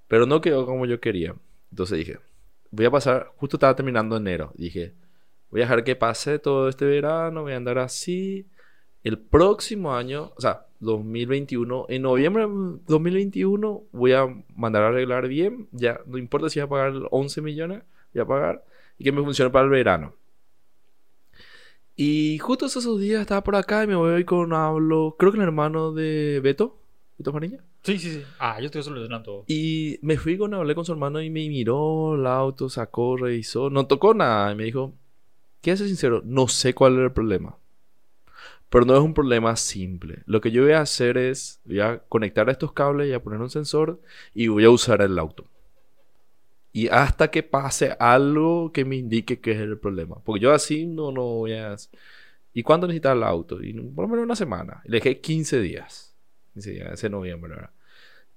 [0.08, 1.34] Pero no quedó como yo quería.
[1.70, 2.18] Entonces dije,
[2.70, 4.52] voy a pasar, justo estaba terminando enero.
[4.56, 4.94] Dije,
[5.50, 8.46] voy a dejar que pase todo este verano, voy a andar así.
[9.04, 15.28] El próximo año, o sea, 2021, en noviembre de 2021, voy a mandar a arreglar
[15.28, 15.68] bien.
[15.72, 18.64] Ya, no importa si voy a pagar 11 millones, voy a pagar.
[19.02, 20.14] Y que me funcione para el verano.
[21.96, 25.42] Y justo esos días estaba por acá y me voy con hablo, creo que el
[25.42, 26.78] hermano de Beto,
[27.18, 27.64] Beto Fariña.
[27.82, 28.22] Sí, sí, sí.
[28.38, 29.44] Ah, yo estoy solucionando todo.
[29.48, 33.70] Y me fui con, hablé con su hermano y me miró el auto, sacó, revisó,
[33.70, 34.52] no tocó nada.
[34.52, 34.94] Y me dijo,
[35.60, 37.58] quiero ser sincero, no sé cuál era el problema.
[38.70, 40.22] Pero no es un problema simple.
[40.26, 43.40] Lo que yo voy a hacer es, voy a conectar estos cables y a poner
[43.40, 44.00] un sensor
[44.32, 45.44] y voy a usar el auto.
[46.72, 50.16] Y hasta que pase algo que me indique qué es el problema.
[50.24, 51.76] Porque yo así no, no voy a...
[52.54, 53.62] ¿Y cuándo necesitas el auto?
[53.62, 54.82] Y por lo menos una semana.
[54.84, 56.16] Le dejé 15 días.
[56.54, 57.70] 15 días, ese noviembre, ¿verdad?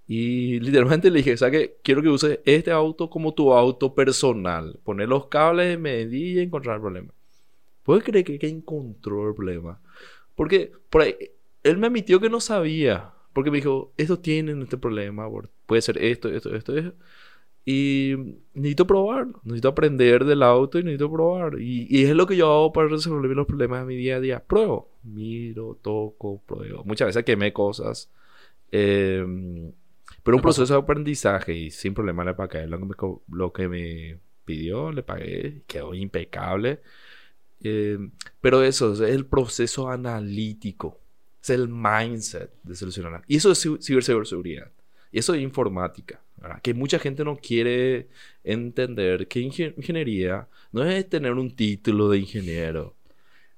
[0.08, 1.78] Y literalmente le dije, ¿sabes qué?
[1.82, 4.80] Quiero que uses este auto como tu auto personal.
[4.84, 7.14] Poner los cables, medir y encontrar el problema.
[7.84, 9.82] ¿Puedes creer que, que encontró el problema?
[10.36, 11.16] Porque por ahí,
[11.64, 13.14] él me admitió que no sabía.
[13.34, 15.28] Porque me dijo, esto tienen este problema.
[15.66, 16.94] Puede ser esto, esto, esto, esto.
[17.66, 18.14] Y
[18.54, 19.28] necesito probar.
[19.44, 21.60] Necesito aprender del auto y necesito probar.
[21.60, 24.20] Y, y es lo que yo hago para resolver los problemas de mi día a
[24.20, 24.44] día.
[24.44, 24.92] Pruebo.
[25.04, 26.84] Miro, toco, pruebo.
[26.84, 28.12] Muchas veces quemé cosas.
[28.72, 29.26] Eh,
[30.24, 32.96] pero un proceso de aprendizaje y sin problema le pagué lo que me,
[33.30, 36.82] lo que me pidió, le pagué, quedó impecable.
[37.62, 37.98] Eh,
[38.42, 41.00] pero eso es el proceso analítico,
[41.42, 43.24] es el mindset de solucionar.
[43.28, 44.72] Y eso es ci- ciberseguridad.
[45.12, 46.22] Y eso es informática.
[46.38, 46.62] ¿Verdad?
[46.62, 48.10] Que mucha gente no quiere
[48.44, 52.96] entender que ingen- ingeniería no es tener un título de ingeniero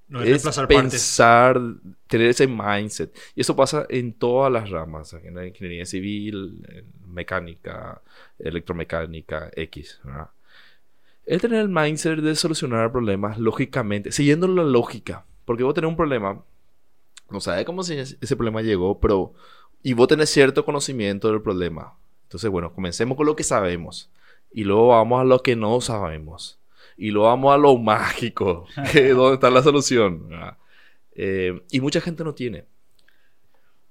[0.10, 1.02] No es es reemplazar partes.
[1.02, 1.60] pensar,
[2.08, 3.16] tener ese mindset.
[3.36, 8.02] Y eso pasa en todas las ramas, en la ingeniería civil, en mecánica,
[8.40, 10.00] electromecánica, X.
[10.04, 10.30] ¿verdad?
[11.26, 15.26] Es tener el mindset de solucionar problemas lógicamente, siguiendo la lógica.
[15.46, 16.44] Porque vos tenés un problema,
[17.32, 19.34] no sabes cómo se- ese problema llegó, pero...
[19.84, 21.96] Y vos tenés cierto conocimiento del problema.
[22.28, 24.10] Entonces, bueno, comencemos con lo que sabemos.
[24.52, 26.60] Y luego vamos a lo que no sabemos.
[26.98, 30.30] Y luego vamos a lo mágico, que es donde está la solución.
[31.16, 32.66] Eh, y mucha gente no tiene.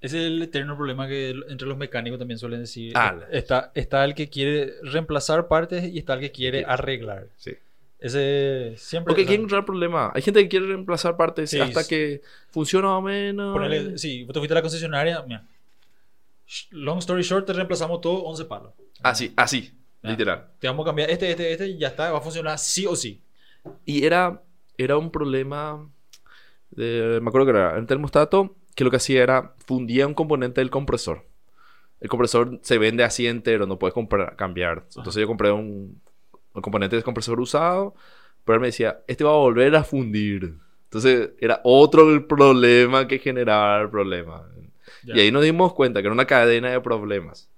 [0.00, 2.92] Es el eterno problema que entre los mecánicos también suelen decir.
[2.94, 7.28] Ah, está, está el que quiere reemplazar partes y está el que quiere arreglar.
[7.36, 7.52] Sí.
[7.98, 9.10] Ese siempre.
[9.12, 10.12] Porque quieren encontrar problema.
[10.14, 13.56] Hay gente que quiere reemplazar partes Sí, hasta que funciona o menos.
[13.56, 15.22] ponele- sí, vos te fuiste a la concesionaria.
[15.26, 15.42] Mira.
[16.70, 18.72] Long story short, te reemplazamos todo 11 palos.
[19.02, 20.10] Así, así, Ah.
[20.10, 20.46] literal.
[20.60, 22.12] Te vamos a cambiar este, este, este y ya está.
[22.12, 23.22] Va a funcionar sí o sí.
[23.84, 24.42] Y era,
[24.78, 25.88] era un problema.
[26.70, 30.60] De, me acuerdo que era el termostato que lo que hacía era fundía un componente
[30.60, 31.24] del compresor.
[32.00, 34.84] El compresor se vende así entero, no puedes comprar, cambiar.
[34.96, 36.00] Entonces yo compré un,
[36.52, 37.94] un componente de compresor usado,
[38.44, 40.58] pero él me decía, este va a volver a fundir.
[40.84, 44.46] Entonces era otro el problema que generaba el problema.
[45.14, 47.48] Y ahí nos dimos cuenta que era una cadena de problemas.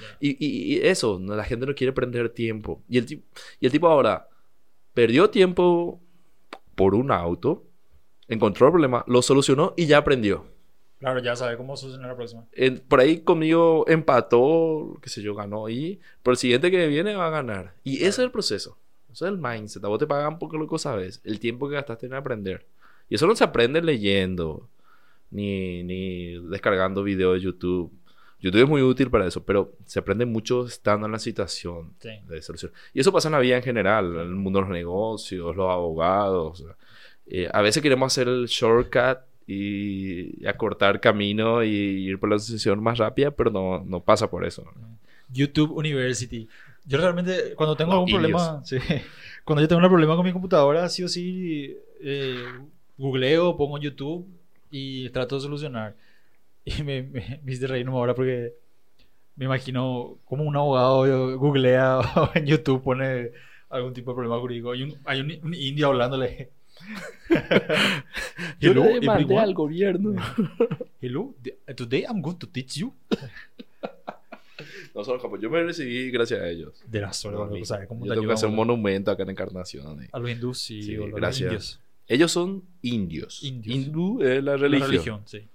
[0.00, 0.16] Ya.
[0.20, 2.82] Y, y- y eso, la gente no quiere perder tiempo.
[2.88, 3.22] Y el,
[3.60, 4.28] y el tipo ahora
[4.94, 6.00] perdió tiempo
[6.74, 7.64] por un auto,
[8.28, 10.46] encontró el problema, lo solucionó y ya aprendió.
[10.98, 12.46] Claro, ya sabe cómo solucionar la próxima.
[12.52, 17.14] En- por ahí conmigo empató, qué sé yo, ganó y por el siguiente que viene
[17.14, 17.74] va a ganar.
[17.84, 18.78] Y ese es el proceso.
[19.12, 19.84] Eso es el mindset.
[19.84, 22.66] A vos te pagan porque lo que sabes, el tiempo que gastaste en aprender.
[23.08, 24.68] Y eso no se aprende leyendo,
[25.30, 27.92] ni, ni descargando videos de YouTube.
[28.40, 32.10] YouTube es muy útil para eso, pero se aprende mucho estando en la situación Sí.
[32.28, 32.70] de solución.
[32.92, 35.70] Y eso pasa en la vida en general, en el mundo de los negocios, los
[35.70, 36.64] abogados.
[37.28, 42.38] eh, a veces queremos hacer el shortcut y, y acortar camino y ir por la
[42.38, 44.64] solución más rápida, pero no, no pasa por eso.
[45.32, 46.46] YouTube University.
[46.84, 48.76] Yo realmente, cuando tengo Los algún problema, sí,
[49.44, 52.44] cuando yo tengo un problema con mi computadora, sí o sí, eh,
[52.96, 54.24] googleo, pongo YouTube
[54.76, 55.94] y trato de solucionar.
[56.68, 58.52] Y me, me, me hiciste reírme ahora porque
[59.36, 63.30] me imagino como un abogado yo, googlea o en YouTube pone
[63.70, 64.72] algún tipo de problema jurídico.
[64.72, 66.50] Hay un, hay un, un indio hablándole.
[68.60, 69.52] Hello, everyone.
[69.54, 70.14] gobierno.
[71.00, 71.34] Hello,
[71.76, 72.92] today I'm going to teach you.
[74.94, 76.82] No solo Japón, yo me recibí gracias a ellos.
[76.86, 77.60] De la No, mí.
[77.60, 80.02] o sea, ¿cómo yo te tengo que hacer un monumento acá en Encarnación.
[80.04, 81.42] y- A los hindús sí, Sí, o los gracias.
[81.42, 81.80] indios.
[82.08, 83.42] Ellos son indios.
[83.42, 83.74] Indios.
[83.76, 84.90] Hindú es la La religión.
[84.90, 85.46] religión, sí.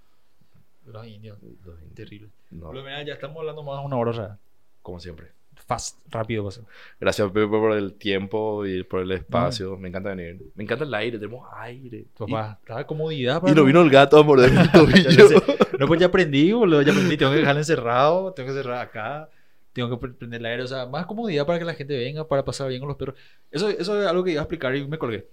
[0.86, 1.38] Los indios.
[1.41, 1.94] Los indios.
[1.95, 2.30] Terrible.
[2.52, 4.38] No, ya estamos hablando más de una hora
[4.82, 5.28] como siempre.
[5.68, 6.61] Fast, rápido pasa.
[6.99, 9.78] Gracias Pepe por el tiempo y por el espacio.
[9.78, 10.41] Me encanta venir.
[10.56, 12.06] Me encanta el aire, tenemos aire.
[12.18, 15.30] Papá, estaba comodidad Y, para y no vino el gato a morder mi tobillo.
[15.80, 17.15] No, pues ya aprendí, boludo, ya aprendí.
[17.15, 19.30] Tengo que dejarlo encerrado, tengo que cerrar acá,
[19.72, 20.64] tengo que pre- prender el aire.
[20.64, 23.15] O sea, más comodidad para que la gente venga, para pasar bien con los perros.
[23.52, 25.28] Eso, eso es algo que iba a explicar y me colgué.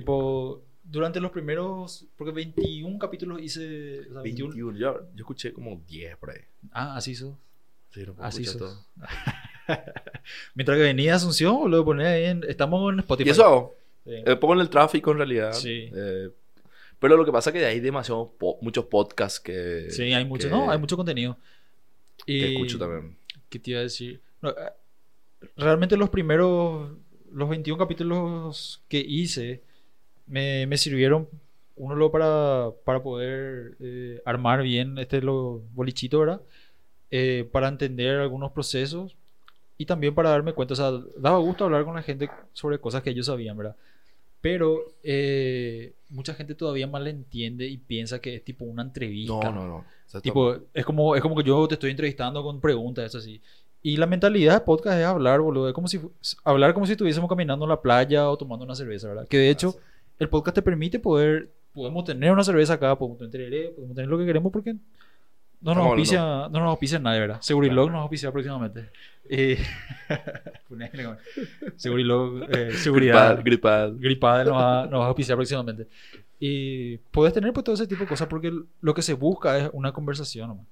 [0.00, 4.00] Tipo, durante los primeros, porque 21 capítulos hice...
[4.10, 4.78] o sea, 21 21.
[4.78, 6.40] Yo, yo escuché como 10 por ahí.
[6.70, 7.38] Ah, así hizo.
[7.92, 8.84] Sí, no puedo Así todo.
[10.54, 12.44] Mientras que venía Asunción, boludo, ponía ahí en...
[12.46, 13.28] Estamos en Spotify.
[13.28, 13.74] Y eso hago.
[14.04, 14.12] Sí.
[14.26, 15.52] Eh, pongo en el tráfico en realidad.
[15.54, 15.90] Sí.
[15.94, 16.28] Eh,
[16.98, 20.48] pero lo que pasa es que hay demasiados po- muchos podcasts que, Sí, hay mucho,
[20.48, 21.36] que- no, hay mucho contenido.
[22.26, 23.16] Y, que escucho también.
[23.48, 24.20] ¿Qué te iba a decir?
[24.42, 24.54] No, eh,
[25.56, 26.90] realmente los primeros,
[27.32, 29.62] los 21 capítulos que hice,
[30.26, 31.28] me, me sirvieron,
[31.76, 36.40] uno lo para, para poder eh, armar bien este lo bolichito, ¿verdad?
[37.10, 39.16] Eh, para entender algunos procesos
[39.78, 43.02] y también para darme cuenta, o sea, daba gusto hablar con la gente sobre cosas
[43.02, 43.76] que ellos sabían, ¿verdad?
[44.40, 49.50] Pero eh, mucha gente todavía mal entiende y piensa que es tipo una entrevista.
[49.50, 49.84] No, no, no.
[50.06, 53.40] Sea, Tipo, es como, es como que yo te estoy entrevistando con preguntas, eso así.
[53.82, 55.68] Y la mentalidad de podcast es hablar, boludo.
[55.68, 56.00] Es como si,
[56.44, 59.28] hablar como si estuviésemos caminando en la playa o tomando una cerveza, ¿verdad?
[59.28, 59.76] Que de hecho,
[60.18, 64.18] el podcast te permite poder, podemos tener una cerveza acá, podemos tener, podemos tener lo
[64.18, 64.74] que queremos porque
[65.60, 67.40] no nos auspicia, no nos auspicia nadie, ¿verdad?
[67.40, 68.90] Segurilog nos auspicia próximamente.
[69.28, 69.58] Eh,
[71.76, 73.42] Segurilog, eh, seguridad.
[73.42, 73.92] Gripad, gripad.
[73.98, 75.88] Gripada nos va, nos va a auspiciar próximamente.
[76.38, 79.70] Y puedes tener pues todo ese tipo de cosas porque lo que se busca es
[79.72, 80.48] una conversación.
[80.48, 80.66] nomás.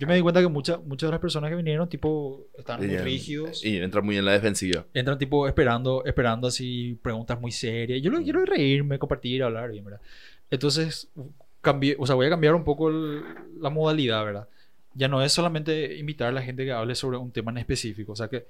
[0.00, 2.96] Yo me di cuenta que muchas muchas de las personas que vinieron, tipo, estaban muy
[3.04, 3.62] rígidos.
[3.64, 4.86] Y entra muy en la defensiva.
[4.94, 8.00] Entran, tipo, esperando, esperando así preguntas muy serias.
[8.00, 10.00] Yo lo que quiero reírme, compartir, hablar bien, ¿verdad?
[10.50, 11.10] Entonces,
[11.60, 13.22] cambié, o sea, voy a cambiar un poco el-
[13.60, 14.48] la modalidad, ¿verdad?
[14.94, 18.12] Ya no es solamente invitar a la gente que hable sobre un tema en específico.
[18.12, 18.46] O sea, que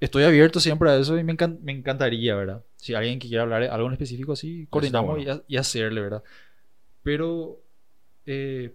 [0.00, 2.64] estoy abierto siempre a eso y me, encan- me encantaría, ¿verdad?
[2.76, 5.42] Si alguien que quiera hablar algo en específico, así, coordinamos bueno.
[5.46, 6.22] y, y hacerle, ¿verdad?
[7.02, 7.60] Pero
[8.26, 8.74] eh,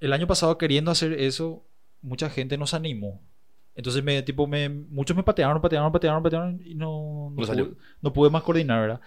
[0.00, 1.64] el año pasado queriendo hacer eso,
[2.02, 3.20] mucha gente nos animó.
[3.74, 8.12] Entonces, me, tipo, me, muchos me patearon, patearon, patearon, patearon y no, no, pude, no
[8.12, 9.00] pude más coordinar, ¿verdad?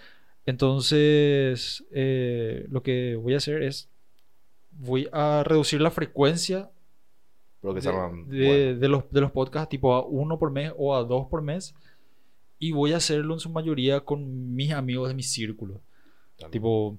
[0.45, 3.89] Entonces, eh, lo que voy a hacer es,
[4.71, 6.69] voy a reducir la frecuencia
[7.61, 8.29] Pero que de, llaman.
[8.29, 11.27] de- bueno, de los, de los podcasts, tipo a uno por mes o a dos
[11.27, 11.73] por mes.
[12.59, 15.81] Y voy a hacerlo en su mayoría con mis amigos de mi círculo.
[16.37, 16.51] tal.
[16.51, 16.97] Tipo,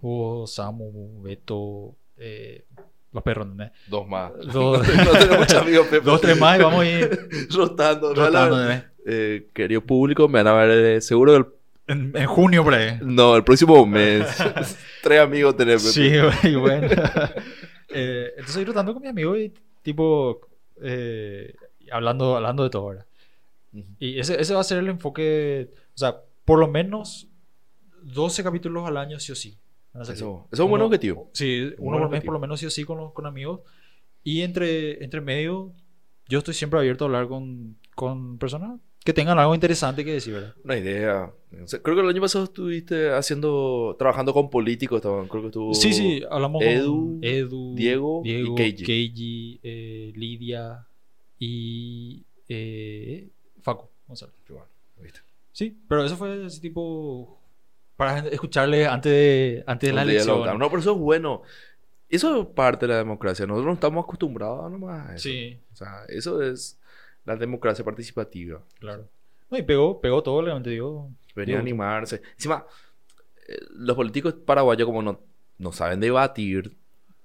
[0.00, 2.64] Hugo, Samu, Beto, eh,
[3.12, 3.72] los perros, ¿entendés?
[3.88, 4.32] Dos más.
[4.52, 6.04] Dos, no tengo muchos amigos, Pepe.
[6.04, 8.14] dos, tres más y vamos a ir Rotando.
[8.14, 8.62] rotando.
[8.62, 8.90] ¿entendés?
[9.06, 11.46] Eh, querido público, me van a ver eh, seguro el...
[11.88, 12.98] En, en junio, por ahí.
[13.02, 14.26] No, el próximo mes.
[15.02, 15.82] Tres amigos tenemos.
[15.82, 16.12] Sí,
[16.44, 16.86] y bueno.
[17.88, 19.52] Eh, entonces estoy rotando con mis amigos y
[19.82, 20.40] tipo
[21.90, 23.06] hablando, hablando de todo ahora.
[23.98, 27.28] Y ese, ese va a ser el enfoque, o sea, por lo menos
[28.02, 29.58] 12 capítulos al año sí o sí.
[30.00, 31.28] Eso, eso es un buen Uno- objetivo.
[31.32, 32.24] Sí, Un uno por mes objetivo.
[32.26, 33.60] por lo menos sí o sí con, los, con amigos.
[34.24, 35.72] Y entre, entre medio,
[36.28, 40.32] yo estoy siempre abierto a hablar con, con personas que tengan algo interesante que decir,
[40.34, 40.54] ¿verdad?
[40.64, 41.32] Una idea.
[41.82, 44.96] Creo que el año pasado estuviste haciendo, trabajando con políticos.
[44.98, 45.74] estaban- creo que estuvo.
[45.74, 48.84] Sí, sí, hablamos Edu, con Edu, Diego y Keiji.
[48.84, 50.86] Keiji, eh, Lidia
[51.38, 53.28] y eh,
[53.60, 54.34] Facu González.
[54.48, 54.66] Bueno,
[55.02, 55.20] ¿viste?
[55.52, 57.40] Sí, pero eso fue ese tipo
[58.06, 60.58] para escucharle antes de, antes de la elección.
[60.58, 61.42] No, pero eso es bueno.
[62.08, 63.46] Eso es parte de la democracia.
[63.46, 65.22] Nosotros no estamos acostumbrados nomás a eso.
[65.22, 66.78] Sí, O sea, eso es
[67.24, 68.62] la democracia participativa.
[68.78, 69.08] claro.
[69.50, 71.10] No, y pegó, pegó todo, realmente digo.
[71.36, 72.22] Venía a animarse.
[72.36, 72.64] Encima,
[73.46, 75.20] eh, los políticos paraguayos, como no,
[75.58, 76.74] no saben debatir,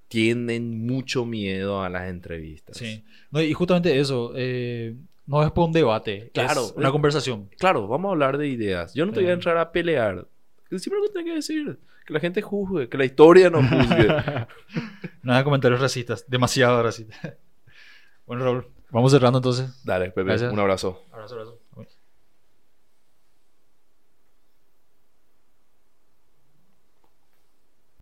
[0.10, 2.78] tienen mucho miedo a las entrevistas.
[2.78, 3.04] Sí.
[3.32, 4.96] No, y justamente eso, eh,
[5.26, 7.50] no es por un debate, Claro, es una es- conversación.
[7.58, 8.94] Claro, vamos a hablar de ideas.
[8.94, 9.36] Yo no te voy a Sí.
[9.36, 10.28] entrar a pelear.
[10.70, 11.80] Siempre lo que tengo que decir.
[12.06, 14.08] Que la gente juzgue, que la historia no juzgue.
[15.24, 17.20] Nada de comentarios racistas, demasiado racistas.
[18.26, 19.84] bueno, Raúl, vamos cerrando entonces.
[19.84, 20.54] Dale, Pepe, Gracias.
[20.54, 21.04] un abrazo.
[21.12, 21.57] Abrazo, abrazo.